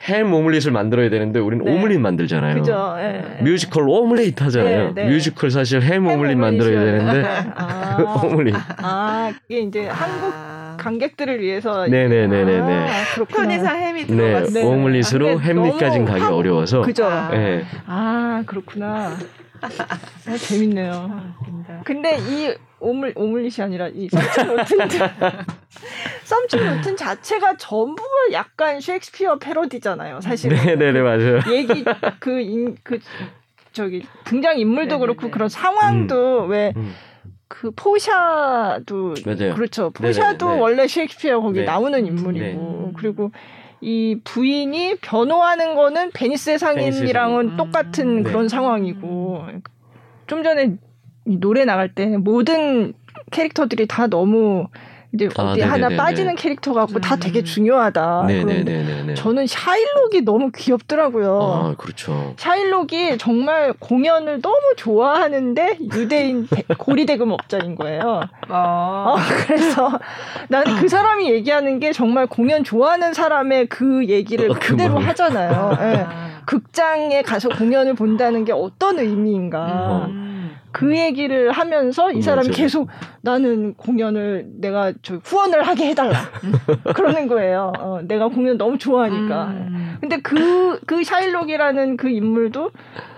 햄 0.03 0.32
오믈릿을 0.32 0.72
만들어야 0.72 1.11
되는데 1.11 1.38
우리는 1.38 1.64
네. 1.64 1.78
오믈릿 1.78 2.00
만들잖아요. 2.00 2.55
그죠. 2.57 2.94
네. 2.96 3.38
뮤지컬 3.42 3.88
오믈릿 3.88 4.42
하잖아요. 4.42 4.94
네, 4.94 5.03
네. 5.03 5.09
뮤지컬 5.09 5.50
사실 5.50 5.80
햄, 5.80 6.09
햄 6.09 6.18
오믈릿 6.18 6.36
만들어야 6.36 6.80
되는데 6.84 7.28
아, 7.55 8.20
오믈릿. 8.26 8.55
아, 8.78 9.32
이게 9.48 9.61
이제 9.61 9.86
한국 9.86 10.32
관객들을 10.78 11.40
위해서 11.40 11.86
네네네네네. 11.86 12.88
아, 12.88 13.24
편의상 13.28 13.76
햄이 13.76 14.07
들어갔어요. 14.07 14.53
네, 14.53 14.64
오믈릿으로 14.64 15.40
햄릿까지는 15.40 16.07
가기 16.07 16.20
하고, 16.22 16.36
어려워서. 16.36 16.82
그죠. 16.82 17.09
네. 17.30 17.64
아 17.86 18.42
그렇구나. 18.46 19.16
아, 19.61 20.36
재밌네요. 20.36 20.92
아, 21.12 21.82
근데 21.84 22.18
이 22.18 22.53
오믈 22.82 23.12
오믈릿이 23.16 23.62
아니라 23.62 23.88
이 23.88 24.08
Something 24.08 24.46
Rotten 24.46 24.78
Something 26.24 26.64
Rotten 26.66 26.96
자체가 26.96 27.56
전부 27.56 28.02
약간 28.32 28.80
셰익스피어 28.80 29.38
패러디잖아요. 29.38 30.20
사실. 30.20 30.50
네 30.52 30.76
네 30.76 30.92
네 30.92 31.00
맞아요. 31.00 31.40
얘기 31.50 31.84
그그 32.20 32.74
그 32.82 32.98
저기 33.72 34.04
등장 34.24 34.58
인물도 34.58 34.96
네네네. 34.96 35.00
그렇고 35.00 35.30
그런 35.30 35.48
상황도 35.48 36.44
음. 36.46 36.50
왜. 36.50 36.72
음. 36.76 36.92
그 37.48 37.70
포샤도 37.70 39.14
맞아요. 39.26 39.54
그렇죠. 39.54 39.90
포샤도 39.90 40.46
네네, 40.46 40.56
네. 40.56 40.60
원래 40.62 40.88
셰익스피어 40.88 41.40
거기 41.42 41.60
네. 41.60 41.64
나오는 41.66 42.06
인물이고 42.06 42.82
네. 42.86 42.92
그리고 42.96 43.30
이 43.82 44.18
부인이 44.24 44.96
변호하는 45.02 45.74
거는 45.74 46.12
베니스의 46.12 46.58
상인이랑은 46.58 47.42
베니스 47.42 47.56
똑같은 47.58 48.08
음. 48.18 48.22
그런 48.22 48.42
네. 48.44 48.48
상황이고 48.48 49.44
좀 50.26 50.42
전에 50.42 50.76
노래 51.24 51.64
나갈 51.64 51.88
때 51.94 52.06
모든 52.16 52.94
캐릭터들이 53.30 53.86
다 53.86 54.06
너무 54.06 54.68
이제 55.14 55.28
아, 55.36 55.42
어디 55.42 55.60
하나 55.60 55.90
빠지는 55.90 56.36
캐릭터 56.36 56.72
같고 56.72 56.94
음. 56.94 57.00
다 57.00 57.16
되게 57.16 57.40
음. 57.40 57.44
중요하다. 57.44 58.24
네네네. 58.26 59.14
저는 59.14 59.46
샤일록이 59.46 60.22
너무 60.22 60.50
귀엽더라고요. 60.54 61.38
아, 61.38 61.74
그렇죠. 61.76 62.32
샤일록이 62.38 63.18
정말 63.18 63.74
공연을 63.78 64.40
너무 64.40 64.58
좋아하는데 64.76 65.78
유대인 65.94 66.48
고리대금 66.78 67.30
업자인 67.30 67.74
거예요. 67.74 68.22
아. 68.48 69.04
어, 69.06 69.16
그래서 69.46 69.98
나는 70.48 70.76
그 70.76 70.88
사람이 70.88 71.30
얘기하는 71.30 71.78
게 71.78 71.92
정말 71.92 72.26
공연 72.26 72.64
좋아하는 72.64 73.12
사람의 73.12 73.66
그 73.66 74.06
얘기를 74.08 74.50
어, 74.50 74.54
그대로 74.58 74.98
하잖아요. 74.98 75.76
네. 75.78 76.06
극장에 76.46 77.20
가서 77.22 77.50
공연을 77.50 77.94
본다는 77.94 78.46
게 78.46 78.52
어떤 78.52 78.98
의미인가. 78.98 80.06
음. 80.08 80.22
그 80.72 80.96
얘기를 80.96 81.52
하면서 81.52 82.10
이 82.12 82.22
사람이 82.22 82.48
맞아요. 82.48 82.56
계속 82.56 82.88
나는 83.20 83.74
공연을 83.74 84.46
내가 84.60 84.92
저 85.02 85.16
후원을 85.22 85.62
하게 85.62 85.88
해달라 85.88 86.12
그러는 86.94 87.28
거예요. 87.28 87.72
어, 87.78 88.00
내가 88.02 88.28
공연 88.28 88.58
너무 88.58 88.78
좋아하니까. 88.78 89.46
음. 89.48 89.96
근데 90.00 90.18
그, 90.20 90.80
그 90.86 91.04
샤일록이라는 91.04 91.96
그 91.96 92.08
인물도 92.08 92.70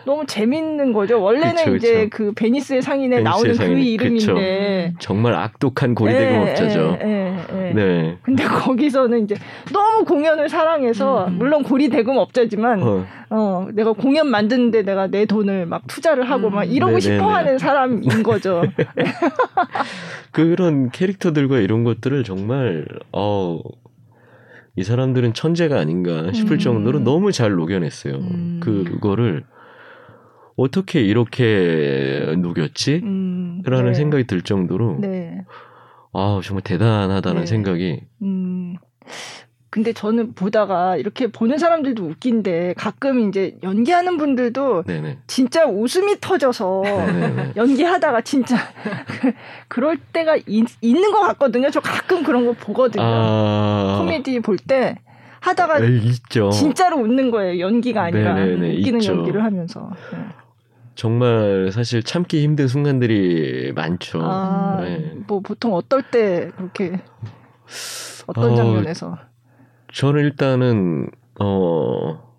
너무 0.04 0.26
재밌는 0.26 0.92
거죠. 0.92 1.22
원래는 1.22 1.64
그쵸, 1.64 1.76
이제 1.76 2.08
그 2.10 2.32
베니스의 2.34 2.82
상인에 2.82 3.16
베니스의 3.16 3.24
나오는 3.24 3.50
그 3.50 3.54
상인. 3.54 3.74
그 3.74 3.80
이름인데 3.80 4.92
그쵸. 4.92 4.98
정말 4.98 5.34
악독한 5.34 5.94
고리대금업자죠. 5.94 6.98
네, 7.00 7.04
네, 7.06 7.46
네, 7.52 7.72
네. 7.72 8.18
근데 8.22 8.44
거기서는 8.44 9.24
이제 9.24 9.34
너무 9.72 10.04
공연을 10.04 10.48
사랑해서 10.50 11.28
음. 11.28 11.38
물론 11.38 11.62
고리대금업자지만 11.62 12.82
어. 12.82 13.06
어. 13.34 13.68
내가 13.72 13.92
공연 13.92 14.28
만드는데 14.28 14.82
내가 14.82 15.08
내 15.08 15.26
돈을 15.26 15.66
막 15.66 15.86
투자를 15.88 16.30
하고 16.30 16.48
음. 16.48 16.54
막 16.54 16.64
이러고 16.64 17.00
싶어 17.00 17.28
하는 17.34 17.58
사람인 17.58 18.22
거죠. 18.22 18.62
그런 20.30 20.90
캐릭터들과 20.90 21.58
이런 21.58 21.82
것들을 21.84 22.22
정말 22.24 22.86
어. 23.12 23.60
이 24.76 24.82
사람들은 24.82 25.34
천재가 25.34 25.78
아닌가 25.78 26.32
싶을 26.32 26.56
음. 26.56 26.58
정도로 26.58 26.98
너무 27.00 27.30
잘 27.30 27.52
녹여냈어요. 27.52 28.14
음. 28.14 28.60
그거를 28.60 29.44
어떻게 30.56 31.00
이렇게 31.00 32.34
녹였지? 32.38 33.00
음, 33.04 33.62
라는 33.64 33.86
네. 33.86 33.94
생각이 33.94 34.26
들 34.26 34.42
정도로 34.42 34.98
네. 35.00 35.44
아 36.12 36.40
정말 36.42 36.62
대단하다는 36.62 37.40
네. 37.42 37.46
생각이. 37.46 38.00
음. 39.74 39.84
근데 39.84 39.92
저는 39.92 40.34
보다가 40.34 40.96
이렇게 40.96 41.26
보는 41.26 41.58
사람들도 41.58 42.04
웃긴데 42.04 42.74
가끔 42.76 43.28
이제 43.28 43.56
연기하는 43.64 44.16
분들도 44.16 44.84
네네. 44.84 45.18
진짜 45.26 45.66
웃음이 45.66 46.20
터져서. 46.20 46.84
연기하다가 47.56 48.20
진짜 48.20 48.56
그럴 49.66 49.96
때가 49.96 50.36
있, 50.46 50.66
있는 50.80 51.10
것 51.10 51.20
같거든요. 51.22 51.70
저 51.70 51.80
가끔 51.80 52.22
그런 52.22 52.46
거 52.46 52.52
보거든요. 52.52 53.02
아... 53.04 53.96
코미디 53.98 54.40
볼 54.40 54.56
때. 54.56 54.96
하다가 55.40 55.80
있죠. 55.80 56.50
진짜로 56.50 56.96
웃는 56.98 57.30
거예요. 57.30 57.58
연기가 57.58 58.04
아니라 58.04 58.34
네네네, 58.34 58.78
웃기는 58.78 59.00
있죠. 59.00 59.12
연기를 59.12 59.44
하면서. 59.44 59.90
네. 60.12 60.18
정말 60.94 61.70
사실 61.72 62.02
참기 62.02 62.42
힘든 62.42 62.68
순간들이 62.68 63.72
많죠. 63.74 64.20
아, 64.22 64.78
네. 64.80 65.12
뭐 65.26 65.40
보통 65.40 65.74
어떨 65.74 66.02
때 66.02 66.50
그렇게 66.56 67.00
어떤 68.26 68.52
어, 68.52 68.54
장면에서? 68.54 69.18
저는 69.94 70.22
일단은 70.24 71.08
어 71.40 72.34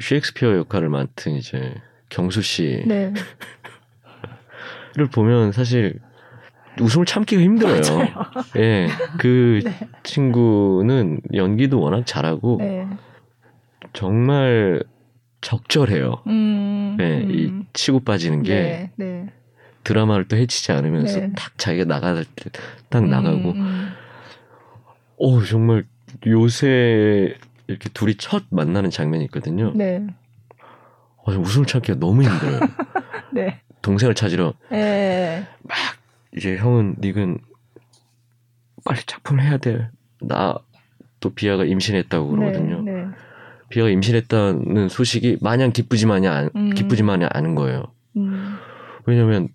셰익스피어 0.00 0.56
역할을 0.56 0.88
맡은 0.88 1.32
이제 1.36 1.74
경수 2.08 2.42
씨를 2.42 2.86
네. 2.86 3.12
보면 5.12 5.52
사실 5.52 6.00
웃음을 6.80 7.06
참기가 7.06 7.42
힘들어요. 7.42 7.80
예, 8.56 8.86
네, 8.86 8.88
그 9.18 9.60
네. 9.64 9.78
친구는 10.02 11.20
연기도 11.34 11.80
워낙 11.80 12.04
잘하고 12.06 12.56
네. 12.60 12.86
정말 13.92 14.82
적절해요. 15.40 16.22
음, 16.26 16.96
네, 16.98 17.20
음. 17.22 17.30
이 17.30 17.66
치고 17.74 18.00
빠지는 18.00 18.42
게 18.42 18.54
네, 18.54 18.90
네. 18.96 19.26
드라마를 19.84 20.26
또 20.26 20.36
해치지 20.36 20.72
않으면서 20.72 21.20
네. 21.20 21.32
딱 21.36 21.56
자기가 21.58 21.84
나갈 21.84 22.24
때 22.24 22.50
딱 22.88 23.04
나가고, 23.08 23.50
음, 23.50 23.90
오 25.16 25.38
음. 25.38 25.44
정말 25.44 25.84
요새 26.26 27.36
이렇게 27.66 27.88
둘이 27.90 28.16
첫 28.16 28.44
만나는 28.50 28.90
장면이 28.90 29.24
있거든요. 29.26 29.72
네. 29.74 30.06
어, 31.26 31.32
웃음을 31.32 31.66
참기가 31.66 31.98
너무 31.98 32.22
힘들어요. 32.22 32.60
네. 33.32 33.60
동생을 33.82 34.14
찾으러 34.14 34.54
네. 34.70 35.46
막 35.62 35.76
이제 36.36 36.56
형은 36.56 36.96
닉은 37.00 37.38
빨리 38.84 39.00
작품 39.06 39.40
해야 39.40 39.56
돼. 39.56 39.90
나 40.20 40.58
또 41.24 41.30
비아가 41.30 41.64
임신했다고 41.64 42.28
그러거든요. 42.28 42.82
네, 42.82 42.92
네. 42.92 43.06
비아가 43.70 43.88
임신했다는 43.88 44.90
소식이 44.90 45.38
마냥 45.40 45.72
기쁘지만이 45.72 46.28
않, 46.28 46.50
음. 46.54 46.74
기쁘지만이 46.74 47.24
않은 47.30 47.54
거예요. 47.54 47.84
음. 48.18 48.56
왜냐면 49.06 49.48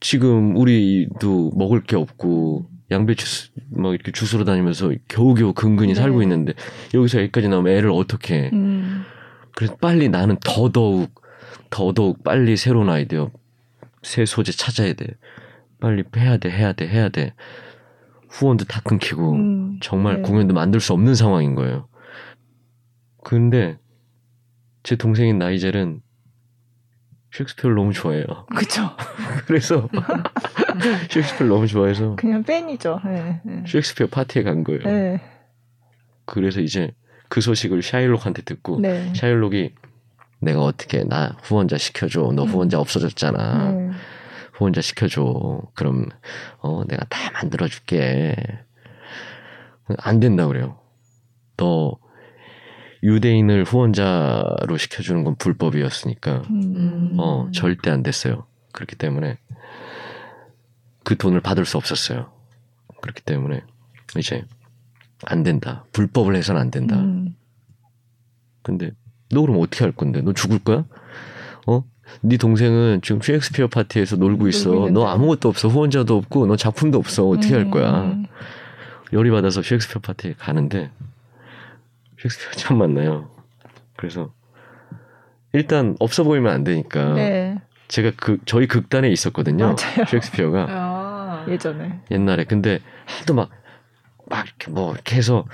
지금 0.00 0.56
우리도 0.56 1.52
먹을 1.54 1.84
게 1.84 1.94
없고 1.94 2.66
양배추 2.90 3.50
막 3.70 3.94
이렇게 3.94 4.12
주스로 4.12 4.44
다니면서 4.44 4.92
겨우겨우 5.08 5.52
근근히 5.52 5.92
네. 5.92 6.00
살고 6.00 6.22
있는데 6.22 6.54
여기서 6.94 7.20
여기까지 7.20 7.48
나오면 7.48 7.72
애를 7.76 7.90
어떻게 7.90 8.50
음. 8.52 9.04
그래서 9.54 9.76
빨리 9.76 10.08
나는 10.08 10.36
더더욱 10.44 11.22
더더욱 11.70 12.24
빨리 12.24 12.56
새로운 12.56 12.88
아이디어 12.88 13.30
새 14.02 14.24
소재 14.24 14.52
찾아야 14.52 14.94
돼 14.94 15.06
빨리 15.80 16.04
해야 16.16 16.38
돼 16.38 16.50
해야 16.50 16.72
돼 16.72 16.88
해야 16.88 17.08
돼 17.08 17.34
후원도 18.30 18.64
다 18.64 18.80
끊기고 18.82 19.32
음. 19.32 19.78
정말 19.80 20.16
네. 20.16 20.22
공연도 20.22 20.54
만들 20.54 20.80
수 20.80 20.92
없는 20.92 21.14
상황인 21.14 21.54
거예요 21.54 21.88
근데 23.22 23.78
제 24.82 24.96
동생인 24.96 25.38
나이젤은 25.38 26.00
셰익스피어를 27.38 27.76
너무 27.76 27.92
좋아해요. 27.92 28.24
그렇죠. 28.54 28.90
그래서 29.46 29.88
셰익스피어를 31.10 31.48
너무 31.48 31.66
좋아해서 31.66 32.16
그냥 32.16 32.42
팬이죠. 32.42 33.00
네, 33.04 33.40
네. 33.44 33.64
셰익스피어 33.66 34.08
파티에 34.08 34.42
간 34.42 34.64
거예요. 34.64 34.82
네. 34.82 35.20
그래서 36.24 36.60
이제 36.60 36.92
그 37.28 37.40
소식을 37.40 37.82
샤일록한테 37.82 38.42
듣고 38.42 38.80
네. 38.80 39.12
샤일록이 39.14 39.74
내가 40.40 40.62
어떻게 40.62 41.04
나 41.04 41.36
후원자 41.42 41.78
시켜줘. 41.78 42.32
너 42.34 42.42
음. 42.42 42.48
후원자 42.48 42.80
없어졌잖아. 42.80 43.72
네. 43.72 43.90
후원자 44.52 44.80
시켜줘. 44.80 45.62
그럼 45.74 46.06
어 46.58 46.82
내가 46.86 47.04
다 47.06 47.30
만들어줄게. 47.32 48.34
안 49.98 50.20
된다 50.20 50.46
그래요. 50.46 50.78
너 51.56 51.96
유대인을 53.02 53.64
후원자로 53.64 54.76
시켜주는 54.76 55.24
건 55.24 55.36
불법이었으니까 55.36 56.42
음. 56.50 57.16
어 57.18 57.48
절대 57.52 57.90
안 57.90 58.02
됐어요. 58.02 58.46
그렇기 58.72 58.96
때문에 58.96 59.38
그 61.04 61.16
돈을 61.16 61.40
받을 61.40 61.64
수 61.64 61.76
없었어요. 61.76 62.30
그렇기 63.00 63.22
때문에 63.22 63.62
이제 64.16 64.44
안 65.24 65.42
된다. 65.42 65.84
불법을 65.92 66.36
해서는 66.36 66.60
안 66.60 66.70
된다. 66.70 66.96
음. 66.96 67.34
근데 68.62 68.90
너 69.30 69.40
그럼 69.42 69.60
어떻게 69.60 69.84
할 69.84 69.92
건데? 69.92 70.20
너 70.20 70.32
죽을 70.32 70.58
거야? 70.58 70.84
어? 71.66 71.84
네 72.22 72.36
동생은 72.36 73.00
지금 73.02 73.20
셰익스피어 73.20 73.68
파티에서 73.68 74.16
놀고 74.16 74.48
있어. 74.48 74.90
너 74.90 75.06
아무것도 75.06 75.48
없어. 75.48 75.68
후원자도 75.68 76.16
없고 76.16 76.46
너 76.46 76.56
작품도 76.56 76.98
없어. 76.98 77.28
어떻게 77.28 77.54
음. 77.54 77.58
할 77.58 77.70
거야? 77.70 78.16
열이 79.12 79.30
받아서 79.30 79.62
셰익스피어 79.62 80.00
파티에 80.00 80.34
가는데 80.38 80.90
셰익스피어 82.20 82.50
처음 82.52 82.78
만나요. 82.78 83.30
그래서 83.96 84.32
일단 85.52 85.96
없어 86.00 86.24
보이면 86.24 86.52
안 86.52 86.64
되니까 86.64 87.14
네. 87.14 87.60
제가 87.88 88.12
그 88.16 88.38
저희 88.44 88.66
극단에 88.66 89.08
있었거든요. 89.10 89.66
맞아요. 89.66 90.06
셰익스피어가 90.08 90.66
아, 90.68 91.44
예전에 91.48 92.00
옛날에 92.10 92.44
근데 92.44 92.80
하도 93.06 93.34
막막 93.34 94.46
이렇게 94.46 94.70
뭐 94.70 94.92
이렇게 94.94 95.16
해서 95.16 95.46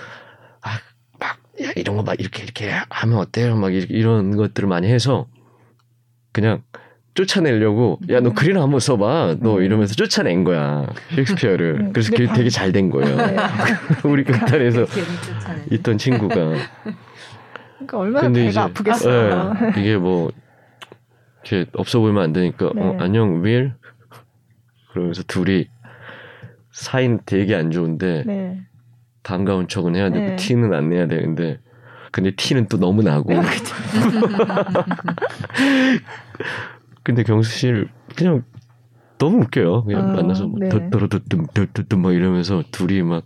아막 0.61 1.39
이런 1.77 1.97
거 1.97 2.03
막 2.03 2.19
이렇게 2.21 2.43
이렇게 2.43 2.71
하면 2.91 3.19
어때요? 3.19 3.57
막 3.57 3.73
이런 3.73 4.37
것들을 4.37 4.69
많이 4.69 4.89
해서 4.89 5.27
그냥 6.33 6.63
쫓아내려고 7.15 7.99
야 8.11 8.21
너 8.21 8.33
글이나 8.33 8.63
한번 8.63 8.81
써봐 8.81 9.37
너 9.41 9.59
음. 9.59 9.63
이러면서 9.63 9.95
쫓아낸 9.95 10.45
거야 10.45 10.87
셰익스피어를 11.11 11.77
음. 11.81 11.93
그래서 11.93 12.11
그게 12.11 12.27
되게 12.33 12.49
잘 12.51 12.73
된 12.73 12.91
거예요 12.91 13.17
네. 13.17 13.37
우리 14.05 14.25
극단에서 14.25 14.85
있던 15.71 15.99
친구가 15.99 16.35
그러니까 16.35 17.99
얼마나 17.99 18.29
배가 18.31 18.49
이제, 18.49 18.61
아프겠어요 18.61 19.55
네, 19.55 19.81
이게 19.81 19.97
뭐 19.97 20.33
이렇게 21.45 21.71
없어 21.75 22.01
보이면 22.01 22.23
안 22.23 22.33
되니까 22.33 22.67
어, 22.67 22.73
네. 22.75 22.83
어, 22.83 22.97
안녕 22.99 23.45
윌 23.45 23.75
그러면서 24.91 25.23
둘이 25.23 25.69
사인 26.73 27.21
되게 27.27 27.55
안 27.55 27.71
좋은데 27.71 28.25
네. 28.27 28.61
반가운 29.23 29.69
척은 29.69 29.95
해야 29.95 30.11
되고 30.11 30.31
네. 30.31 30.37
티는 30.37 30.75
안 30.75 30.89
내야 30.89 31.07
되는데 31.07 31.61
근데 32.11 32.33
티는 32.35 32.67
또 32.69 32.79
너무 32.79 33.03
나고 33.03 33.33
네, 33.33 33.41
근데 37.05 37.23
경수 37.23 37.57
씨를 37.57 37.89
그냥 38.17 38.43
너무 39.19 39.43
웃겨요. 39.43 39.85
그냥 39.85 40.11
아, 40.11 40.13
만나서 40.15 40.47
뭐 40.49 40.59
네. 40.59 40.69
덧더러드뜸 40.69 41.47
덧드뜸 41.55 42.01
막 42.01 42.13
이러면서 42.13 42.63
둘이 42.73 43.03
막 43.03 43.25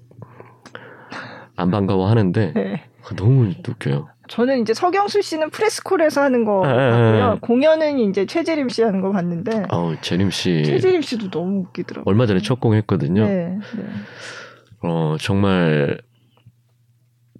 안 1.58 1.72
반가워 1.72 2.08
하는데 2.08 2.52
네. 2.54 2.84
너무 3.16 3.52
웃겨요. 3.68 4.08
저는 4.28 4.60
이제 4.60 4.74
서경수 4.74 5.22
씨는 5.22 5.50
프레스콜에서 5.50 6.22
하는 6.22 6.44
거 6.44 6.64
아, 6.64 6.68
봤고요. 6.68 7.24
아, 7.24 7.30
아. 7.32 7.38
공연은 7.40 7.98
이제 7.98 8.26
최재림 8.26 8.68
씨 8.68 8.82
하는 8.82 9.00
거 9.00 9.10
봤는데. 9.10 9.64
어, 9.70 9.94
재림 10.00 10.30
씨. 10.30 10.62
최재림 10.64 11.02
씨도 11.02 11.30
너무 11.30 11.62
웃기더라고요. 11.62 12.04
얼마 12.06 12.26
전에 12.26 12.40
첫 12.40 12.60
공했거든요. 12.60 13.24
네, 13.24 13.58
네. 13.76 13.84
어, 14.82 15.16
정말 15.18 15.98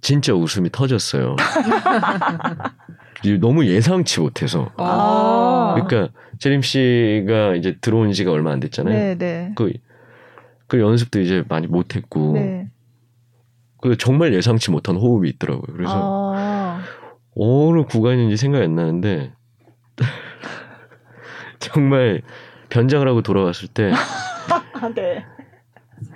진짜 0.01 0.33
웃음이 0.33 0.69
터졌어요. 0.71 1.35
너무 3.41 3.65
예상치 3.65 4.21
못해서. 4.21 4.71
아. 4.77 5.75
그러니까 5.75 6.13
재림 6.39 6.61
씨가 6.61 7.55
이제 7.55 7.77
들어온 7.81 8.13
지가 8.13 8.31
얼마 8.31 8.51
안 8.51 8.59
됐잖아요. 8.59 8.93
네, 8.93 9.17
네. 9.17 9.51
그, 9.55 9.73
그 10.67 10.79
연습도 10.79 11.19
이제 11.19 11.43
많이 11.49 11.67
못했고. 11.67 12.33
네. 12.33 12.69
그 13.81 13.97
정말 13.97 14.33
예상치 14.33 14.71
못한 14.71 14.95
호흡이 14.95 15.29
있더라고요. 15.29 15.75
그래서 15.75 16.33
아. 16.35 16.81
어느 17.35 17.83
구간인지 17.83 18.37
생각이 18.37 18.65
안 18.65 18.75
나는데 18.75 19.31
정말 21.59 22.21
변장을 22.69 23.07
하고 23.07 23.21
돌아왔을 23.21 23.67
때 23.69 23.91
네. 24.95 25.25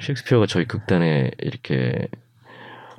셰익스피어가 0.02 0.46
저희 0.46 0.66
극단에 0.66 1.32
이렇게 1.40 2.08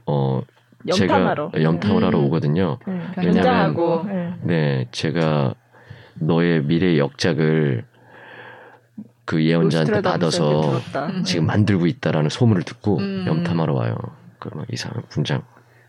어 0.07 0.43
염탐하러. 0.87 1.51
제가 1.53 1.63
염탐을 1.63 2.03
음. 2.03 2.07
하러 2.07 2.19
오거든요. 2.21 2.79
음. 2.89 3.13
왜냐하면 3.17 4.07
네. 4.07 4.37
네 4.43 4.89
제가 4.91 5.55
너의 6.15 6.65
미래 6.65 6.99
역작을 6.99 7.85
그 9.25 9.45
예언자한테 9.45 10.03
받아서 10.03 10.81
지금 11.25 11.47
만들고 11.47 11.87
있다라는 11.87 12.29
소문을 12.29 12.63
듣고 12.63 12.99
음. 12.99 13.25
염탐하러 13.27 13.73
와요. 13.75 13.97
그막 14.39 14.67
이상한 14.71 15.03
분장 15.09 15.43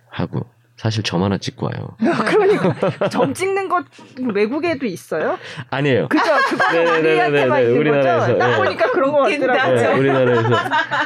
하고 0.09 0.45
사실 0.75 1.03
점 1.03 1.23
하나 1.23 1.37
찍고 1.37 1.67
와요. 1.67 1.95
그러니까 2.25 3.07
점 3.09 3.33
찍는 3.33 3.69
것 3.69 3.85
외국에도 4.33 4.85
있어요? 4.85 5.37
아니에요. 5.69 6.09
그죠? 6.09 6.25
우리한테만 6.99 7.61
있는 7.63 7.77
우리나라에서, 7.77 8.27
거죠? 8.27 8.37
딱 8.37 8.49
네. 8.51 8.57
보니까 8.57 8.91
그런 8.91 9.11
거 9.11 9.19
같더라고요. 9.19 9.75
네, 9.75 9.93
우리나라에서 9.93 10.55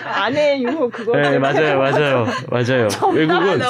아내 0.06 0.60
유호 0.60 0.90
그거. 0.90 1.16
네 1.16 1.38
맞아요 1.38 1.78
맞아요 1.78 2.26
맞아요. 2.50 2.88
외국은 3.14 3.62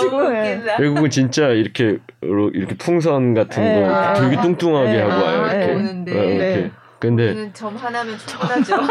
외국은 0.80 1.10
진짜 1.10 1.48
이렇게 1.50 1.98
이렇게 2.22 2.76
풍선 2.78 3.34
같은 3.34 3.62
거 3.62 4.14
네. 4.14 4.22
되게 4.22 4.42
뚱뚱하게 4.42 4.92
네. 4.92 5.02
하고 5.02 5.26
와요. 5.26 5.46
이렇게. 5.48 5.94
네. 6.06 6.12
이렇게. 6.12 6.72
근데 7.00 7.50
점 7.54 7.76
하나면 7.78 8.18
충분하죠. 8.18 8.82
네. 8.82 8.88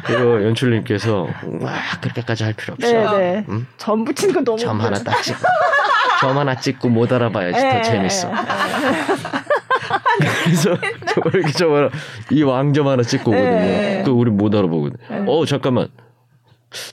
그리고 0.06 0.44
연출님께서 0.44 1.28
와 1.60 1.72
그렇게까지 2.00 2.44
할 2.44 2.54
필요 2.54 2.74
없어. 2.74 2.86
네, 2.90 3.18
네. 3.18 3.44
응? 3.50 3.66
점 3.76 4.04
붙이는 4.04 4.34
건 4.34 4.44
너무 4.44 4.58
점 4.58 4.80
하나 4.80 4.98
딱 4.98 5.22
찍고 5.22 5.40
점 6.20 6.38
하나 6.38 6.56
찍고 6.56 6.88
못 6.88 7.12
알아봐야지 7.12 7.60
네, 7.60 7.70
더 7.70 7.82
재밌어. 7.82 8.28
네. 8.28 8.34
그래서 10.44 10.70
이렇게 11.34 11.52
점이 11.52 12.42
왕점 12.42 12.88
하나 12.88 13.02
찍고 13.02 13.30
오거든요. 13.30 13.50
네. 13.50 14.02
그 14.04 14.10
우리 14.10 14.30
못 14.30 14.54
알아보거든. 14.54 14.96
네. 15.10 15.24
어 15.26 15.44
잠깐만. 15.44 15.88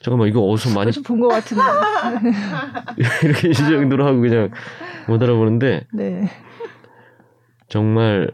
잠깐만 0.02 0.28
이거 0.28 0.42
어디서 0.42 0.76
많이 0.76 0.92
본것 0.92 1.32
같은데 1.32 1.64
이렇게 3.24 3.50
이 3.50 3.54
정도로 3.54 4.06
하고 4.06 4.22
그냥 4.22 4.52
못 5.08 5.24
알아보는데 5.24 5.88
네. 5.92 6.30
정말 7.68 8.30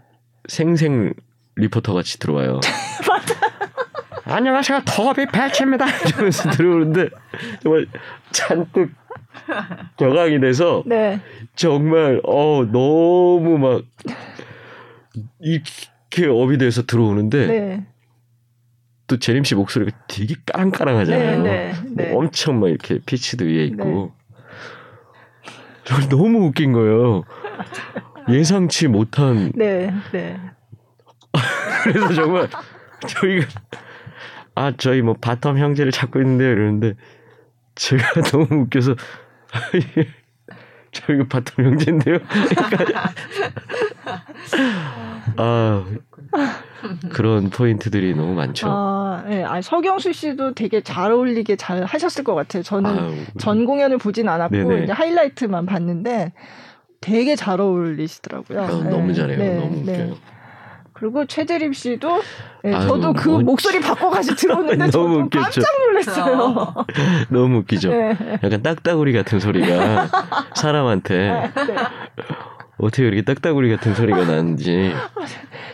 생생 0.50 1.14
리포터 1.58 1.94
같이 1.94 2.20
들어와요. 2.20 2.60
안녕하세요. 4.26 4.82
더비 4.86 5.28
배치입니다. 5.28 5.86
이러면서 6.08 6.50
들어오는데 6.52 7.10
정말 7.62 7.88
잔뜩 8.32 8.92
격앙이 9.98 10.40
돼서 10.40 10.84
네. 10.86 11.20
정말 11.56 12.22
어 12.26 12.66
너무 12.72 13.58
막 13.58 13.84
이렇게 15.40 16.28
up이 16.28 16.58
돼서 16.58 16.86
들어오는데 16.86 17.48
네. 17.48 17.86
또 19.08 19.18
제림 19.18 19.46
씨 19.46 19.56
목소리가 19.56 19.98
되게 20.10 20.36
까랑까랑하잖아요. 20.46 21.44
네, 21.44 21.74
네, 21.86 22.06
네. 22.10 22.14
엄청 22.14 22.60
막 22.60 22.68
이렇게 22.68 23.00
피치도 23.00 23.46
위에 23.46 23.64
있고 23.66 24.12
네. 25.86 26.10
너무 26.10 26.46
웃긴 26.46 26.74
거예요. 26.74 27.24
예상치 28.30 28.88
못한 28.88 29.54
네, 29.56 29.94
네. 30.12 30.38
그래서 31.84 32.14
정말 32.14 32.50
저희가 33.08 33.48
아 34.56 34.74
저희 34.78 35.02
뭐 35.02 35.14
바텀 35.16 35.58
형제를 35.58 35.92
찾고 35.92 36.20
있는데 36.22 36.46
이러는데 36.46 36.96
제가 37.76 38.22
너무 38.32 38.64
웃겨서 38.64 38.96
저희가 40.92 41.26
바텀 41.26 41.64
형제인데요. 41.64 42.18
아 45.38 45.86
그런 47.10 47.50
포인트들이 47.50 48.16
너무 48.16 48.34
많죠. 48.34 48.68
아, 48.70 49.24
네. 49.28 49.44
아, 49.44 49.62
서경수 49.62 50.14
씨도 50.14 50.54
되게 50.54 50.82
잘 50.82 51.12
어울리게 51.12 51.56
잘 51.56 51.84
하셨을 51.84 52.24
것 52.24 52.36
같아요. 52.36 52.64
저는 52.64 52.98
아유, 52.98 53.16
전 53.38 53.66
공연을 53.66 53.98
보진 53.98 54.30
않았고 54.30 54.78
이제 54.80 54.92
하이라이트만 54.92 55.66
봤는데 55.66 56.34
되게 57.02 57.36
잘 57.36 57.62
어울리시더라고요. 57.62 58.62
아, 58.62 58.68
네. 58.84 58.90
너무 58.90 59.14
잘해요. 59.14 59.38
네, 59.38 59.56
너무 59.56 59.86
네. 59.86 60.04
웃겨요. 60.04 60.37
그리고 61.00 61.26
최재림 61.26 61.74
씨도 61.74 62.22
네, 62.64 62.74
아유, 62.74 62.88
저도 62.88 63.14
그 63.14 63.30
뭐, 63.30 63.42
목소리 63.42 63.80
바꿔가지고 63.80 64.36
들었는데 64.36 64.90
너무 64.92 65.20
웃겼죠. 65.26 65.62
깜짝 65.62 65.64
놀랐어요. 65.86 66.76
너무 67.30 67.58
웃기죠. 67.60 67.92
네. 67.92 68.18
약간 68.44 68.64
딱따구리 68.64 69.14
같은 69.14 69.40
소리가 69.40 70.08
사람한테 70.56 71.52
네. 71.54 71.76
어떻게 72.80 73.04
이렇게 73.04 73.22
딱따구리 73.22 73.70
같은 73.76 73.94
소리가 73.94 74.26
나는지 74.26 74.92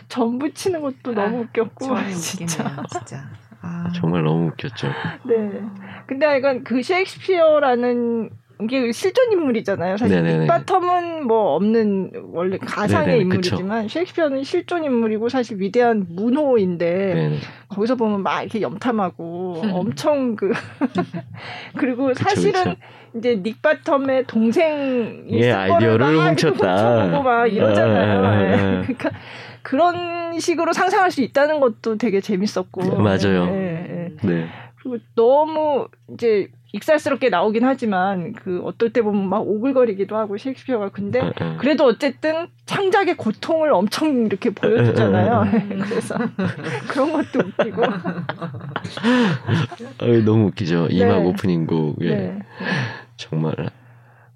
전 0.08 0.38
붙이는 0.38 0.82
것도 0.82 1.12
아, 1.12 1.24
너무 1.24 1.44
웃겼고 1.44 1.86
진짜 2.10 2.82
진짜 2.90 3.24
아. 3.62 3.90
정말 3.94 4.24
너무 4.24 4.48
웃겼죠. 4.48 4.88
네. 5.24 5.62
근데 6.06 6.36
이건 6.36 6.64
그 6.64 6.82
셰익스피어라는 6.82 8.28
이게 8.62 8.92
실존 8.92 9.32
인물이잖아요. 9.32 9.96
사실 9.96 10.22
닉바텀은 10.22 11.22
뭐 11.22 11.54
없는 11.56 12.12
원래 12.32 12.56
가상의 12.58 13.06
네네, 13.18 13.20
인물이지만. 13.22 13.88
셰익스피어는 13.88 14.44
실존 14.44 14.84
인물이고 14.84 15.28
사실 15.28 15.58
위대한 15.60 16.06
문호인데 16.08 17.14
네네. 17.14 17.36
거기서 17.68 17.96
보면 17.96 18.22
막 18.22 18.42
이렇게 18.42 18.60
염탐하고 18.60 19.62
엄청 19.74 20.36
그 20.36 20.52
그리고 21.76 22.08
그쵸, 22.08 22.22
사실은 22.22 22.52
그쵸. 22.52 22.76
이제 23.16 23.42
닉 23.42 23.60
바텀의 23.60 24.26
동생 24.28 25.26
예 25.30 25.50
아이디어를 25.50 26.28
훔쳤다. 26.30 27.22
막 27.22 27.46
이러잖아요. 27.46 28.24
아, 28.24 28.28
아, 28.28 28.30
아, 28.30 28.42
네. 28.42 28.56
그러니까 28.86 29.10
그런 29.62 30.38
식으로 30.38 30.72
상상할 30.72 31.10
수 31.10 31.22
있다는 31.22 31.58
것도 31.60 31.96
되게 31.98 32.20
재밌었고 32.20 33.02
맞아요. 33.02 33.46
네, 33.46 34.12
네. 34.22 34.28
네. 34.28 34.46
그리고 34.76 34.98
너무 35.16 35.88
이제 36.12 36.48
익살스럽게 36.74 37.28
나오긴 37.28 37.64
하지만 37.64 38.32
그 38.32 38.60
어떨 38.64 38.92
때 38.92 39.00
보면 39.00 39.28
막 39.28 39.46
오글거리기도 39.46 40.16
하고 40.16 40.36
셰익스피어가 40.36 40.88
근데 40.88 41.20
에, 41.20 41.26
에. 41.26 41.56
그래도 41.58 41.84
어쨌든 41.84 42.48
창작의 42.66 43.16
고통을 43.16 43.72
엄청 43.72 44.26
이렇게 44.26 44.50
보여주잖아요. 44.50 45.44
그래서 45.88 46.16
그런 46.88 47.12
것도 47.12 47.46
웃기고. 47.46 47.82
아유, 50.00 50.24
너무 50.24 50.46
웃기죠. 50.46 50.88
네. 50.88 50.96
이막 50.96 51.24
오프닝 51.24 51.66
곡에 51.66 52.08
네. 52.08 52.38
정말 53.16 53.54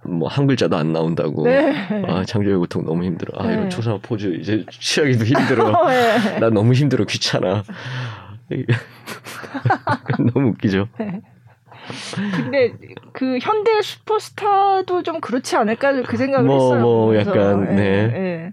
뭐한 0.04 0.46
글자도 0.46 0.76
안 0.76 0.92
나온다고. 0.92 1.42
네. 1.42 2.04
아 2.06 2.24
창조의 2.24 2.56
고통 2.58 2.84
너무 2.84 3.02
힘들어. 3.02 3.36
아 3.36 3.48
네. 3.48 3.68
초사 3.68 3.98
포즈 4.00 4.36
이제 4.40 4.64
취하기도 4.70 5.24
힘들어. 5.24 5.72
네. 5.90 6.38
나 6.38 6.50
너무 6.50 6.72
힘들어 6.72 7.04
귀찮아. 7.04 7.64
너무 10.32 10.50
웃기죠. 10.50 10.88
네. 11.88 12.30
근데 12.36 12.74
그 13.12 13.38
현대 13.38 13.80
슈퍼스타도 13.82 15.02
좀 15.02 15.20
그렇지 15.20 15.56
않을까 15.56 16.02
그 16.02 16.16
생각을 16.16 16.46
뭐, 16.46 16.56
했어요. 16.56 16.82
뭐 16.82 17.16
약간 17.16 17.66
예, 17.70 17.74
네. 17.74 18.06
네. 18.08 18.52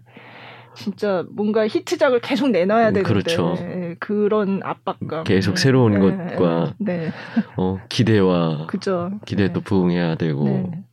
진짜 0.73 1.25
뭔가 1.31 1.67
히트작을 1.67 2.19
계속 2.19 2.49
내놔야 2.49 2.91
되는데 2.91 3.03
그렇죠. 3.03 3.55
예, 3.59 3.95
그런 3.99 4.61
압박감 4.63 5.23
계속 5.23 5.57
새로운 5.57 5.93
네. 5.93 6.35
것과 6.35 6.73
네. 6.79 7.09
어, 7.55 7.79
기대와 7.89 8.67
그죠. 8.67 9.11
기대도 9.25 9.61
네. 9.61 9.63
부응해야 9.63 10.15
되고 10.15 10.43
네. 10.43 10.85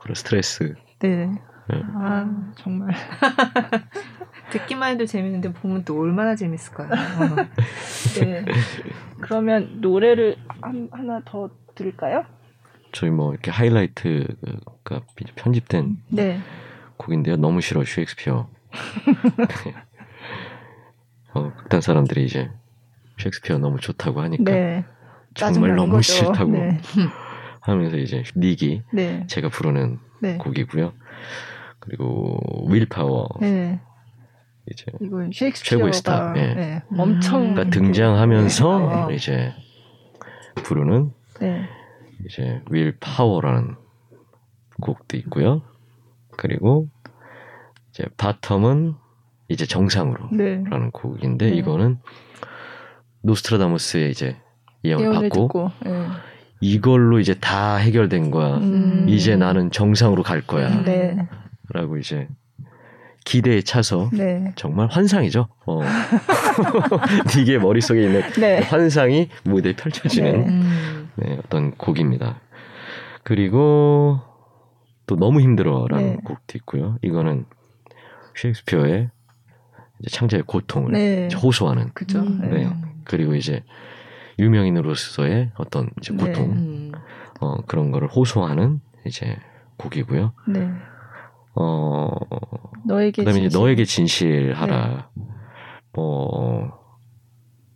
그런 0.00 0.14
스트레스 0.14 0.74
네. 1.00 1.30
아 1.94 2.26
정말 2.56 2.94
듣기만 4.50 4.94
해도 4.94 5.06
재밌는데 5.06 5.52
보면 5.52 5.84
또 5.84 6.00
얼마나 6.00 6.34
재밌을까요? 6.34 6.88
어. 6.90 7.36
네. 8.18 8.44
그러면 9.20 9.80
노래를 9.80 10.36
한, 10.60 10.88
하나 10.92 11.20
더 11.24 11.50
들을까요? 11.80 12.24
저희 12.92 13.10
뭐 13.10 13.32
이렇게 13.32 13.50
하이라이트가 13.50 15.00
편집된 15.36 15.96
네. 16.08 16.40
곡인데요. 16.96 17.36
너무 17.36 17.60
싫어 17.60 17.84
셰익스피어. 17.84 18.48
어, 21.32 21.52
극단 21.56 21.80
사람들이 21.80 22.24
이제 22.24 22.50
셰익스피어 23.18 23.58
너무 23.58 23.80
좋다고 23.80 24.20
하니까 24.20 24.52
네. 24.52 24.84
정말 25.34 25.74
너무 25.74 25.92
거죠. 25.92 26.12
싫다고 26.12 26.50
네. 26.50 26.80
하면서 27.62 27.96
이제 27.96 28.22
닉이 28.36 28.82
네. 28.92 29.26
제가 29.26 29.48
부르는 29.48 29.98
네. 30.20 30.36
곡이고요. 30.36 30.92
그리고 31.78 32.38
윌파워 32.68 33.28
네. 33.40 33.80
이제 34.66 34.84
최고의 35.52 35.94
스타 35.94 36.32
네. 36.32 36.82
엄청 36.96 37.54
그러니까 37.54 37.70
등장하면서 37.70 39.10
이제 39.12 39.54
부르는 40.56 41.12
네. 41.40 41.68
이제 42.26 42.62
Will 42.70 42.96
Power라는 43.00 43.76
곡도 44.80 45.16
있고요. 45.18 45.62
그리고 46.36 46.88
이제 47.90 48.04
바텀은 48.16 48.96
이제 49.48 49.66
정상으로라는 49.66 50.64
네. 50.64 50.90
곡인데 50.92 51.50
네. 51.50 51.56
이거는 51.56 51.98
노스트라다무스의 53.22 54.10
이제 54.10 54.36
예언을 54.84 55.12
받고 55.12 55.28
듣고, 55.28 55.70
네. 55.84 56.06
이걸로 56.60 57.18
이제 57.18 57.34
다 57.34 57.76
해결된 57.76 58.30
거야. 58.30 58.56
음. 58.58 59.06
이제 59.08 59.36
나는 59.36 59.70
정상으로 59.70 60.22
갈 60.22 60.40
거야. 60.42 60.82
네. 60.82 61.28
라고 61.70 61.98
이제 61.98 62.28
기대에 63.30 63.62
차서 63.62 64.10
네. 64.12 64.52
정말 64.56 64.88
환상이죠. 64.88 65.46
어. 65.66 65.80
이게 67.40 67.58
머릿속에 67.58 68.02
있는 68.02 68.22
네. 68.40 68.58
환상이 68.58 69.28
무대에 69.44 69.72
펼쳐지는 69.76 70.46
네. 71.14 71.28
네, 71.28 71.38
어떤 71.38 71.70
곡입니다. 71.76 72.40
그리고 73.22 74.18
또 75.06 75.14
너무 75.14 75.40
힘들어라는 75.40 76.10
네. 76.10 76.16
곡도 76.24 76.58
있고요. 76.58 76.98
이거는 77.02 77.44
셰익스피어의 78.34 79.10
창자의 80.10 80.42
고통을 80.44 80.90
네. 80.90 81.28
호소하는 81.32 81.90
그죠. 81.94 82.18
음. 82.18 82.50
네. 82.50 82.68
그리고 83.04 83.36
이제 83.36 83.62
유명인으로서의 84.40 85.52
어떤 85.54 85.90
이제 86.00 86.12
네. 86.16 86.24
고통 86.24 86.50
음. 86.50 86.92
어, 87.40 87.58
그런 87.68 87.92
거를 87.92 88.08
호소하는 88.08 88.80
이제 89.06 89.36
곡이고요. 89.76 90.32
네. 90.48 90.68
어 91.54 92.08
너에게 92.86 93.22
그다음에 93.22 93.40
진실. 93.40 93.46
이제 93.46 93.58
너에게 93.58 93.84
진실하라. 93.84 95.10
네. 95.14 95.24
뭐 95.92 96.78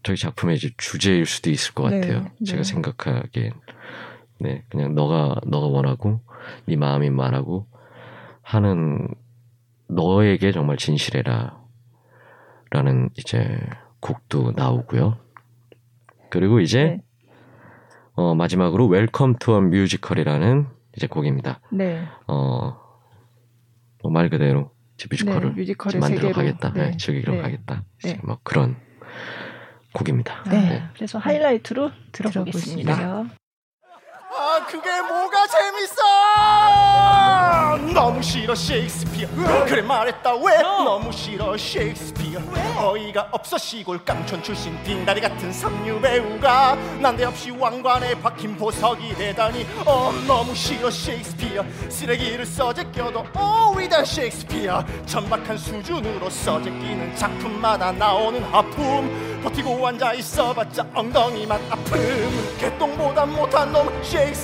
저희 0.03 0.17
작품의 0.17 0.57
이제 0.57 0.71
주제일 0.77 1.27
수도 1.27 1.51
있을 1.51 1.75
것 1.75 1.89
네, 1.91 2.01
같아요. 2.01 2.23
네. 2.23 2.45
제가 2.47 2.63
생각하기엔 2.63 3.53
네 4.41 4.65
그냥 4.69 4.95
너가 4.95 5.37
너가 5.47 5.67
원하고 5.67 6.21
네 6.67 6.77
마음이 6.77 7.11
말하고 7.11 7.67
하는 8.43 9.09
너에게 9.89 10.53
정말 10.53 10.77
진실해라 10.77 11.59
라는 12.71 13.11
이제 13.19 13.59
곡도 14.01 14.53
나오고요. 14.53 15.17
그리고 16.31 16.61
이제 16.61 16.85
네. 16.85 17.03
어 18.15 18.35
마지막으로 18.35 18.87
Welcome 18.87 19.37
to 19.41 19.61
a 19.61 19.68
Musical이라는 19.68 20.67
이제 20.97 21.07
곡입니다. 21.09 21.61
네. 21.73 22.05
어 22.29 22.77
말 24.11 24.29
그대로 24.31 24.71
뮤지컬을 25.11 25.55
네, 25.55 25.61
뮤지컬을 25.61 26.01
만들어 26.01 26.29
세계로. 26.29 26.35
가겠다, 26.35 26.73
네. 26.73 26.91
네, 26.91 26.97
즐기러 26.97 27.35
네. 27.35 27.43
가겠다. 27.43 27.85
네. 28.05 28.19
뭐 28.23 28.39
그런 28.43 28.77
곡입니다. 29.93 30.45
네, 30.51 30.61
네. 30.69 30.83
그래서 30.95 31.19
하이라이트로 31.19 31.91
들어보겠습니다. 32.13 33.27
아 34.55 34.65
그게 34.67 34.89
뭐가 35.03 35.47
재밌어? 35.49 36.03
너무 37.93 38.23
싫어 38.23 38.55
셰익스피어. 38.55 39.27
그래 39.67 39.83
말했다. 39.83 40.33
왜? 40.37 40.59
너무 40.63 41.11
싫어 41.11 41.57
셰익스피어. 41.57 42.41
어이가 42.77 43.31
없어 43.33 43.59
시골 43.59 44.05
깡촌 44.05 44.41
출신 44.45 44.81
빈다리 44.85 45.21
같은 45.21 45.53
삼류 45.53 46.01
배우가 46.01 46.77
난데없이 47.01 47.51
왕관에 47.51 48.21
박힌 48.21 48.57
보석이 48.57 49.17
되다니. 49.17 49.67
어 49.87 50.13
너무 50.25 50.55
싫어 50.55 50.89
셰익스피어. 50.89 51.65
쓰레기를 51.89 52.47
써제껴도 52.47 53.27
오 53.37 53.75
위대한 53.77 54.05
셰익스피어. 54.05 54.85
천박한 55.07 55.59
수준으로 55.59 56.31
써제끼는 56.31 57.17
작품마다 57.17 57.91
나오는 57.91 58.41
하품. 58.53 59.35
버티고 59.43 59.85
앉아 59.87 60.15
있어봤자 60.15 60.87
엉덩이만 60.95 61.61
아픔. 61.71 62.57
개똥보다 62.59 63.27
못한 63.27 63.73
놈 63.73 63.89
셰익스피어 64.03 64.44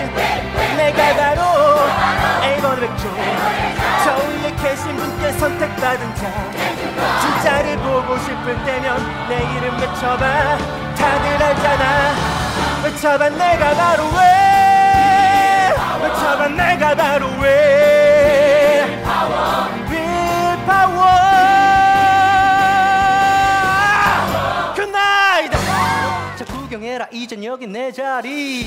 계신 4.61 4.95
분께 4.95 5.31
선택받은 5.33 6.15
자 6.15 6.51
진짜를 7.21 7.77
보고 7.77 8.17
싶을 8.17 8.63
때면 8.65 9.27
내 9.29 9.37
이름 9.55 9.79
외쳐봐. 9.79 10.57
다들 10.95 11.43
알잖아. 11.43 12.13
외쳐봐 12.83 13.29
내가 13.29 13.73
바로 13.75 14.03
왜? 14.05 15.73
외쳐봐 16.03 16.47
내가 16.49 16.95
바로 16.95 17.27
왜? 17.39 19.03
윌파워 19.89 21.05
그나이다 24.75 25.57
자 26.35 26.45
구경해라. 26.45 27.07
이젠 27.11 27.43
여기 27.43 27.67
내 27.67 27.91
자리 27.91 28.65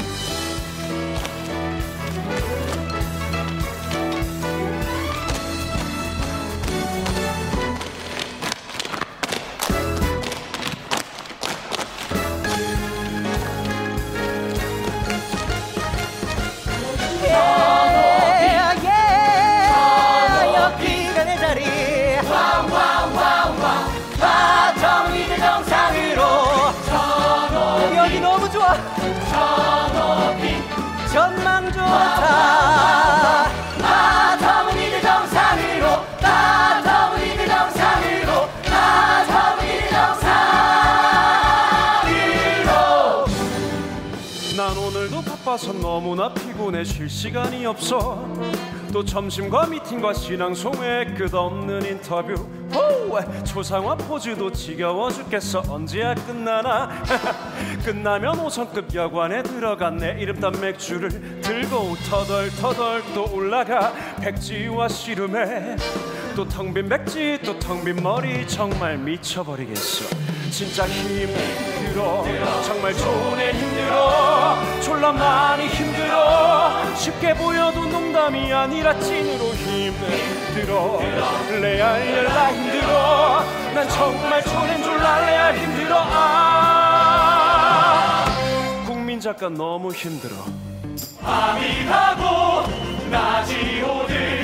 점심과 49.35 49.67
미팅과 49.67 50.15
시낭송회 50.15 51.15
끝없는 51.17 51.85
인터뷰. 51.85 52.35
오, 52.73 53.19
초상화 53.45 53.97
포즈도 53.97 54.53
지겨워 54.53 55.11
죽겠어. 55.11 55.63
언제야 55.69 56.15
끝나나? 56.15 56.89
끝나면 57.85 58.37
5성급 58.39 58.95
여관에 58.95 59.43
들어간 59.43 59.97
내 59.97 60.17
이름 60.21 60.39
딴 60.39 60.53
맥주를 60.61 61.41
들고 61.41 61.97
터덜터덜 62.09 63.03
또 63.15 63.29
올라가. 63.33 63.93
백지와 64.21 64.87
씨름에. 64.89 65.77
또 66.37 66.45
텅 66.49 66.73
빈 66.73 66.89
백지 66.89 67.41
또 67.45 67.59
텅 67.59 67.85
빈 67.85 67.97
머리. 68.03 68.47
정말 68.47 68.97
미쳐버리겠어. 68.99 70.15
진짜 70.51 70.87
힘들어. 70.87 72.25
정말 72.65 72.95
좋네 72.95 73.53
힘들어. 73.53 74.81
졸라 74.81 75.13
많이 75.13 75.67
힘들어. 75.67 76.95
쉽게 76.95 77.35
보여도 77.35 77.94
농담이 78.15 78.53
아니라 78.53 78.97
찐으로 79.01 79.47
힘들어. 79.55 81.01
레알레라 81.51 82.53
힘들어. 82.53 83.43
난 83.75 83.89
정말 83.89 84.41
초낸 84.45 84.81
졸라 84.85 85.19
레알 85.27 85.59
힘들어. 85.59 85.97
아. 86.11 87.45
국민 88.87 89.19
작가 89.19 89.49
너무 89.49 89.93
힘들어. 89.93 90.37
밤이 91.21 91.87
가고 91.87 92.71
낮이 93.11 93.83
오듯 93.83 94.44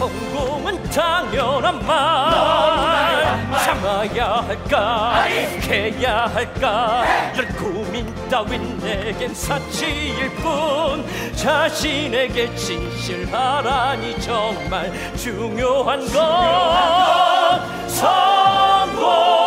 성공은 0.00 0.82
당연한 0.84 1.86
말. 1.86 3.50
참아야 3.62 4.44
할까? 4.46 5.24
해야 5.24 6.24
할까? 6.24 7.04
이런 7.34 7.48
고민 7.56 8.28
따윈 8.30 8.78
내겐 8.78 9.34
사치일 9.34 10.30
뿐. 10.36 11.04
자신에게 11.36 12.54
진실하라니 12.54 14.18
정말 14.22 14.90
중요한 15.18 16.00
건 16.10 17.86
성공 17.86 19.39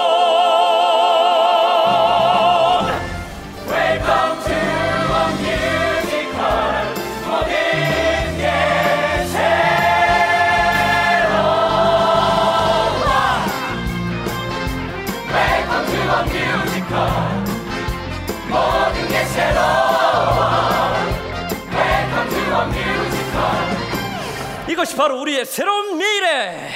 이것이 24.83 24.97
바로 24.97 25.21
우리의 25.21 25.45
새로운 25.45 25.97
미래 25.97 26.69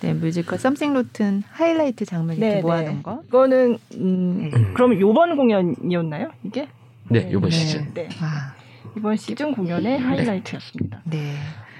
네, 0.00 0.14
뮤지컬 0.14 0.58
썸씽 0.58 0.96
로튼 0.96 1.44
하이라이트 1.48 2.04
장면 2.06 2.36
이렇게 2.36 2.56
네, 2.56 2.60
모아놓은 2.60 2.96
네. 2.96 3.02
거. 3.02 3.22
이거는 3.28 3.78
음, 3.94 4.74
그럼 4.74 5.00
요번 5.00 5.36
공연이었나요? 5.36 6.32
이게? 6.42 6.68
네, 7.08 7.30
요번 7.30 7.50
네. 7.50 7.56
시즌. 7.56 7.94
네. 7.94 8.08
아, 8.20 8.56
이번 8.96 9.16
시즌 9.16 9.54
공연의 9.54 10.00
하이라이트였습니다. 10.00 11.02
네. 11.04 11.36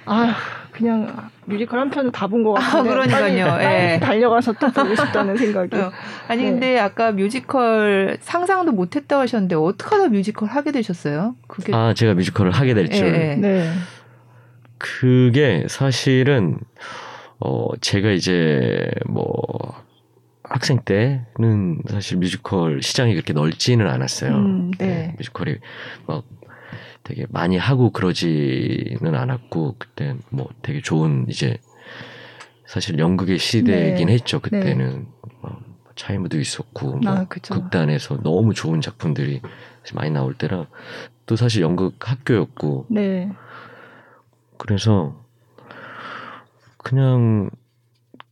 아, 0.06 0.34
그냥 0.72 1.30
뮤지컬 1.44 1.78
한 1.80 1.90
편을 1.90 2.12
다 2.12 2.26
본것 2.26 2.56
아, 2.56 2.60
같은데 2.60 2.90
그러니까요. 2.90 3.20
빨리, 3.22 3.42
빨리 3.42 3.64
예. 3.92 4.00
달려가서 4.00 4.52
또 4.54 4.70
보고 4.70 4.94
싶다는 4.94 5.36
생각이. 5.38 5.76
어, 5.76 5.92
아니 6.28 6.42
네. 6.44 6.50
근데 6.50 6.78
아까 6.78 7.12
뮤지컬 7.12 8.16
상상도 8.20 8.72
못했다고 8.72 9.22
하셨는데 9.22 9.54
어떻게 9.56 9.94
하다 9.96 10.08
뮤지컬 10.08 10.48
하게 10.48 10.72
되셨어요? 10.72 11.36
그게 11.46 11.74
아, 11.74 11.94
제가 11.94 12.14
뮤지컬을 12.14 12.52
하게 12.52 12.74
될 12.74 12.88
줄. 12.90 13.06
예, 13.06 13.30
예. 13.32 13.34
네. 13.36 13.70
그게 14.78 15.66
사실은 15.68 16.58
어 17.38 17.68
제가 17.80 18.10
이제 18.10 18.88
뭐 19.06 19.32
학생 20.42 20.80
때는 20.84 21.80
사실 21.88 22.18
뮤지컬 22.18 22.82
시장이 22.82 23.14
그렇게 23.14 23.32
넓지는 23.32 23.86
않았어요. 23.88 24.32
음, 24.34 24.70
네. 24.78 25.14
뮤지컬이 25.18 25.56
막 26.06 26.24
되게 27.04 27.26
많이 27.30 27.56
하고 27.56 27.90
그러지는 27.90 29.14
않았고 29.14 29.76
그때 29.78 30.16
뭐 30.30 30.48
되게 30.62 30.80
좋은 30.80 31.26
이제 31.28 31.58
사실 32.66 32.98
연극의 32.98 33.38
시대이긴 33.38 34.06
네. 34.08 34.14
했죠. 34.14 34.40
그때는 34.40 35.06
뭐 35.40 35.60
차이무도 35.96 36.38
있었고 36.40 36.96
뭐 36.98 37.12
아, 37.12 37.24
그쵸. 37.24 37.54
극단에서 37.54 38.22
너무 38.22 38.54
좋은 38.54 38.80
작품들이 38.80 39.40
많이 39.94 40.10
나올 40.10 40.34
때라 40.34 40.66
또 41.26 41.36
사실 41.36 41.62
연극 41.62 41.94
학교였고 41.98 42.86
네. 42.88 43.30
그래서 44.58 45.20
그냥 46.78 47.50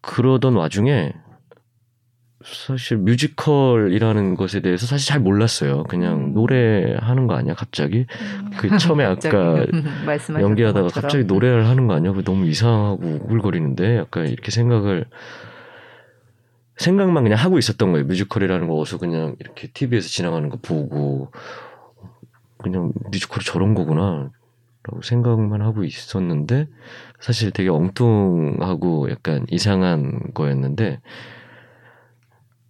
그러던 0.01 0.55
와중에 0.55 1.13
사실 2.53 2.97
뮤지컬이라는 2.99 4.35
것에 4.35 4.61
대해서 4.61 4.87
사실 4.87 5.09
잘 5.09 5.21
몰랐어요. 5.21 5.85
그냥 5.85 6.29
음. 6.29 6.35
노래 6.35 6.97
하는 6.99 7.27
거 7.27 7.35
아니야 7.35 7.55
갑자기? 7.55 8.07
그 8.59 8.77
처음에 8.79 9.05
아까 9.07 9.67
연기하다가 10.41 10.87
것처럼. 10.87 11.03
갑자기 11.03 11.25
노래를 11.25 11.67
하는 11.67 11.87
거 11.87 11.95
아니야? 11.95 12.13
그 12.13 12.25
너무 12.25 12.47
이상하고 12.47 13.03
우글거리는데 13.25 13.97
약간 13.97 14.27
이렇게 14.29 14.51
생각을 14.51 15.07
생각만 16.77 17.25
그냥 17.25 17.39
하고 17.39 17.59
있었던 17.59 17.93
거예요. 17.93 18.07
뮤지컬이라는 18.07 18.67
거 18.67 18.79
어서 18.79 18.99
그냥 18.99 19.37
이렇게 19.39 19.69
TV에서 19.69 20.09
지나가는 20.09 20.49
거 20.49 20.59
보고 20.63 21.31
그냥 22.59 22.93
뮤지컬이 23.11 23.45
저런 23.45 23.75
거구나. 23.75 24.31
라고 24.83 25.03
생각만 25.03 25.61
하고 25.61 25.85
있었는데 25.85 26.67
사실 27.21 27.51
되게 27.51 27.69
엉뚱하고 27.69 29.11
약간 29.11 29.45
이상한 29.51 30.33
거였는데 30.33 31.01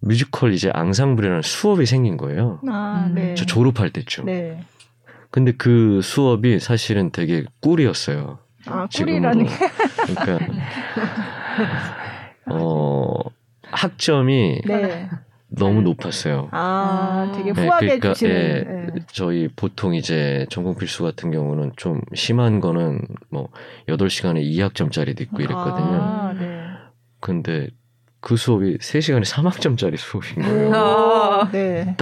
뮤지컬 0.01 0.53
이제 0.53 0.69
앙상블이라는 0.73 1.41
수업이 1.43 1.85
생긴 1.85 2.17
거예요. 2.17 2.59
아, 2.67 3.05
음. 3.07 3.15
네. 3.15 3.35
저 3.35 3.45
졸업할 3.45 3.91
때쯤. 3.91 4.25
네. 4.25 4.63
근데 5.29 5.53
그 5.53 6.01
수업이 6.01 6.59
사실은 6.59 7.11
되게 7.11 7.45
꿀이었어요. 7.61 8.39
아. 8.67 8.87
꿀이라는 8.93 9.45
그러니까 10.15 10.45
어 12.51 13.15
학점이 13.63 14.61
네. 14.65 15.09
너무 15.47 15.81
높았어요. 15.81 16.49
아, 16.51 17.31
되게 17.35 17.53
네, 17.53 17.61
후하게 17.61 17.85
그러니까, 17.85 18.13
주시는. 18.13 18.35
예, 18.35 18.91
네. 18.93 19.05
저희 19.11 19.49
보통 19.49 19.93
이제 19.93 20.45
전공 20.49 20.75
필수 20.75 21.03
같은 21.03 21.31
경우는 21.31 21.73
좀 21.75 22.01
심한 22.13 22.59
거는 22.61 23.01
뭐 23.29 23.49
8시간에 23.87 24.41
2학점짜리도 24.43 25.21
있고 25.21 25.41
이랬거든요. 25.41 26.01
아, 26.01 26.33
네. 26.37 26.61
근데 27.19 27.67
그 28.21 28.37
수업이 28.37 28.77
3시간에 28.77 29.25
3학점짜리 29.25 29.97
수업인 29.97 30.43
거예요. 30.43 30.73
아. 30.73 31.49
네. 31.51 31.95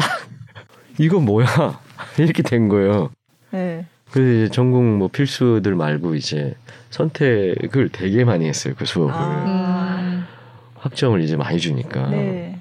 이거 1.00 1.20
뭐야? 1.20 1.80
이렇게 2.20 2.44
된 2.44 2.68
거예요. 2.68 3.10
네. 3.52 3.86
그래서 4.12 4.32
이제 4.32 4.50
전공 4.52 4.98
뭐 4.98 5.08
필수들 5.08 5.76
말고 5.76 6.16
이제 6.16 6.56
선택을 6.90 7.90
되게 7.92 8.26
많이 8.26 8.48
했어요 8.48 8.74
그 8.78 8.86
수업을 8.86 9.14
아. 9.16 10.28
학점을 10.76 11.22
이제 11.22 11.38
많이 11.38 11.58
주니까. 11.60 12.10
네. 12.10 12.60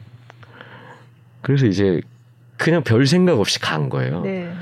그래서 1.43 1.67
이제 1.67 2.01
그냥 2.57 2.83
별 2.83 3.07
생각 3.07 3.41
없이 3.41 3.61
간 3.61 3.89
거예요. 3.89 4.23
네. 4.23 4.53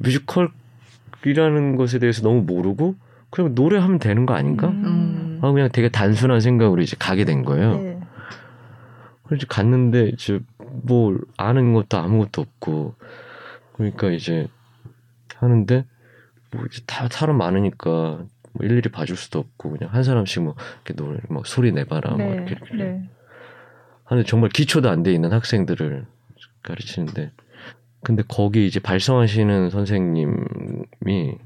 뮤지컬이라는 0.00 1.76
것에 1.76 1.98
대해서 1.98 2.22
너무 2.22 2.42
모르고 2.42 2.96
그냥 3.30 3.54
노래하면 3.54 3.98
되는 3.98 4.26
거 4.26 4.34
아닌가? 4.34 4.68
음. 4.68 5.38
아 5.42 5.50
그냥 5.52 5.70
되게 5.72 5.88
단순한 5.88 6.40
생각으로 6.40 6.82
이제 6.82 6.96
가게 6.98 7.24
된 7.24 7.44
거예요. 7.44 7.76
네. 7.78 7.91
그래서 9.32 9.46
갔는데 9.46 10.10
이제 10.10 10.40
뭐 10.58 11.18
아는 11.38 11.72
것도 11.72 11.96
아무것도 11.96 12.42
없고 12.42 12.94
그러니까 13.72 14.10
이제 14.10 14.46
하는데 15.36 15.86
뭐 16.50 16.66
이제 16.66 16.82
다 16.86 17.08
사람 17.10 17.38
많으니까 17.38 17.88
뭐 17.88 18.66
일일이 18.66 18.90
봐줄 18.90 19.16
수도 19.16 19.38
없고 19.38 19.70
그냥 19.70 19.94
한 19.94 20.02
사람씩 20.02 20.42
뭐 20.42 20.54
이렇게 20.84 20.92
노래 21.02 21.18
막 21.30 21.46
소리 21.46 21.72
내봐라 21.72 22.14
네, 22.16 22.24
뭐 22.24 22.34
이렇게, 22.34 22.50
이렇게 22.52 22.76
네. 22.76 23.08
하는 24.04 24.24
정말 24.26 24.50
기초도 24.50 24.90
안 24.90 25.02
돼 25.02 25.14
있는 25.14 25.32
학생들을 25.32 26.04
가르치는데 26.62 27.32
근데 28.04 28.22
거기 28.28 28.66
이제 28.66 28.80
발성하시는 28.80 29.70
선생님이 29.70 31.38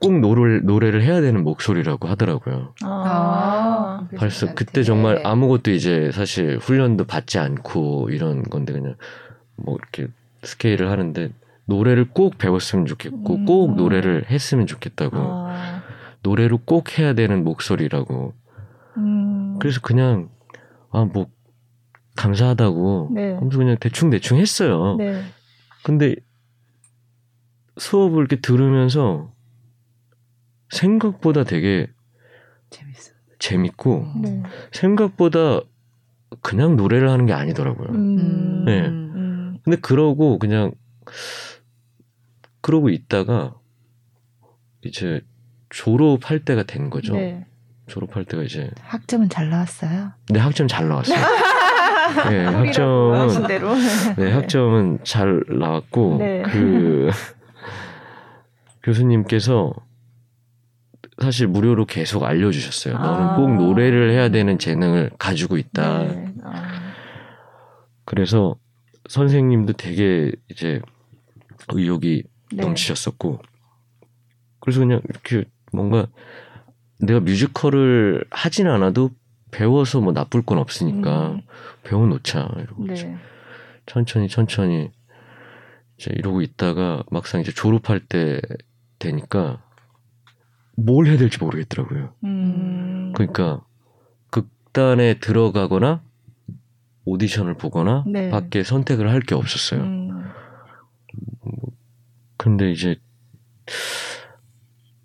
꼭 0.00 0.18
노래를 0.20 0.64
노래를 0.64 1.02
해야 1.02 1.20
되는 1.20 1.42
목소리라고 1.42 2.08
하더라고요. 2.08 2.74
아, 2.82 4.06
벌써 4.16 4.54
그때 4.54 4.82
정말 4.82 5.20
아무것도 5.24 5.70
이제 5.70 6.10
사실 6.12 6.58
훈련도 6.58 7.04
받지 7.04 7.38
않고 7.38 8.10
이런 8.10 8.42
건데 8.42 8.72
그냥 8.72 8.96
뭐 9.56 9.76
이렇게 9.76 10.12
스케일을 10.42 10.90
하는데 10.90 11.30
노래를 11.66 12.10
꼭 12.10 12.36
배웠으면 12.38 12.86
좋겠고 12.86 13.34
음. 13.34 13.44
꼭 13.46 13.76
노래를 13.76 14.26
했으면 14.30 14.66
좋겠다고 14.66 15.16
아. 15.16 15.82
노래로 16.22 16.58
꼭 16.64 16.98
해야 16.98 17.14
되는 17.14 17.44
목소리라고. 17.44 18.34
음. 18.98 19.58
그래서 19.58 19.80
그냥 19.80 20.28
아 20.90 21.04
뭐 21.04 21.26
감사하다고 22.16 23.10
네. 23.12 23.34
하면서 23.34 23.58
그냥 23.58 23.76
대충 23.80 24.10
대충 24.10 24.38
했어요. 24.38 24.96
네. 24.96 25.22
근데 25.82 26.14
수업을 27.76 28.18
이렇게 28.20 28.36
들으면서 28.40 29.32
생각보다 30.74 31.44
되게 31.44 31.88
재밌어. 32.70 33.12
재밌고 33.38 34.06
네. 34.22 34.42
생각보다 34.72 35.60
그냥 36.42 36.76
노래를 36.76 37.08
하는 37.10 37.26
게 37.26 37.32
아니더라고요. 37.32 37.88
음. 37.90 38.64
네. 38.64 38.86
음. 38.86 39.58
근데 39.64 39.78
그러고 39.80 40.38
그냥 40.38 40.72
그러고 42.60 42.88
있다가 42.88 43.54
이제 44.82 45.20
졸업할 45.70 46.44
때가 46.44 46.64
된 46.64 46.90
거죠. 46.90 47.14
네. 47.14 47.46
졸업할 47.86 48.24
때가 48.24 48.42
이제 48.42 48.70
학점은 48.80 49.28
잘 49.28 49.50
나왔어요. 49.50 50.12
네, 50.30 50.38
학점 50.40 50.68
잘 50.68 50.88
나왔어요. 50.88 51.18
네, 52.30 52.44
학점은 52.44 53.46
네, 54.16 54.32
학점은 54.32 54.98
잘 55.04 55.42
나왔고 55.48 56.16
네. 56.18 56.42
그 56.42 57.10
교수님께서 58.82 59.74
사실 61.20 61.46
무료로 61.46 61.86
계속 61.86 62.24
알려주셨어요. 62.24 62.96
아. 62.96 63.00
너는 63.00 63.36
꼭 63.36 63.54
노래를 63.56 64.10
해야 64.10 64.28
되는 64.28 64.58
재능을 64.58 65.10
가지고 65.18 65.56
있다. 65.56 65.98
네. 66.04 66.34
아. 66.42 66.92
그래서 68.04 68.56
선생님도 69.08 69.74
되게 69.74 70.32
이제 70.50 70.80
의욕이 71.72 72.22
네. 72.52 72.62
넘치셨었고, 72.62 73.40
그래서 74.60 74.80
그냥 74.80 75.00
이렇게 75.08 75.44
뭔가 75.72 76.06
내가 77.00 77.20
뮤지컬을 77.20 78.24
하진 78.30 78.66
않아도 78.66 79.10
배워서 79.50 80.00
뭐 80.00 80.12
나쁠 80.12 80.42
건 80.42 80.58
없으니까 80.58 81.32
음. 81.32 81.42
배워놓자 81.84 82.48
이러고 82.58 82.86
네. 82.86 83.16
천천히 83.86 84.28
천천히 84.28 84.90
이제 85.96 86.10
이러고 86.14 86.42
있다가 86.42 87.04
막상 87.10 87.40
이제 87.40 87.52
졸업할 87.52 88.00
때 88.00 88.40
되니까 88.98 89.63
뭘 90.76 91.06
해야 91.06 91.16
될지 91.16 91.38
모르겠더라고요. 91.38 92.14
음. 92.24 93.12
그러니까 93.14 93.62
극단에 94.30 95.18
들어가거나 95.20 96.02
오디션을 97.04 97.54
보거나 97.56 98.04
네. 98.06 98.30
밖에 98.30 98.62
선택을 98.62 99.10
할 99.10 99.20
게 99.20 99.34
없었어요. 99.34 99.80
음. 99.82 100.30
근데 102.36 102.70
이제 102.70 102.96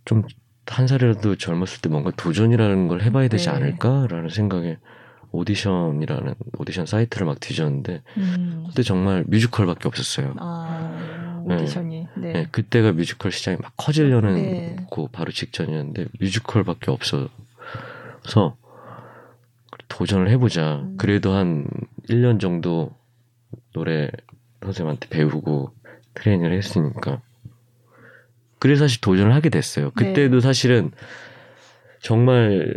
좀 0.05 0.23
한 0.71 0.85
살이라도 0.85 1.35
젊었을 1.35 1.81
때 1.81 1.89
뭔가 1.89 2.11
도전이라는 2.11 2.87
걸 2.87 3.01
해봐야 3.01 3.27
되지 3.27 3.45
네. 3.49 3.55
않을까라는 3.55 4.29
생각에 4.29 4.77
오디션이라는 5.31 6.35
오디션 6.59 6.85
사이트를 6.85 7.25
막 7.25 7.39
뒤졌는데 7.39 8.03
음. 8.17 8.65
그때 8.69 8.83
정말 8.83 9.23
뮤지컬밖에 9.27 9.87
없었어요. 9.87 10.35
아, 10.37 10.95
네. 10.99 11.28
오디션이. 11.55 12.07
네. 12.15 12.21
네. 12.21 12.33
네. 12.33 12.47
그때가 12.51 12.91
뮤지컬 12.93 13.31
시장이 13.31 13.57
막 13.61 13.73
커지려는 13.77 14.33
네. 14.35 14.75
그 14.91 15.07
바로 15.11 15.31
직전이었는데 15.31 16.07
뮤지컬밖에 16.19 16.91
없어서 16.91 17.29
도전을 19.87 20.29
해보자. 20.29 20.77
음. 20.83 20.95
그래도 20.97 21.33
한 21.33 21.67
1년 22.09 22.39
정도 22.39 22.91
노래 23.73 24.09
선생님한테 24.63 25.07
배우고 25.09 25.73
트레이닝을 26.15 26.53
했으니까. 26.53 27.21
그래서 28.59 28.85
사실 28.85 29.01
도전을 29.01 29.33
하게 29.33 29.49
됐어요. 29.49 29.91
그때도 29.91 30.35
네. 30.35 30.41
사실은 30.41 30.91
정말 32.01 32.75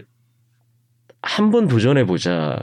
한번 1.22 1.68
도전해 1.68 2.04
보자 2.04 2.60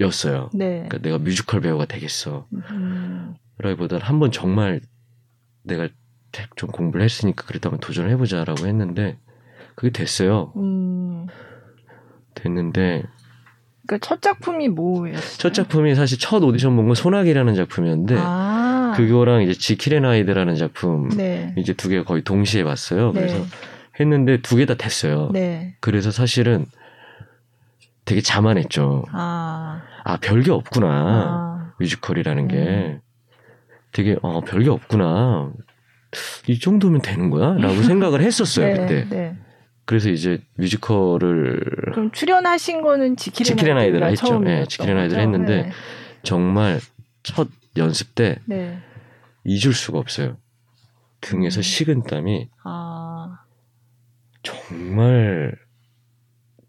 였어요. 0.00 0.50
네. 0.54 0.86
그러니까 0.88 0.98
내가 0.98 1.18
뮤지컬 1.18 1.60
배우가 1.60 1.84
되겠어. 1.86 2.46
음. 2.52 3.34
라기보다는 3.58 4.04
한 4.04 4.18
번 4.18 4.30
정말 4.32 4.80
내가 5.62 5.88
좀 6.56 6.70
공부를 6.70 7.04
했으니까 7.04 7.44
그래도 7.46 7.68
한번 7.68 7.80
도전을 7.80 8.10
해보자라고 8.10 8.66
했는데 8.66 9.18
그게 9.74 9.90
됐어요. 9.90 10.52
음. 10.56 11.26
됐는데 12.34 13.02
그러니까 13.86 14.06
첫 14.06 14.22
작품이 14.22 14.68
뭐예요? 14.68 15.18
첫 15.38 15.52
작품이 15.54 15.94
사실 15.94 16.18
첫 16.18 16.42
오디션 16.42 16.76
본 16.76 16.86
건 16.86 16.94
소나기라는 16.94 17.54
작품이었는데 17.54 18.14
아. 18.18 18.94
그거랑 18.96 19.42
이제 19.42 19.52
지킬 19.54 19.85
앤 19.85 20.04
하이드라는 20.04 20.54
작품 20.56 21.08
네. 21.10 21.54
이제 21.58 21.72
두 21.74 21.88
개 21.88 22.02
거의 22.02 22.22
동시에 22.22 22.64
봤어요. 22.64 23.12
네. 23.12 23.20
그래서 23.20 23.44
했는데 24.00 24.40
두 24.40 24.56
개 24.56 24.64
다 24.66 24.74
됐어요. 24.74 25.30
네. 25.32 25.76
그래서 25.80 26.10
사실은 26.10 26.64
되게 28.04 28.20
자만했죠. 28.20 29.04
아, 29.12 29.82
아 30.04 30.16
별게 30.18 30.50
없구나. 30.50 30.86
아. 30.88 31.72
뮤지컬이라는 31.78 32.48
게 32.48 32.56
음. 32.56 33.00
되게 33.92 34.16
어 34.22 34.40
별게 34.40 34.70
없구나. 34.70 35.52
이 36.46 36.58
정도면 36.58 37.00
되는 37.02 37.30
거야?라고 37.30 37.74
생각을 37.82 38.20
했었어요 38.20 38.66
네, 38.66 38.74
그때. 38.74 39.08
네. 39.08 39.36
그래서 39.84 40.10
이제 40.10 40.40
뮤지컬을 40.56 41.60
그럼 41.92 42.10
출연하신 42.12 42.82
거는 42.82 43.16
지키는 43.16 43.76
아이들 43.76 44.02
했죠. 44.04 44.38
네, 44.38 44.64
지키는 44.66 44.96
아이들 44.96 45.18
했는데 45.18 45.62
네. 45.62 45.70
정말 46.22 46.80
첫 47.22 47.48
연습 47.76 48.14
때 48.14 48.38
네. 48.46 48.78
잊을 49.44 49.72
수가 49.72 49.98
없어요. 49.98 50.36
등에서 51.20 51.60
음. 51.60 51.62
식은땀이 51.62 52.48
아. 52.64 53.38
정말 54.42 55.56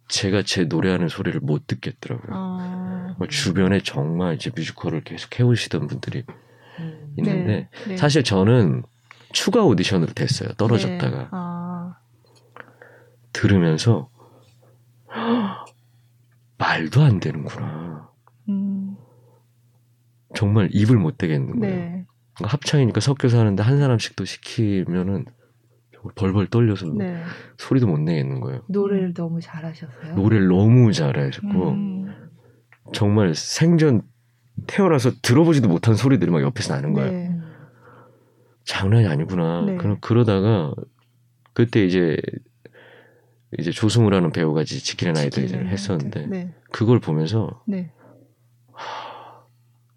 제가 0.07 0.43
제 0.43 0.65
노래하는 0.65 1.07
소리를 1.07 1.39
못 1.39 1.65
듣겠더라고요. 1.67 2.31
아. 2.31 3.15
뭐 3.17 3.27
주변에 3.27 3.79
정말 3.81 4.35
이제 4.35 4.51
뮤지컬을 4.55 5.01
계속 5.03 5.39
해오시던 5.39 5.87
분들이 5.87 6.23
음. 6.27 6.33
있는데 7.17 7.45
네. 7.45 7.69
네. 7.87 7.97
사실 7.97 8.23
저는 8.23 8.83
추가 9.31 9.63
오디션으로 9.63 10.13
됐어요. 10.13 10.49
떨어졌다가. 10.53 11.17
네. 11.17 11.27
아. 11.31 11.97
들으면서 13.33 14.09
말도 16.57 17.01
안 17.01 17.19
되는구나. 17.19 18.09
음. 18.49 18.95
정말 20.35 20.69
입을 20.71 20.97
못 20.97 21.17
대겠는 21.17 21.59
거예요. 21.59 21.75
네. 21.75 22.05
그러니까 22.35 22.53
합창이니까 22.53 22.99
섞여서 22.99 23.39
하는데 23.39 23.61
한 23.61 23.77
사람씩 23.77 24.15
또 24.15 24.25
시키면은 24.25 25.25
벌벌 26.15 26.47
떨려서 26.47 26.87
네. 26.97 27.23
소리도 27.57 27.87
못 27.87 27.99
내겠는 27.99 28.39
거예요. 28.41 28.61
노래를 28.67 29.13
너무 29.13 29.39
잘하셨어요. 29.39 30.15
노래를 30.15 30.47
너무 30.47 30.91
잘하셨고 30.91 31.69
음. 31.69 32.29
정말 32.93 33.33
생전 33.33 34.01
태어나서 34.67 35.11
들어보지도 35.21 35.67
못한 35.67 35.95
소리들이 35.95 36.31
막 36.31 36.41
옆에서 36.41 36.75
나는 36.75 36.93
거예요. 36.93 37.11
네. 37.11 37.37
장난이 38.65 39.07
아니구나. 39.07 39.65
네. 39.65 39.77
그럼 39.77 39.97
그러다가 39.99 40.73
그때 41.53 41.85
이제 41.85 42.17
이제 43.59 43.71
조승우라는 43.71 44.31
배우가 44.31 44.61
이제 44.61 44.79
지키는 44.79 45.17
아이들을 45.17 45.69
했었는데 45.69 46.27
네. 46.27 46.53
그걸 46.71 46.99
보면서 46.99 47.61
네. 47.67 47.91
하, 48.71 49.43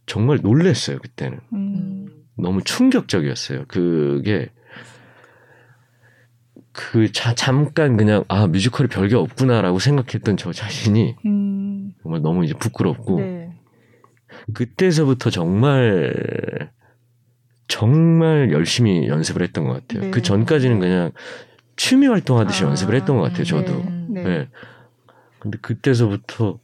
정말 0.07 0.41
놀랬어요 0.43 0.99
그때는. 0.99 1.41
음. 1.53 2.07
너무 2.39 2.63
충격적이었어요. 2.63 3.65
그게 3.67 4.51
그 6.73 7.11
자, 7.11 7.35
잠깐 7.35 7.97
그냥 7.97 8.25
아 8.29 8.47
뮤지컬이 8.47 8.89
별게 8.89 9.17
없구나라고 9.17 9.79
생각했던 9.79 10.37
저 10.37 10.53
자신이 10.53 11.17
음. 11.25 11.95
정말 12.03 12.21
너무 12.21 12.45
이제 12.45 12.53
부끄럽고 12.53 13.21
네. 13.21 13.36
그때서부터 14.55 15.31
정말 15.31 16.71
정말 17.69 18.53
열심히 18.53 19.09
연습을 19.09 19.43
했던 19.43 19.65
것 19.65 19.73
같아요. 19.75 20.03
네. 20.05 20.11
그 20.11 20.23
전까지는 20.23 20.79
그냥 20.81 21.11
취미 21.77 22.07
활동하듯이 22.07 22.65
아, 22.65 22.69
연습을 22.69 22.95
했던 22.95 23.17
것 23.17 23.23
같아요. 23.23 23.45
저도. 23.45 23.85
네. 24.09 24.23
네. 24.23 24.49
근데 25.41 25.59
그때서부터 25.61 26.59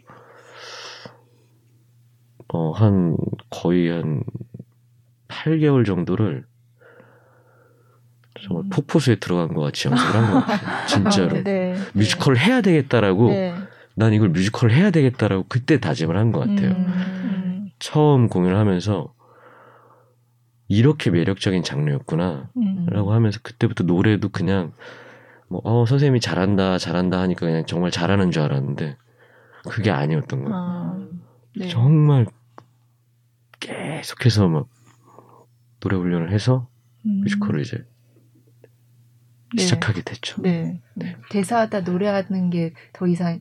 어, 2.49 2.71
한 2.73 3.17
거의 3.51 3.89
한 3.91 4.23
8개월 5.29 5.85
정도를 5.87 6.45
정말 8.47 8.65
음. 8.65 8.71
폭포수에 8.71 9.17
들어간 9.17 9.55
것 9.55 9.61
같이 9.63 9.89
연습을 9.89 10.15
한 10.15 10.33
것 10.33 10.47
같아요. 10.47 10.87
진짜로. 10.87 11.33
네, 11.35 11.43
네. 11.43 11.77
뮤지컬을 11.95 12.39
해야 12.39 12.61
되겠다라고 12.61 13.29
네. 13.31 13.55
난 13.95 14.13
이걸 14.13 14.29
뮤지컬을 14.31 14.75
해야 14.75 14.91
되겠다라고 14.91 15.47
그때 15.49 15.79
다짐을 15.81 16.17
한 16.17 16.33
것 16.33 16.41
같아요. 16.41 16.71
음. 16.71 17.22
처음 17.83 18.29
공연을 18.29 18.57
하면서 18.57 19.13
이렇게 20.69 21.11
매력적인 21.11 21.65
장르였구나 21.65 22.51
음. 22.57 22.87
라고 22.87 23.13
하면서 23.13 23.41
그때부터 23.43 23.83
노래도 23.83 24.29
그냥 24.29 24.73
뭐, 25.49 25.61
어, 25.65 25.85
선생님이 25.85 26.21
잘한다, 26.21 26.79
잘한다 26.79 27.21
하니까 27.21 27.45
그냥 27.45 27.67
정말 27.67 27.91
잘하는 27.91 28.31
줄 28.31 28.43
알았는데 28.43 28.97
그게 29.69 29.91
아니었던 29.91 30.45
거예요. 30.45 30.55
아, 30.57 31.09
네. 31.57 31.69
정말 31.69 32.27
계속해서 33.59 34.47
막 34.47 34.69
노래 35.81 35.97
훈련을 35.97 36.31
해서 36.33 36.69
음. 37.05 37.23
뮤지컬을 37.23 37.63
이제 37.63 37.85
네. 39.57 39.63
시작하게 39.63 40.03
됐죠. 40.03 40.41
네. 40.41 40.81
네. 40.95 41.17
대사하다 41.31 41.81
노래하는 41.81 42.51
게 42.51 42.73
더 42.93 43.09
이상 43.09 43.41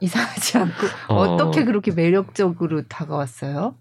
이상하지 0.00 0.58
않고 0.58 0.86
어. 1.08 1.36
떻게 1.36 1.64
그렇게 1.64 1.92
매력적으로 1.92 2.82
다가왔어요? 2.86 3.74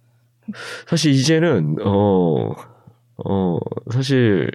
사실 0.88 1.12
이제는 1.12 1.78
어, 1.84 2.54
어 3.18 3.60
사실 3.92 4.50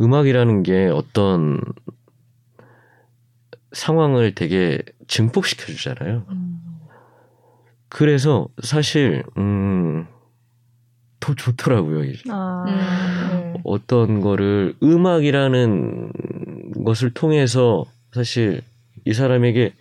음악이라는 0.00 0.62
게 0.62 0.88
어떤 0.88 1.60
상황을 3.72 4.34
되게 4.34 4.82
증폭시켜 5.08 5.66
주잖아요. 5.66 6.24
음. 6.30 6.60
그래서 7.88 8.48
사실 8.62 9.22
음, 9.36 10.06
더 11.20 11.34
좋더라고요. 11.34 12.12
아, 12.28 12.64
네. 12.66 13.60
어떤 13.64 14.20
거를 14.20 14.74
음악이라는 14.82 16.12
것을 16.84 17.14
통해서 17.14 17.84
사실 18.12 18.62
이 19.04 19.12
사람에게 19.12 19.74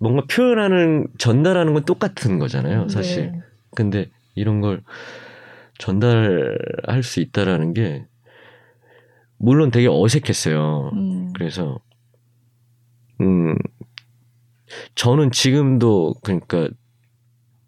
뭔가 0.00 0.22
표현하는 0.28 1.06
전달하는 1.18 1.74
건 1.74 1.84
똑같은 1.84 2.38
거잖아요. 2.38 2.88
사실. 2.88 3.32
네. 3.32 3.40
근데 3.76 4.10
이런 4.34 4.60
걸 4.60 4.82
전달할 5.78 7.02
수 7.02 7.20
있다라는 7.20 7.74
게 7.74 8.06
물론 9.36 9.70
되게 9.70 9.88
어색했어요. 9.88 10.90
음. 10.94 11.32
그래서 11.34 11.78
음 13.20 13.56
저는 14.94 15.30
지금도 15.30 16.14
그러니까 16.22 16.68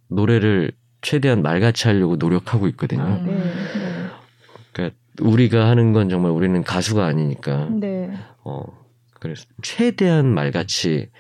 노래를 0.09 0.72
최대한 1.03 1.43
말같이 1.43 1.87
하려고 1.87 2.16
노력하고 2.16 2.66
있거든요. 2.68 3.03
아, 3.03 3.22
네, 3.22 3.35
네. 3.35 3.43
그러니까 4.72 4.97
우리가 5.20 5.68
하는 5.68 5.93
건 5.93 6.09
정말 6.09 6.30
우리는 6.33 6.62
가수가 6.62 7.05
아니니까. 7.05 7.68
네. 7.70 8.11
어 8.45 8.62
그래서 9.20 9.45
최대한 9.62 10.33
말같이 10.33 11.11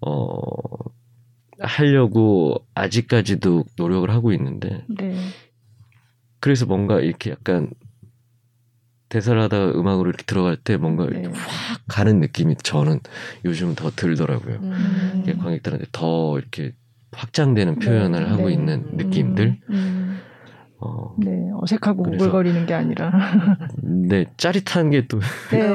어 0.00 0.40
하려고 1.58 2.66
아직까지도 2.74 3.64
노력을 3.76 4.08
하고 4.10 4.32
있는데. 4.32 4.84
네. 4.88 5.14
그래서 6.40 6.64
뭔가 6.64 7.00
이렇게 7.00 7.30
약간 7.30 7.70
대사를 9.10 9.40
하다가 9.42 9.72
음악으로 9.78 10.08
이렇게 10.08 10.24
들어갈 10.24 10.56
때 10.56 10.76
뭔가 10.76 11.06
네. 11.06 11.26
확 11.26 11.82
가는 11.88 12.20
느낌이 12.20 12.56
저는 12.62 13.00
요즘 13.44 13.74
더 13.74 13.90
들더라고요. 13.90 14.54
음. 14.62 15.24
관객들한테 15.38 15.86
더 15.92 16.38
이렇게 16.38 16.72
확장되는 17.12 17.78
네. 17.80 17.86
표현을 17.86 18.24
네. 18.24 18.30
하고 18.30 18.48
네. 18.48 18.54
있는 18.54 18.86
느낌들. 18.92 19.60
음. 19.68 20.20
음. 20.82 20.86
어, 20.86 21.14
네, 21.18 21.50
어색하고 21.60 22.02
오글거리는 22.02 22.66
게 22.66 22.74
아니라. 22.74 23.12
네, 23.82 24.26
짜릿한 24.36 24.90
게 24.90 25.06
또. 25.06 25.20
네, 25.50 25.68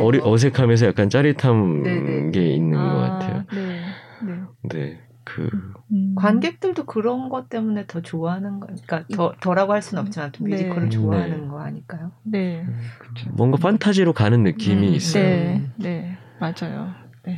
어리, 0.00 0.20
어색하면서 0.22 0.86
약간 0.86 1.08
짜릿한 1.08 2.30
게 2.32 2.46
있는 2.54 2.78
아, 2.78 2.92
것 2.92 2.98
같아요. 2.98 3.44
네. 3.54 3.80
네. 4.22 4.40
네. 4.62 5.00
그 5.24 5.50
음. 5.92 6.14
관객들도 6.16 6.86
그런 6.86 7.28
것 7.28 7.50
때문에 7.50 7.84
더 7.86 8.00
좋아하는 8.00 8.60
거, 8.60 8.66
그러니까 8.66 9.04
더 9.14 9.34
더라고 9.40 9.74
할 9.74 9.82
수는 9.82 10.02
없지만 10.04 10.32
네. 10.32 10.48
뮤지컬을 10.48 10.88
좋아하는 10.88 11.42
네. 11.42 11.48
거 11.48 11.60
아닐까요? 11.60 12.12
네, 12.22 12.64
그렇죠. 12.98 13.30
뭔가 13.34 13.58
판타지로 13.58 14.14
가는 14.14 14.42
느낌이 14.42 14.88
음. 14.88 14.94
있어요. 14.94 15.22
네, 15.22 15.62
네, 15.76 16.18
맞아요. 16.40 16.94
네. 17.26 17.36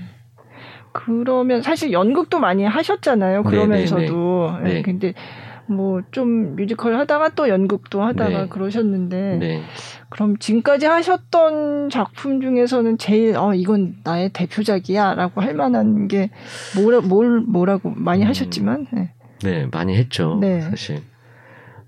그러면 0.93 1.62
사실 1.62 1.93
연극도 1.93 2.39
많이 2.39 2.64
하셨잖아요. 2.64 3.43
네, 3.43 3.51
그러면서도. 3.51 4.59
네, 4.59 4.62
네. 4.62 4.75
네. 4.75 4.83
근데 4.83 5.14
뭐 5.73 6.01
좀 6.11 6.57
뮤지컬 6.57 6.97
하다가 6.97 7.31
또 7.31 7.49
연극도 7.49 8.03
하다가 8.03 8.43
네. 8.43 8.49
그러셨는데 8.49 9.37
네. 9.39 9.62
그럼 10.09 10.39
지금까지 10.39 10.87
하셨던 10.87 11.91
작품 11.91 12.41
중에서는 12.41 12.99
제일 12.99 13.36
어 13.36 13.55
이건 13.55 13.97
나의 14.05 14.31
대표작이야라고 14.31 15.40
할 15.40 15.55
만한 15.55 16.09
게 16.09 16.31
뭐라 16.77 17.01
뭘 17.01 17.40
뭐라고 17.40 17.90
많이 17.90 18.24
음, 18.24 18.28
하셨지만 18.28 18.86
네. 18.93 19.12
네 19.43 19.69
많이 19.70 19.97
했죠 19.97 20.39
네. 20.40 20.61
사실 20.61 21.03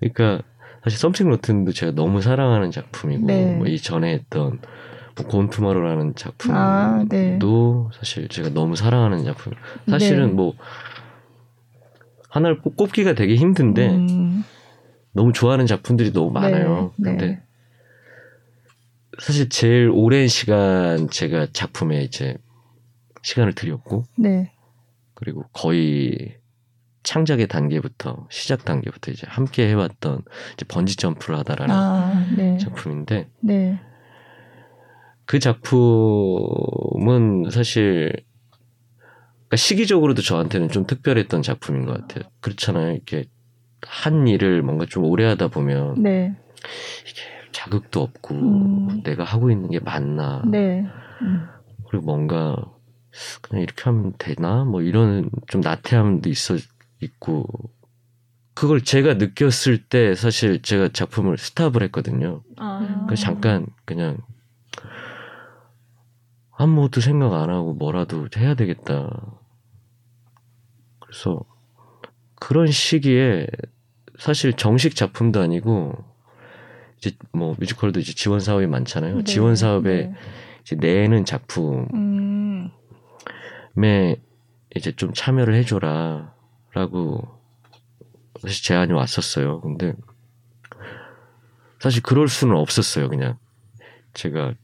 그러니까 0.01 0.43
사실 0.85 0.99
썸씽 0.99 1.29
로튼도 1.29 1.73
제가 1.73 1.93
너무 1.93 2.23
사랑하는 2.23 2.71
작품이고 2.71 3.27
네. 3.27 3.57
뭐이 3.57 3.79
전에 3.79 4.13
했던 4.13 4.61
뭐 5.17 5.27
곤투마로라는 5.27 6.15
작품도 6.15 6.57
아, 6.57 7.05
네. 7.09 7.39
사실 7.93 8.29
제가 8.29 8.51
너무 8.51 8.77
사랑하는 8.77 9.25
작품 9.25 9.53
사실은 9.89 10.29
네. 10.29 10.33
뭐 10.33 10.55
하나를 12.33 12.61
꼽기가 12.63 13.15
되게 13.15 13.37
힘든데 13.37 13.91
음. 13.91 14.43
너무 15.13 15.35
좋아하는 15.35 15.67
작품들이 15.67 16.13
너무 16.13 16.31
많아요. 16.31 16.95
네, 16.97 17.11
네. 17.11 17.17
근데 17.19 17.43
사실 19.21 19.51
제일 19.51 19.91
오랜 19.93 20.29
시간 20.29 21.11
제가 21.11 21.49
작품에 21.53 22.03
이제 22.03 22.39
시간을 23.23 23.53
들였고 23.55 24.05
네. 24.17 24.51
그리고 25.13 25.45
거의 25.53 26.39
창작의 27.03 27.49
단계부터 27.49 28.29
시작 28.31 28.65
단계부터 28.65 29.11
이제 29.11 29.27
함께 29.29 29.69
해왔던 29.69 30.23
이제 30.55 30.65
번지 30.67 30.97
점프를 30.97 31.39
하다라는 31.41 31.75
아, 31.75 32.27
네. 32.35 32.57
작품인데 32.57 33.29
네. 33.41 33.79
그 35.27 35.39
작품은 35.39 35.61
사실 37.51 38.25
그러니까 39.53 39.57
시기적으로도 39.57 40.23
저한테는 40.23 40.71
좀 40.71 40.87
특별했던 40.87 41.43
작품인 41.43 41.85
것 41.85 41.93
같아요. 41.93 42.31
그렇잖아요. 42.41 42.93
이렇게 42.95 43.27
한 43.83 44.27
일을 44.27 44.63
뭔가 44.63 44.87
좀 44.87 45.05
오래 45.05 45.27
하다 45.27 45.49
보면 45.49 46.03
네. 46.03 46.35
이게 47.03 47.21
자극도 47.53 48.01
없고 48.01 48.35
음. 48.35 49.03
내가 49.03 49.25
하고 49.25 49.51
있는 49.51 49.71
게 49.71 49.79
맞나. 49.79 50.43
네. 50.47 50.87
음. 51.21 51.47
그리고 51.91 52.07
뭔가 52.07 52.57
그냥 53.43 53.63
이렇게 53.63 53.83
하면 53.85 54.15
되나? 54.17 54.65
뭐 54.65 54.81
이런 54.81 55.29
좀 55.49 55.61
나태함도 55.61 56.31
있어 56.31 56.57
있고 57.01 57.47
그걸 58.55 58.81
제가 58.81 59.15
느꼈을 59.15 59.85
때 59.85 60.15
사실 60.15 60.63
제가 60.63 60.89
작품을 60.95 61.37
스탑을 61.37 61.83
했거든요. 61.83 62.43
아. 62.57 63.05
그래서 63.07 63.25
잠깐 63.25 63.67
그냥 63.85 64.17
아무것도 66.57 67.03
생각 67.03 67.35
안 67.35 67.51
하고 67.51 67.75
뭐라도 67.75 68.29
해야 68.39 68.55
되겠다. 68.55 69.42
그래서 71.13 71.45
그런 72.37 72.69
시기에 72.69 73.47
사실 74.19 74.55
정식 74.55 74.97
작품도 74.97 75.41
아니고 75.41 75.93
이제 76.97 77.15
뭐 77.33 77.55
뮤지컬도 77.59 78.01
이제 78.01 78.15
지원 78.15 78.41
사업이 78.41 78.67
많잖아요. 78.67 79.19
네, 79.19 79.25
지원 79.25 79.55
사업에 79.55 80.07
네. 80.07 80.15
이제 80.63 80.75
내는 80.77 81.27
작품에 81.27 81.87
음. 81.93 82.71
이제 84.75 84.93
좀 84.97 85.13
참여를 85.13 85.55
해줘라라고 85.55 87.29
사실 88.41 88.65
제안이 88.65 88.95
왔었어요. 88.95 89.61
근데 89.61 89.95
사실 91.79 92.03
그럴 92.03 92.29
수는 92.29 92.57
없었어요. 92.57 93.11
그냥 93.11 93.37
제가 94.15 94.55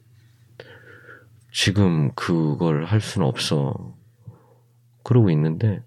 지금 1.52 2.10
그걸 2.14 2.86
할 2.86 3.02
수는 3.02 3.26
없어. 3.26 3.94
그러고 5.02 5.30
있는데 5.30 5.82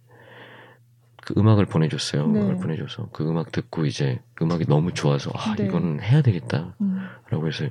그 1.21 1.33
음악을 1.37 1.65
보내줬어요. 1.65 2.27
네. 2.27 2.39
음악을 2.39 2.57
보내줘서 2.57 3.09
그 3.11 3.27
음악 3.27 3.51
듣고 3.51 3.85
이제 3.85 4.19
음악이 4.41 4.65
너무 4.67 4.93
좋아서 4.93 5.31
아 5.35 5.55
네. 5.55 5.65
이거는 5.65 6.01
해야 6.01 6.21
되겠다라고 6.21 6.73
음. 6.81 7.47
해서 7.47 7.65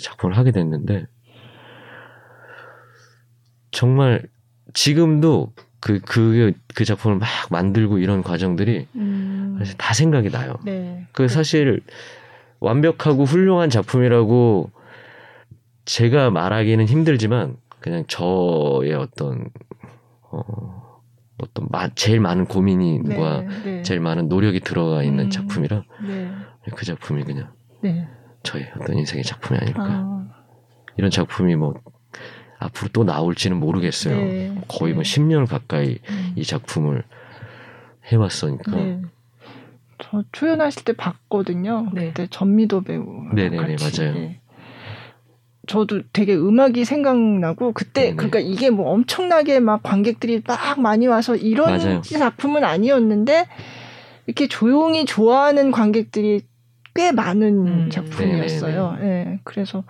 작품을 0.00 0.36
하게 0.36 0.50
됐는데 0.52 1.06
정말 3.70 4.22
지금도 4.72 5.52
그, 5.80 6.00
그, 6.00 6.52
그 6.74 6.84
작품을 6.84 7.18
막 7.18 7.28
만들고 7.50 7.98
이런 7.98 8.22
과정들이 8.22 8.86
음. 8.94 9.56
사실 9.58 9.76
다 9.76 9.94
생각이 9.94 10.30
나요. 10.30 10.58
네. 10.64 11.06
그 11.12 11.28
사실 11.28 11.80
완벽하고 12.60 13.24
훌륭한 13.24 13.70
작품이라고 13.70 14.70
제가 15.86 16.30
말하기는 16.30 16.86
힘들지만 16.86 17.56
그냥 17.80 18.04
저의 18.06 18.94
어떤, 18.94 19.48
어, 20.30 20.89
어떤 21.42 21.66
마, 21.70 21.88
제일 21.94 22.20
많은 22.20 22.46
고민과 22.46 23.40
네, 23.40 23.62
네. 23.64 23.82
제일 23.82 24.00
많은 24.00 24.28
노력이 24.28 24.60
들어가 24.60 25.02
있는 25.02 25.24
음. 25.24 25.30
작품이라 25.30 25.82
네. 26.06 26.30
그 26.74 26.84
작품이 26.84 27.24
그냥 27.24 27.50
네. 27.82 28.06
저의 28.42 28.70
어떤 28.80 28.96
인생의 28.96 29.24
작품이 29.24 29.58
아닐까. 29.60 29.84
아. 29.84 30.28
이런 30.96 31.10
작품이 31.10 31.56
뭐 31.56 31.74
앞으로 32.58 32.88
또 32.92 33.04
나올지는 33.04 33.58
모르겠어요. 33.58 34.16
네. 34.16 34.62
거의 34.68 34.92
뭐 34.92 35.02
10년 35.02 35.46
가까이 35.46 35.98
음. 36.08 36.32
이 36.36 36.44
작품을 36.44 37.04
해왔으니까. 38.06 38.76
네. 38.76 39.02
저 39.98 40.24
초연하실 40.32 40.84
때 40.84 40.92
봤거든요. 40.94 41.90
네. 41.92 42.08
그때 42.08 42.26
전미도 42.30 42.82
배우. 42.82 43.04
네네네 43.34 43.76
맞아요. 43.76 44.34
네. 45.70 45.72
저도 45.72 46.02
되게 46.12 46.34
음악이 46.34 46.84
생각나고 46.84 47.72
그때 47.72 48.02
네네. 48.02 48.16
그러니까 48.16 48.40
이게 48.40 48.70
뭐 48.70 48.90
엄청나게 48.90 49.60
막 49.60 49.82
관객들이 49.82 50.42
막 50.44 50.80
많이 50.80 51.06
와서 51.06 51.36
이런 51.36 51.78
맞아요. 51.78 52.00
작품은 52.02 52.64
아니었는데 52.64 53.46
이렇게 54.26 54.48
조용히 54.48 55.04
좋아하는 55.04 55.70
관객들이 55.70 56.42
꽤 56.94 57.12
많은 57.12 57.66
음. 57.66 57.90
작품이었어요. 57.90 58.98
예. 59.00 59.04
네, 59.04 59.40
그래서 59.44 59.84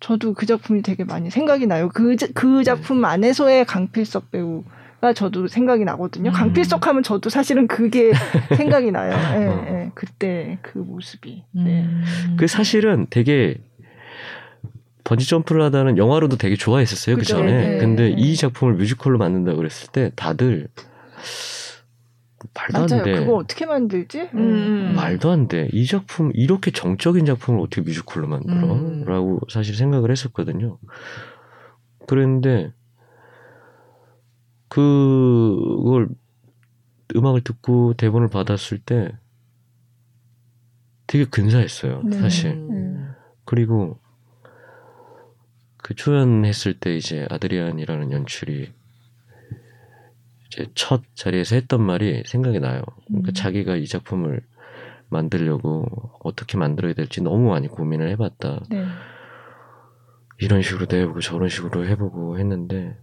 저도 0.00 0.34
그 0.34 0.46
작품이 0.46 0.82
되게 0.82 1.04
많이 1.04 1.30
생각이 1.30 1.66
나요. 1.66 1.88
그, 1.94 2.16
그 2.34 2.46
네. 2.46 2.64
작품 2.64 3.04
안에서의 3.04 3.64
강필석 3.64 4.32
배우 4.32 4.64
가 5.00 5.12
저도 5.12 5.48
생각이 5.48 5.84
나거든요. 5.84 6.30
음. 6.30 6.32
강필석 6.32 6.86
하면 6.86 7.02
저도 7.02 7.28
사실은 7.28 7.66
그게 7.66 8.12
생각이 8.56 8.92
나요. 8.92 9.12
예, 9.12 9.46
어. 9.46 9.66
예, 9.68 9.90
그때 9.94 10.58
그 10.62 10.78
모습이. 10.78 11.42
네. 11.50 11.82
음. 11.82 12.36
그 12.38 12.46
사실은 12.46 13.08
되게 13.10 13.56
번지 15.04 15.28
점프를 15.28 15.62
하다는 15.62 15.98
영화로도 15.98 16.36
되게 16.36 16.56
좋아했었어요 16.56 17.16
그 17.16 17.24
전에. 17.24 17.52
네, 17.52 17.78
근데 17.78 18.10
네. 18.10 18.14
이 18.16 18.36
작품을 18.36 18.74
뮤지컬로 18.74 19.18
만든다 19.18 19.54
그랬을 19.54 19.88
때 19.90 20.12
다들 20.16 20.68
말도 22.54 22.72
맞아요. 22.72 23.02
안 23.02 23.04
돼. 23.04 23.18
그거 23.20 23.36
어떻게 23.36 23.66
만들지? 23.66 24.30
음. 24.34 24.38
음. 24.38 24.92
말도 24.96 25.30
안 25.30 25.48
돼. 25.48 25.68
이 25.72 25.86
작품 25.86 26.30
이렇게 26.34 26.70
정적인 26.70 27.24
작품을 27.24 27.60
어떻게 27.60 27.80
뮤지컬로 27.82 28.26
만들어?라고 28.26 29.34
음. 29.34 29.40
사실 29.48 29.76
생각을 29.76 30.10
했었거든요. 30.10 30.78
그랬는데 32.08 32.72
그걸 34.68 36.08
음악을 37.14 37.42
듣고 37.42 37.94
대본을 37.94 38.28
받았을 38.28 38.78
때 38.78 39.12
되게 41.06 41.24
근사했어요. 41.24 42.02
네. 42.04 42.18
사실. 42.18 42.56
네. 42.68 42.96
그리고 43.44 44.01
그 45.82 45.94
초연했을 45.94 46.78
때 46.78 46.96
이제 46.96 47.26
아드리안이라는 47.30 48.12
연출이 48.12 48.72
이제 50.46 50.66
첫 50.74 51.02
자리에서 51.14 51.56
했던 51.56 51.82
말이 51.82 52.22
생각이 52.26 52.60
나요. 52.60 52.82
그러니까 53.08 53.30
음. 53.30 53.34
자기가 53.34 53.76
이 53.76 53.86
작품을 53.86 54.42
만들려고 55.08 55.86
어떻게 56.22 56.56
만들어야 56.56 56.94
될지 56.94 57.20
너무 57.20 57.50
많이 57.50 57.68
고민을 57.68 58.08
해봤다. 58.10 58.62
네. 58.70 58.86
이런 60.38 60.62
식으로도 60.62 60.96
해보고 60.96 61.20
저런 61.20 61.48
식으로 61.48 61.86
해보고 61.86 62.38
했는데 62.38 62.96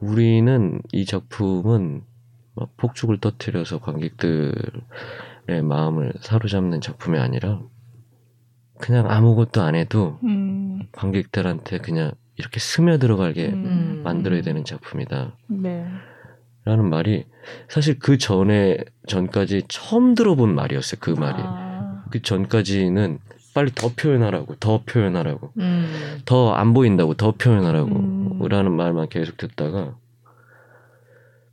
우리는 0.00 0.80
이 0.92 1.04
작품은 1.04 2.02
막 2.54 2.76
폭죽을 2.76 3.20
터트려서 3.20 3.80
관객들의 3.80 4.62
마음을 5.62 6.12
사로잡는 6.20 6.80
작품이 6.80 7.18
아니라 7.18 7.62
그냥 8.80 9.10
아무것도 9.10 9.60
안 9.62 9.74
해도 9.74 10.18
음. 10.24 10.82
관객들한테 10.92 11.78
그냥 11.78 12.12
이렇게 12.36 12.60
스며들어가게 12.60 13.46
음. 13.48 14.00
만들어야 14.04 14.42
되는 14.42 14.64
작품이다. 14.64 15.36
네. 15.48 15.86
라는 16.64 16.88
말이 16.88 17.24
사실 17.68 17.98
그 17.98 18.18
전에 18.18 18.78
전까지 19.06 19.64
처음 19.68 20.14
들어본 20.14 20.54
말이었어요. 20.54 20.98
그 21.00 21.10
말이. 21.10 21.36
아. 21.38 22.04
그 22.10 22.22
전까지는 22.22 23.18
빨리 23.54 23.72
더 23.74 23.90
표현하라고, 23.96 24.54
더 24.56 24.82
표현하라고, 24.84 25.52
음. 25.58 26.20
더안 26.24 26.74
보인다고, 26.74 27.14
더 27.14 27.32
표현하라고, 27.32 27.90
음. 27.90 28.48
라는 28.48 28.72
말만 28.72 29.08
계속 29.08 29.36
듣다가, 29.36 29.96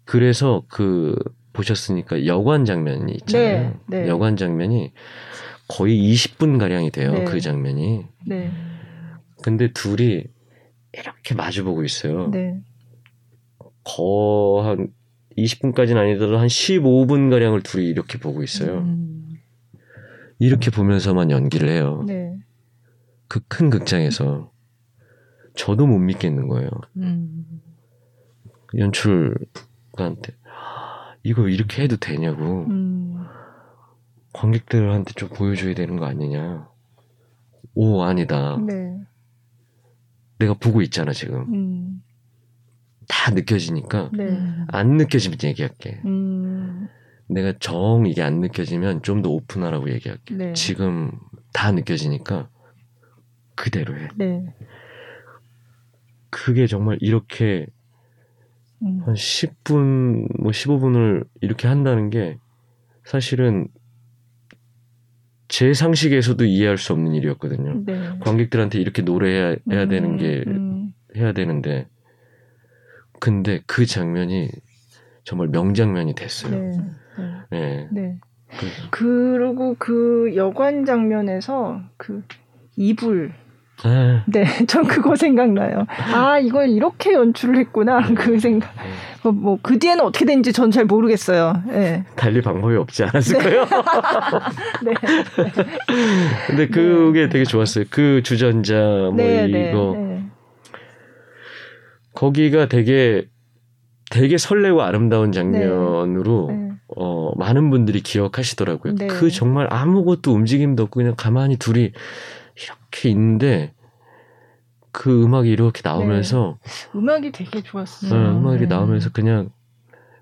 그래서 0.04 0.64
그, 0.68 1.16
보셨으니까 1.54 2.26
여관 2.28 2.66
장면이 2.66 3.14
있잖아요. 3.14 3.74
네, 3.88 4.02
네. 4.02 4.08
여관 4.08 4.36
장면이 4.36 4.92
거의 5.68 5.98
20분 6.14 6.60
가량이 6.60 6.92
돼요. 6.92 7.12
네. 7.12 7.24
그 7.24 7.40
장면이. 7.40 8.06
네. 8.28 8.52
근데 9.44 9.72
둘이 9.74 10.24
이렇게 10.94 11.36
마주보고 11.36 11.84
있어요. 11.84 12.30
네. 12.30 12.62
거한 13.84 14.90
20분까지는 15.38 15.98
아니더라도 15.98 16.38
한 16.38 16.48
15분 16.48 17.30
가량을 17.30 17.62
둘이 17.62 17.88
이렇게 17.88 18.18
보고 18.18 18.42
있어요. 18.44 18.80
음. 18.80 19.36
이렇게 20.40 20.72
보면서만 20.72 21.32
연기를 21.32 21.70
해요. 21.70 22.04
네. 22.08 22.38
그 23.28 23.42
큰 23.48 23.70
극장에서 23.70 24.52
저도 25.56 25.88
못 25.88 25.98
믿겠는 26.00 26.48
거예요. 26.48 26.70
음. 26.98 27.62
연출가한테 28.78 30.36
이거 31.24 31.48
이렇게 31.50 31.84
해도 31.84 31.98
되냐고 31.98 32.66
음. 32.66 33.26
관객들한테 34.36 35.14
좀 35.14 35.30
보여줘야 35.30 35.74
되는 35.74 35.96
거 35.98 36.06
아니냐. 36.06 36.68
오 37.74 38.04
아니다. 38.04 38.58
네. 38.58 39.00
내가 40.40 40.54
보고 40.56 40.82
있잖아 40.82 41.14
지금. 41.14 41.54
음. 41.54 42.04
다 43.08 43.32
느껴지니까 43.32 44.12
네. 44.14 44.38
안 44.68 44.98
느껴지면 44.98 45.38
얘기할게. 45.44 46.02
음. 46.06 46.88
내가 47.28 47.54
정 47.60 48.06
이게 48.06 48.22
안 48.22 48.40
느껴지면 48.40 49.02
좀 49.04 49.22
더 49.22 49.30
오픈하라고 49.30 49.90
얘기할게. 49.92 50.36
네. 50.36 50.54
지금 50.54 51.12
다 51.54 51.72
느껴지니까 51.72 52.50
그대로 53.56 53.96
해. 53.98 54.10
네. 54.18 54.54
그게 56.30 56.68
정말 56.68 56.98
이렇게 57.00 57.68
음. 58.82 59.02
한 59.06 59.14
10분, 59.16 60.42
뭐 60.42 60.52
15분을 60.52 61.26
이렇게 61.40 61.68
한다는 61.70 62.10
게 62.10 62.38
사실은 63.06 63.70
제 65.48 65.74
상식에서도 65.74 66.44
이해할 66.46 66.78
수 66.78 66.94
없는 66.94 67.14
일이었거든요. 67.14 67.84
네. 67.86 68.10
관객들한테 68.20 68.80
이렇게 68.80 69.02
노래해야 69.02 69.56
해야 69.72 69.84
음, 69.84 69.90
되는 69.90 70.18
게 70.18 70.44
음. 70.48 70.94
해야 71.16 71.34
되는데 71.34 71.88
근데 73.20 73.62
그 73.66 73.86
장면이 73.86 74.50
정말 75.24 75.48
명장면이 75.48 76.16
됐어요. 76.16 76.52
네. 76.52 76.78
네. 77.18 77.48
네. 77.52 77.88
네. 77.92 78.20
그리고 78.92 79.76
그 79.78 80.34
여관 80.36 80.86
장면에서 80.86 81.82
그 81.98 82.24
이불 82.76 83.34
네. 83.84 84.22
네, 84.28 84.46
전 84.68 84.86
그거 84.88 85.16
생각나요. 85.16 85.86
아, 86.14 86.40
이걸 86.40 86.70
이렇게 86.70 87.14
연출을 87.14 87.58
했구나. 87.58 88.02
그 88.16 88.40
생각. 88.40 88.72
뭐, 89.24 89.32
뭐, 89.32 89.60
그 89.62 89.80
뒤에는 89.80 90.04
어떻게 90.04 90.26
된지 90.26 90.54
전 90.54 90.72
잘 90.72 90.86
모르겠어요. 90.86 91.64
네. 91.68 92.04
달리 92.16 92.42
방법이 92.42 92.76
없지 92.76 93.04
않았을까요? 93.06 93.66
네. 94.84 94.94
네. 94.94 94.94
근데 96.48 96.68
그게 96.68 97.22
네. 97.24 97.30
되게 97.30 97.44
좋았어요. 97.46 97.86
그 97.90 98.22
주전자, 98.24 98.74
뭐, 98.76 99.14
네, 99.16 99.48
네 99.48 99.70
이거. 99.70 99.94
네. 99.98 100.24
거기가 102.14 102.68
되게 102.68 103.26
되게 104.12 104.38
설레고 104.38 104.82
아름다운 104.82 105.32
장면으로 105.32 106.48
네. 106.50 106.56
네. 106.56 106.72
어, 106.96 107.32
많은 107.38 107.70
분들이 107.70 108.02
기억하시더라고요. 108.02 108.96
네. 108.96 109.08
그 109.08 109.30
정말 109.30 109.68
아무것도 109.72 110.32
움직임도 110.34 110.84
없고 110.84 111.00
그냥 111.00 111.16
가만히 111.18 111.58
둘이 111.58 111.92
이렇게 112.96 113.10
있는데 113.10 113.74
그 114.92 115.24
음악이 115.24 115.50
이렇게 115.50 115.82
나오면서 115.84 116.58
네. 116.64 117.00
음악이 117.00 117.32
되게 117.34 117.62
좋았어요. 117.62 118.10
네, 118.10 118.38
음악이 118.38 118.60
네. 118.62 118.66
나오면서 118.68 119.12
그냥 119.12 119.50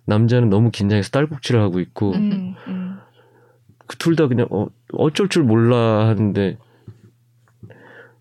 남자는 0.06 0.50
너무 0.50 0.72
긴장해서 0.72 1.12
딸꾹질을 1.12 1.62
하고 1.62 1.80
있고 1.80 2.14
음, 2.14 2.56
음. 2.68 3.00
그둘 3.86 4.16
다 4.16 4.28
그냥 4.28 4.48
어, 4.50 4.68
어쩔 4.94 5.30
줄 5.30 5.44
몰라 5.44 6.08
하는데 6.08 6.58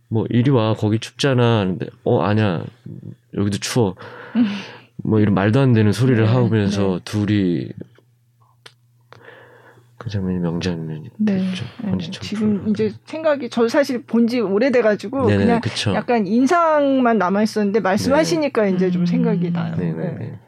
뭐 0.08 0.26
이리 0.28 0.50
와 0.50 0.74
거기 0.74 0.98
춥잖아 0.98 1.60
하는데 1.60 1.86
어 2.04 2.20
아니야 2.20 2.64
여기도 3.34 3.58
추워. 3.58 3.96
뭐 5.04 5.18
이런 5.18 5.34
말도 5.34 5.58
안 5.58 5.72
되는 5.72 5.90
소리를 5.90 6.22
네, 6.22 6.30
하면서 6.30 6.98
네. 6.98 7.04
둘이 7.04 7.68
그 10.02 10.10
장면이 10.10 10.40
명장면이 10.40 11.10
네. 11.18 11.38
됐죠. 11.38 11.64
네. 11.84 11.96
지금 12.22 12.68
이제 12.68 12.90
생각이 13.04 13.48
저 13.50 13.68
사실 13.68 14.02
본지 14.02 14.40
오래돼가지고 14.40 15.28
네네, 15.28 15.44
그냥 15.44 15.60
그쵸. 15.60 15.94
약간 15.94 16.26
인상만 16.26 17.18
남아 17.18 17.44
있었는데 17.44 17.78
말씀하시니까 17.78 18.62
네. 18.64 18.70
이제 18.72 18.90
좀 18.90 19.06
생각이 19.06 19.46
음. 19.46 19.52
나요. 19.52 19.76
네. 19.76 20.40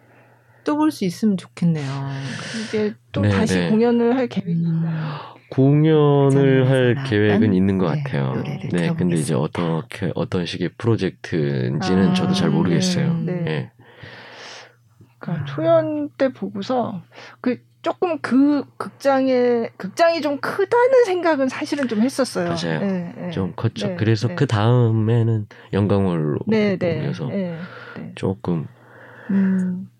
또볼 0.64 0.90
수 0.90 1.04
있으면 1.04 1.36
좋겠네요. 1.36 1.86
이제 2.66 2.94
또 3.12 3.20
네네. 3.20 3.32
다시 3.36 3.68
공연을 3.68 4.16
할 4.16 4.26
계획이 4.26 4.60
음. 4.60 4.66
있나요? 4.66 5.04
공연을 5.50 6.68
할 6.68 6.96
계획은 7.06 7.54
있는 7.54 7.78
것 7.78 7.92
네, 7.92 8.02
같아요. 8.02 8.42
네, 8.72 8.92
근데 8.98 9.14
이제 9.14 9.34
어떻게 9.34 10.10
어떤 10.16 10.46
식의 10.46 10.70
프로젝트인지는 10.78 12.08
아, 12.08 12.14
저도 12.14 12.32
잘 12.32 12.50
모르겠어요. 12.50 13.18
네. 13.18 13.42
네. 13.44 13.72
그러니까 15.20 15.44
초연 15.44 16.10
때 16.18 16.32
보고서 16.32 17.02
그 17.40 17.60
조금 17.84 18.18
그 18.20 18.64
극장에 18.78 19.68
극장이 19.76 20.22
좀 20.22 20.40
크다는 20.40 21.04
생각은 21.04 21.48
사실은 21.48 21.86
좀 21.86 22.00
했었어요. 22.00 22.48
맞아요. 22.48 22.80
네, 22.80 23.14
네. 23.14 23.30
좀 23.30 23.52
컸죠. 23.54 23.88
네, 23.88 23.96
그래서 23.96 24.28
네. 24.28 24.34
그 24.34 24.46
다음에는 24.46 25.46
영상으로 25.74 26.38
네, 26.46 26.76
보면서 26.78 27.28
네, 27.28 27.58
네, 27.96 28.12
조금. 28.14 28.66
음. 29.30 29.90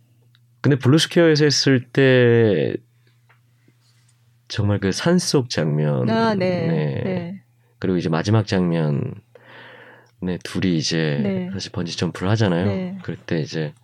근데 0.63 0.79
블루스퀘어에서 0.79 1.45
했을 1.45 1.85
때 1.85 2.75
정말 4.49 4.81
그 4.81 4.91
산속 4.91 5.51
장면, 5.51 6.09
아, 6.09 6.35
네, 6.35 7.39
그리고 7.79 7.99
이제 7.99 8.09
마지막 8.09 8.47
장면, 8.47 9.15
네 10.23 10.39
둘이 10.43 10.79
이제 10.79 11.51
사실 11.53 11.71
번지 11.71 11.99
점프를 11.99 12.31
하잖아요. 12.31 12.99
그럴 13.03 13.19
때 13.19 13.41
이제 13.41 13.75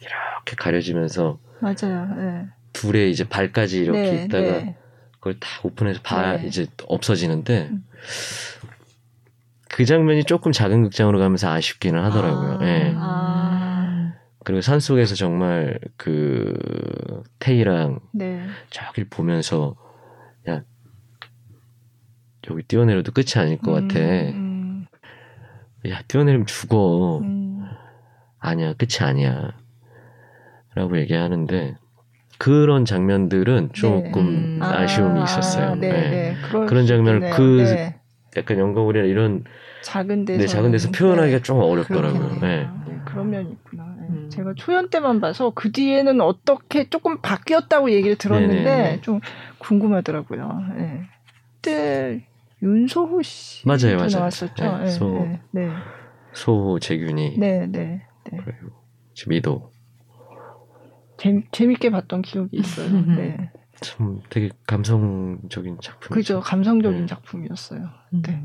이렇게 0.00 0.56
가려지면서 0.58 1.38
맞아요. 1.60 2.52
둘의 2.74 3.10
이제 3.10 3.24
발까지 3.26 3.78
이렇게 3.78 4.02
네, 4.02 4.24
있다가 4.24 4.42
네. 4.42 4.76
그걸 5.14 5.40
다 5.40 5.48
오픈해서 5.62 6.00
발 6.02 6.42
네. 6.42 6.46
이제 6.46 6.66
없어지는데 6.86 7.68
음. 7.70 7.84
그 9.70 9.86
장면이 9.86 10.24
조금 10.24 10.52
작은 10.52 10.82
극장으로 10.82 11.18
가면서 11.18 11.50
아쉽기는 11.50 11.98
하더라고요. 12.04 12.58
아, 12.60 12.66
예. 12.66 12.92
아. 12.96 14.14
그리고 14.44 14.60
산 14.60 14.78
속에서 14.78 15.14
정말 15.14 15.78
그 15.96 16.52
테이랑 17.38 18.00
네. 18.12 18.46
저길 18.70 19.08
보면서 19.08 19.74
야 20.48 20.62
여기 22.50 22.62
뛰어내려도 22.62 23.12
끝이 23.12 23.32
아닐 23.36 23.58
것 23.58 23.76
음, 23.76 23.88
같아. 23.88 24.00
음. 24.00 24.86
야 25.88 26.02
뛰어내리면 26.06 26.46
죽어. 26.46 27.18
음. 27.20 27.64
아니야 28.38 28.74
끝이 28.74 28.98
아니야. 29.00 29.56
라고 30.74 30.98
얘기하는데 30.98 31.76
그런 32.44 32.84
장면들은 32.84 33.70
조금 33.72 34.12
네. 34.12 34.12
음. 34.20 34.58
아쉬움이 34.60 35.18
아, 35.18 35.24
있었어요. 35.24 35.76
네, 35.76 35.88
네. 35.88 36.10
네. 36.10 36.36
그런 36.50 36.86
장면을 36.86 37.30
그 37.30 37.64
네. 37.64 37.98
약간 38.36 38.58
영광이나 38.58 38.98
이런 39.06 39.44
작은 39.80 40.26
데서 40.26 40.40
네, 40.40 40.46
작은 40.46 40.70
데서 40.70 40.90
표현하기가 40.90 41.38
좀 41.38 41.60
어렵더라고요. 41.60 42.40
네. 42.42 42.68
그런 43.06 43.30
면이 43.30 43.50
있구나. 43.50 43.84
음. 44.10 44.28
제가 44.30 44.52
초연 44.58 44.90
때만 44.90 45.22
봐서 45.22 45.52
그 45.54 45.72
뒤에는 45.72 46.20
어떻게 46.20 46.90
조금 46.90 47.18
바뀌었다고 47.22 47.90
얘기를 47.92 48.16
들었는데. 48.16 48.98
좀 49.00 49.20
궁금하더라고요. 49.56 50.64
네. 50.76 51.00
그때 51.62 52.26
윤소호 52.62 53.22
씨 53.22 53.66
맞아요, 53.66 53.96
맞아요. 53.96 54.08
나왔었죠. 54.18 54.78
네, 54.80 54.86
소, 54.88 55.28
네, 55.50 55.70
소호 56.34 56.78
재균이 56.78 57.38
네, 57.38 57.66
네, 57.66 58.02
네. 58.30 58.38
그리고 58.44 58.74
미도 59.28 59.70
재, 61.24 61.42
재밌게 61.52 61.88
봤던 61.88 62.20
기억이 62.20 62.58
있어요. 62.58 62.90
네. 63.16 63.50
참 63.80 64.20
되게 64.28 64.50
감성적인 64.66 65.78
작품. 65.82 66.14
그죠, 66.14 66.40
감성적인 66.40 67.00
네. 67.00 67.06
작품이었어요. 67.06 67.80
네. 68.10 68.42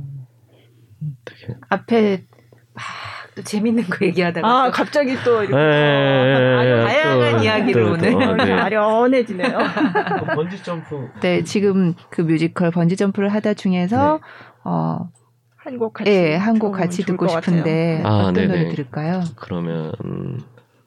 되게 1.25 1.57
앞에 1.67 2.25
막또 2.73 3.43
재밌는 3.43 3.83
거 3.83 4.05
얘기하다가 4.05 4.47
아 4.47 4.65
또. 4.67 4.71
갑자기 4.71 5.15
또 5.25 5.43
이렇게 5.43 5.55
네, 5.55 6.85
다양한 6.85 7.37
또, 7.37 7.43
이야기를 7.43 7.83
또, 7.83 7.91
오늘 7.91 8.11
또, 8.13 8.35
네. 8.35 8.53
아련해지네요. 8.53 9.57
번지 10.35 10.63
점프. 10.63 11.09
네, 11.19 11.43
지금 11.43 11.95
그 12.09 12.21
뮤지컬 12.21 12.71
번지 12.71 12.95
점프를 12.95 13.27
하다 13.29 13.55
중에서 13.55 14.19
네. 14.21 14.21
어. 14.63 15.09
한곡 15.57 15.93
같이 15.93 16.09
예, 16.09 16.35
한곡 16.35 16.71
같이 16.71 17.03
듣고 17.03 17.27
싶은데 17.27 18.01
아, 18.05 18.19
어떤 18.19 18.33
네네. 18.33 18.47
노래 18.47 18.69
들을까요? 18.69 19.21
그러면 19.35 19.91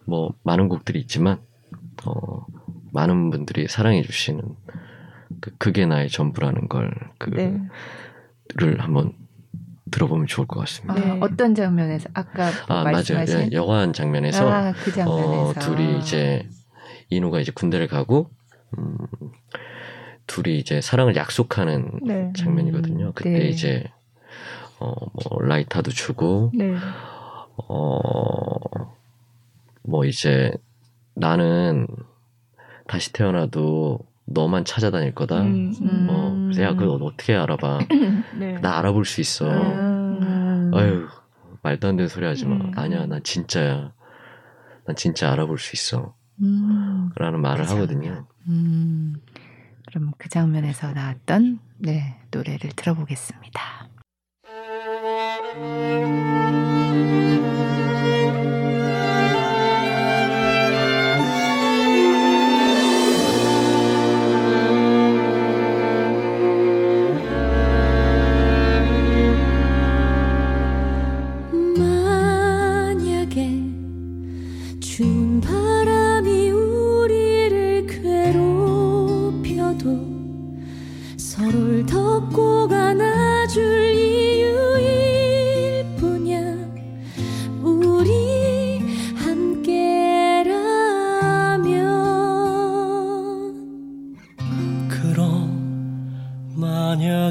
뭐 0.06 0.32
많은 0.42 0.68
곡들이 0.68 0.98
있지만 0.98 1.38
어, 2.06 2.46
많은 2.92 3.30
분들이 3.30 3.68
사랑해 3.68 4.02
주시는 4.02 4.42
그 5.40 5.50
그게 5.58 5.86
나의 5.86 6.08
전부라는 6.08 6.68
걸 6.68 6.92
그를 7.18 7.36
네. 8.56 8.76
한번 8.78 9.14
들어보면 9.90 10.26
좋을 10.26 10.46
것 10.46 10.58
같습니다. 10.60 10.94
아, 10.94 11.18
어떤 11.20 11.54
장면에서 11.54 12.08
아까 12.14 12.50
아 12.66 12.84
말씀하신 12.84 13.36
맞아요. 13.36 13.50
여관 13.52 13.92
장면에서 13.92 14.50
아, 14.50 14.72
그 14.72 14.90
장면에서 14.90 15.50
어, 15.50 15.54
둘이 15.54 15.98
이제 15.98 16.48
인우가 17.10 17.40
이제 17.40 17.52
군대를 17.52 17.88
가고 17.88 18.30
음, 18.78 18.96
둘이 20.26 20.58
이제 20.58 20.80
사랑을 20.80 21.14
약속하는 21.16 22.00
네. 22.02 22.32
장면이거든요. 22.36 23.06
음, 23.06 23.12
그때 23.14 23.30
네. 23.30 23.48
이제 23.48 23.84
어, 24.80 24.92
뭐 25.12 25.42
라이터도 25.42 25.90
주고 25.90 26.50
네. 26.54 26.74
어뭐 27.68 28.06
이제 30.06 30.52
나는 31.14 31.86
다시 32.86 33.12
태어나도 33.12 34.00
너만 34.26 34.64
찾아다닐 34.64 35.14
거다. 35.14 35.42
음, 35.42 35.74
음. 35.82 36.06
어, 36.10 36.60
야, 36.60 36.74
그걸 36.74 37.02
어떻게 37.02 37.34
알아봐? 37.34 37.80
네. 38.38 38.58
나 38.60 38.78
알아볼 38.78 39.04
수 39.04 39.20
있어. 39.20 39.50
음. 39.50 40.70
아유, 40.74 41.08
말도 41.62 41.88
안 41.88 41.96
되는 41.96 42.08
소리 42.08 42.26
하지 42.26 42.46
마. 42.46 42.56
음. 42.56 42.72
아니야, 42.74 43.06
난 43.06 43.22
진짜야. 43.22 43.92
난 44.86 44.96
진짜 44.96 45.32
알아볼 45.32 45.58
수 45.58 45.76
있어. 45.76 46.14
음. 46.40 47.10
라는 47.16 47.40
말을 47.40 47.64
그 47.64 47.72
하거든요. 47.72 48.26
음. 48.48 49.14
그럼 49.86 50.12
그 50.16 50.28
장면에서 50.28 50.92
나왔던 50.92 51.60
네, 51.78 52.18
노래를 52.30 52.70
들어보겠습니다. 52.74 53.60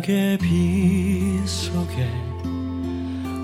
낙의 0.02 0.38
빛 0.40 1.48
속에 1.48 2.10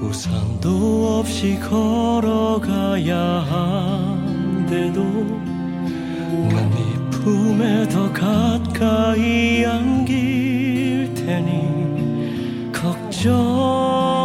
우산도 0.01 1.19
없이 1.19 1.59
걸어가야 1.59 3.15
한데도 3.15 5.03
난 6.49 6.69
네 6.71 7.09
품에 7.11 7.87
더 7.89 8.11
가까이 8.11 9.63
안길 9.65 11.13
테니 11.13 12.71
걱정하지 12.71 14.17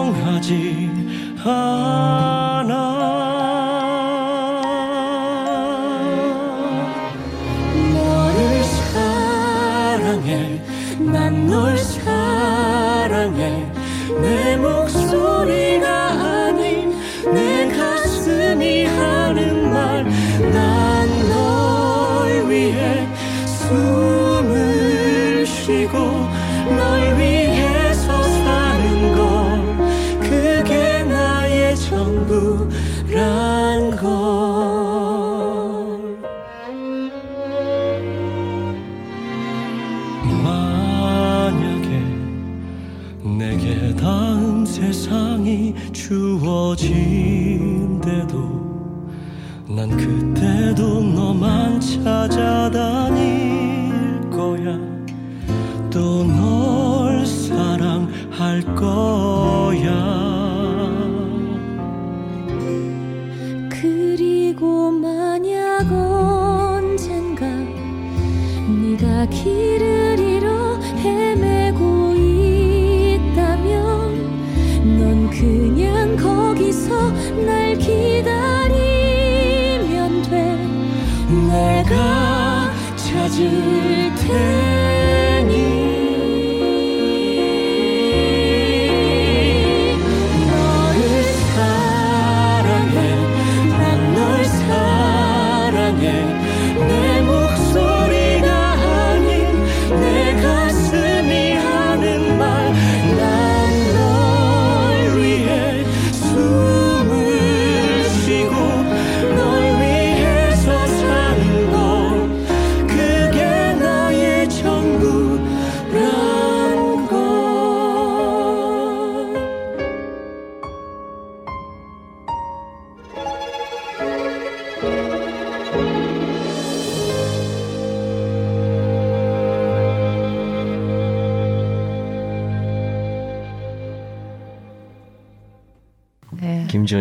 않아. 1.45 2.32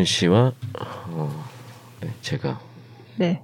네. 0.02 0.03
김지현 0.03 0.06
씨와 0.06 0.52
어, 1.10 1.45
네, 2.02 2.10
제가 2.22 2.60
네. 3.18 3.41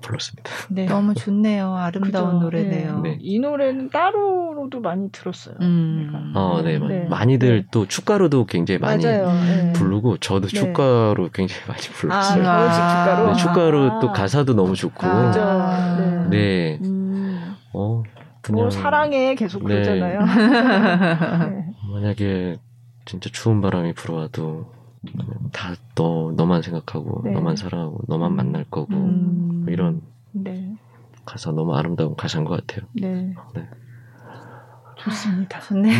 불렀습니다. 0.00 0.50
네. 0.70 0.86
너무 0.90 1.14
좋네요. 1.14 1.74
아름다운 1.74 2.34
그죠. 2.34 2.40
노래네요. 2.40 3.00
네. 3.00 3.18
이 3.20 3.38
노래는 3.38 3.90
따로로도 3.90 4.80
많이 4.80 5.10
들었어요. 5.10 5.56
음. 5.60 6.32
어, 6.34 6.60
네, 6.62 6.78
네. 6.78 7.04
많이들 7.08 7.62
네. 7.62 7.66
또 7.70 7.86
축가로도 7.86 8.46
굉장히 8.46 8.78
많이 8.78 9.04
맞아요. 9.04 9.32
네. 9.32 9.72
부르고 9.72 10.18
저도 10.18 10.48
네. 10.48 10.56
축가로 10.56 11.30
굉장히 11.32 11.62
많이 11.66 11.80
아, 11.80 11.92
불렀어요. 11.92 12.42
결혼식 12.42 12.80
축가로. 12.80 13.26
네, 13.26 13.34
축가로 13.34 13.92
아. 13.92 14.00
또 14.00 14.12
가사도 14.12 14.54
너무 14.54 14.74
좋고. 14.74 15.06
아. 15.06 15.26
그죠. 15.26 16.28
네. 16.30 16.78
네. 16.78 16.78
음, 16.82 17.54
어, 17.72 18.02
그냥 18.42 18.60
뭐 18.62 18.70
사랑해 18.70 19.34
계속 19.34 19.66
네. 19.66 19.74
그러잖아요. 19.74 20.20
네. 21.50 21.66
만약에 21.92 22.58
진짜 23.04 23.30
추운 23.32 23.60
바람이 23.60 23.92
불어와도 23.94 24.75
다 25.52 25.76
너 25.96 26.32
너만 26.36 26.62
생각하고 26.62 27.22
네. 27.24 27.32
너만 27.32 27.56
사랑하고 27.56 28.02
너만 28.06 28.36
만날 28.36 28.64
거고 28.70 28.94
음. 28.94 29.64
이런 29.68 30.02
네. 30.32 30.76
가사 31.24 31.50
너무 31.52 31.74
아름다운 31.74 32.14
가사인 32.14 32.44
것 32.44 32.66
같아요. 32.66 32.86
네. 32.92 33.34
네. 33.54 33.68
좋습니다. 34.96 35.58
좋네요. 35.60 35.94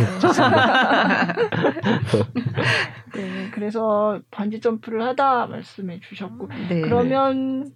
네. 3.13 3.49
그래서 3.53 4.19
반지 4.29 4.61
점프를 4.61 5.01
하다 5.01 5.47
말씀해 5.47 5.99
주셨고 6.01 6.47
네. 6.69 6.81
그러면 6.81 7.71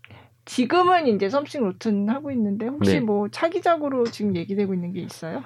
지금은 0.45 1.07
이제 1.07 1.27
썸씽 1.27 1.63
로튼 1.63 2.07
하고 2.09 2.31
있는데 2.31 2.67
혹시 2.67 2.95
네. 2.95 2.99
뭐 2.99 3.29
차기작으로 3.29 4.05
지금 4.05 4.35
얘기되고 4.35 4.73
있는 4.75 4.93
게 4.93 5.01
있어요? 5.01 5.43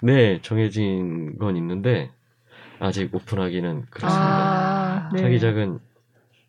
네, 0.00 0.40
정해진 0.42 1.38
건 1.38 1.56
있는데 1.56 2.10
아직 2.80 3.12
오픈하기는 3.14 3.86
그렇습니다. 3.90 4.26
아, 4.26 4.67
네. 5.12 5.22
차기작은 5.22 5.78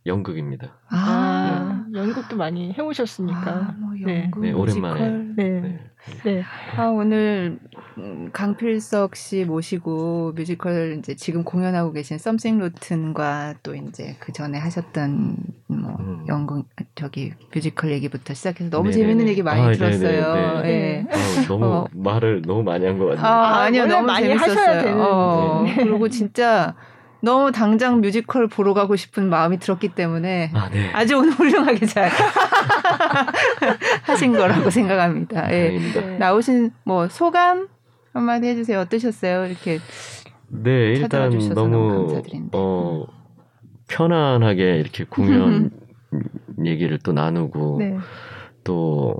연극입니다. 0.05 0.73
아, 0.89 1.85
연극도 1.93 2.35
많이 2.37 2.73
해오셨으니까. 2.73 3.51
아, 3.51 3.73
뭐 3.77 3.91
네. 4.05 4.23
연극, 4.23 4.39
네, 4.41 4.51
오랜만에. 4.53 4.93
뮤지컬. 5.11 5.33
네. 5.35 5.61
네. 5.61 5.79
네. 6.23 6.43
아, 6.77 6.85
오늘 6.87 7.59
음, 7.97 8.29
강필석 8.31 9.15
씨 9.15 9.43
모시고 9.45 10.31
뮤지컬 10.35 10.95
이제 10.97 11.15
지금 11.15 11.43
공연하고 11.43 11.91
계신 11.91 12.17
썸씽 12.17 12.61
로튼과 12.61 13.55
또 13.61 13.75
이제 13.75 14.15
그 14.19 14.31
전에 14.31 14.57
하셨던 14.57 15.35
뭐 15.67 15.97
음. 15.99 16.25
연극 16.27 16.65
저기 16.95 17.33
뮤지컬 17.53 17.91
얘기부터 17.91 18.33
시작해서 18.33 18.69
너무 18.69 18.89
네네네. 18.89 19.01
재밌는 19.03 19.27
얘기 19.27 19.43
많이 19.43 19.61
아, 19.61 19.71
들었어요. 19.71 20.61
예. 20.65 21.05
어, 21.07 21.47
너무 21.47 21.65
어. 21.65 21.85
말을 21.91 22.41
너무 22.43 22.63
많이 22.63 22.85
한 22.85 22.97
것 22.97 23.05
같네요. 23.07 23.25
아, 23.25 23.29
아, 23.29 23.63
아니요. 23.65 23.85
너무 23.85 24.07
많이 24.07 24.27
재밌었어요. 24.27 24.57
하셔야 24.57 24.81
되는. 24.81 25.01
어, 25.01 25.63
네. 25.65 25.75
그리고 25.83 26.07
진짜 26.09 26.75
너무 27.21 27.51
당장 27.51 28.01
뮤지컬 28.01 28.47
보러 28.47 28.73
가고 28.73 28.95
싶은 28.95 29.29
마음이 29.29 29.59
들었기 29.59 29.89
때문에 29.89 30.51
아, 30.53 30.69
네. 30.69 30.91
아주 30.93 31.17
오늘 31.17 31.31
훌륭하게 31.31 31.85
잘 31.85 32.09
하신 34.03 34.33
거라고 34.33 34.69
생각합니다. 34.69 35.51
예. 35.53 35.77
네. 35.77 36.17
나오신 36.17 36.71
뭐 36.83 37.07
소감 37.09 37.67
한마디 38.13 38.47
해주세요. 38.47 38.79
어떠셨어요? 38.79 39.45
이렇게 39.45 39.79
네, 40.47 40.93
일단 40.93 41.31
주셔서 41.31 41.53
너무 41.53 41.77
너무 41.77 42.07
감사드립니다. 42.07 42.57
어 42.57 43.05
편안하게 43.87 44.77
이렇게 44.77 45.03
공연 45.03 45.71
얘기를 46.65 46.97
또 46.99 47.11
나누고 47.13 47.77
네. 47.79 47.97
또 48.63 49.17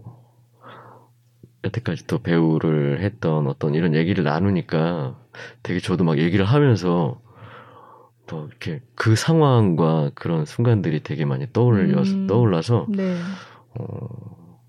여태까지 1.65 2.07
또 2.07 2.19
배우를 2.19 3.01
했던 3.01 3.47
어떤 3.47 3.75
이런 3.75 3.93
얘기를 3.93 4.23
나누니까 4.23 5.17
되게 5.63 5.79
저도 5.79 6.03
막 6.03 6.17
얘기를 6.17 6.45
하면서 6.45 7.19
또 8.29 8.47
이렇게 8.47 8.81
그 8.95 9.15
상황과 9.15 10.11
그런 10.13 10.45
순간들이 10.45 11.01
되게 11.01 11.25
많이 11.25 11.51
떠올려 11.51 12.01
음. 12.03 12.27
떠올라서 12.27 12.85
네. 12.89 13.17
어, 13.75 14.59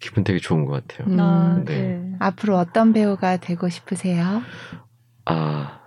기분 0.00 0.24
되게 0.24 0.38
좋은 0.40 0.64
것 0.64 0.72
같아요. 0.86 1.08
음, 1.08 1.20
아, 1.20 1.62
네. 1.64 1.98
네. 1.98 2.16
앞으로 2.18 2.56
어떤 2.58 2.92
배우가 2.92 3.36
되고 3.36 3.68
싶으세요? 3.68 4.42
아, 5.24 5.80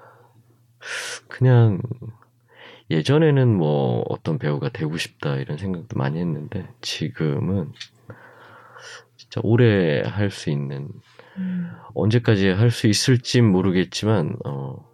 그냥 1.27 1.81
예전에는 2.89 3.55
뭐 3.57 4.03
어떤 4.09 4.37
배우가 4.37 4.69
되고 4.69 4.95
싶다 4.97 5.35
이런 5.35 5.57
생각도 5.57 5.97
많이 5.97 6.19
했는데 6.19 6.67
지금은 6.81 7.71
진짜 9.17 9.41
오래 9.43 10.01
할 10.05 10.29
수 10.31 10.49
있는 10.49 10.89
음. 11.37 11.71
언제까지 11.93 12.49
할 12.49 12.71
수 12.71 12.87
있을진 12.87 13.49
모르겠지만 13.51 14.37
어, 14.45 14.90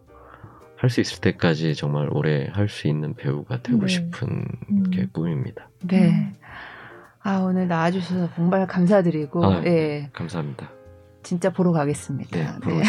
할 0.77 0.89
수 0.89 1.01
있을 1.01 1.21
때까지 1.21 1.75
정말 1.75 2.07
오래 2.11 2.47
할 2.53 2.69
수 2.69 2.87
있는 2.87 3.13
배우가 3.15 3.61
되고 3.61 3.81
네. 3.81 3.87
싶은 3.87 4.45
음. 4.69 4.89
게 4.91 5.07
꿈입니다. 5.11 5.69
네. 5.87 6.33
아 7.23 7.39
오늘 7.39 7.67
나와주셔서 7.67 8.29
정말 8.35 8.65
감사드리고 8.67 9.45
아, 9.45 9.63
예 9.65 10.09
감사합니다. 10.13 10.69
진짜 11.23 11.49
보러 11.49 11.73
가겠습니다. 11.73 12.37
네, 12.37 12.47
보러 12.63 12.77
네. 12.79 12.83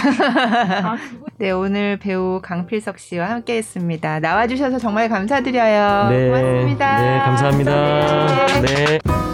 아, 0.84 0.96
네, 1.38 1.50
오늘 1.50 1.98
배우 1.98 2.40
강필석 2.40 2.98
씨와 3.00 3.30
함께했습니다. 3.30 4.20
나와주셔서 4.20 4.78
정말 4.78 5.08
감사드려요. 5.08 6.08
네, 6.10 6.26
고맙습니다. 6.28 7.02
네, 7.02 7.18
감사합니다. 7.24 8.60
네. 8.60 8.98
네. 9.00 9.27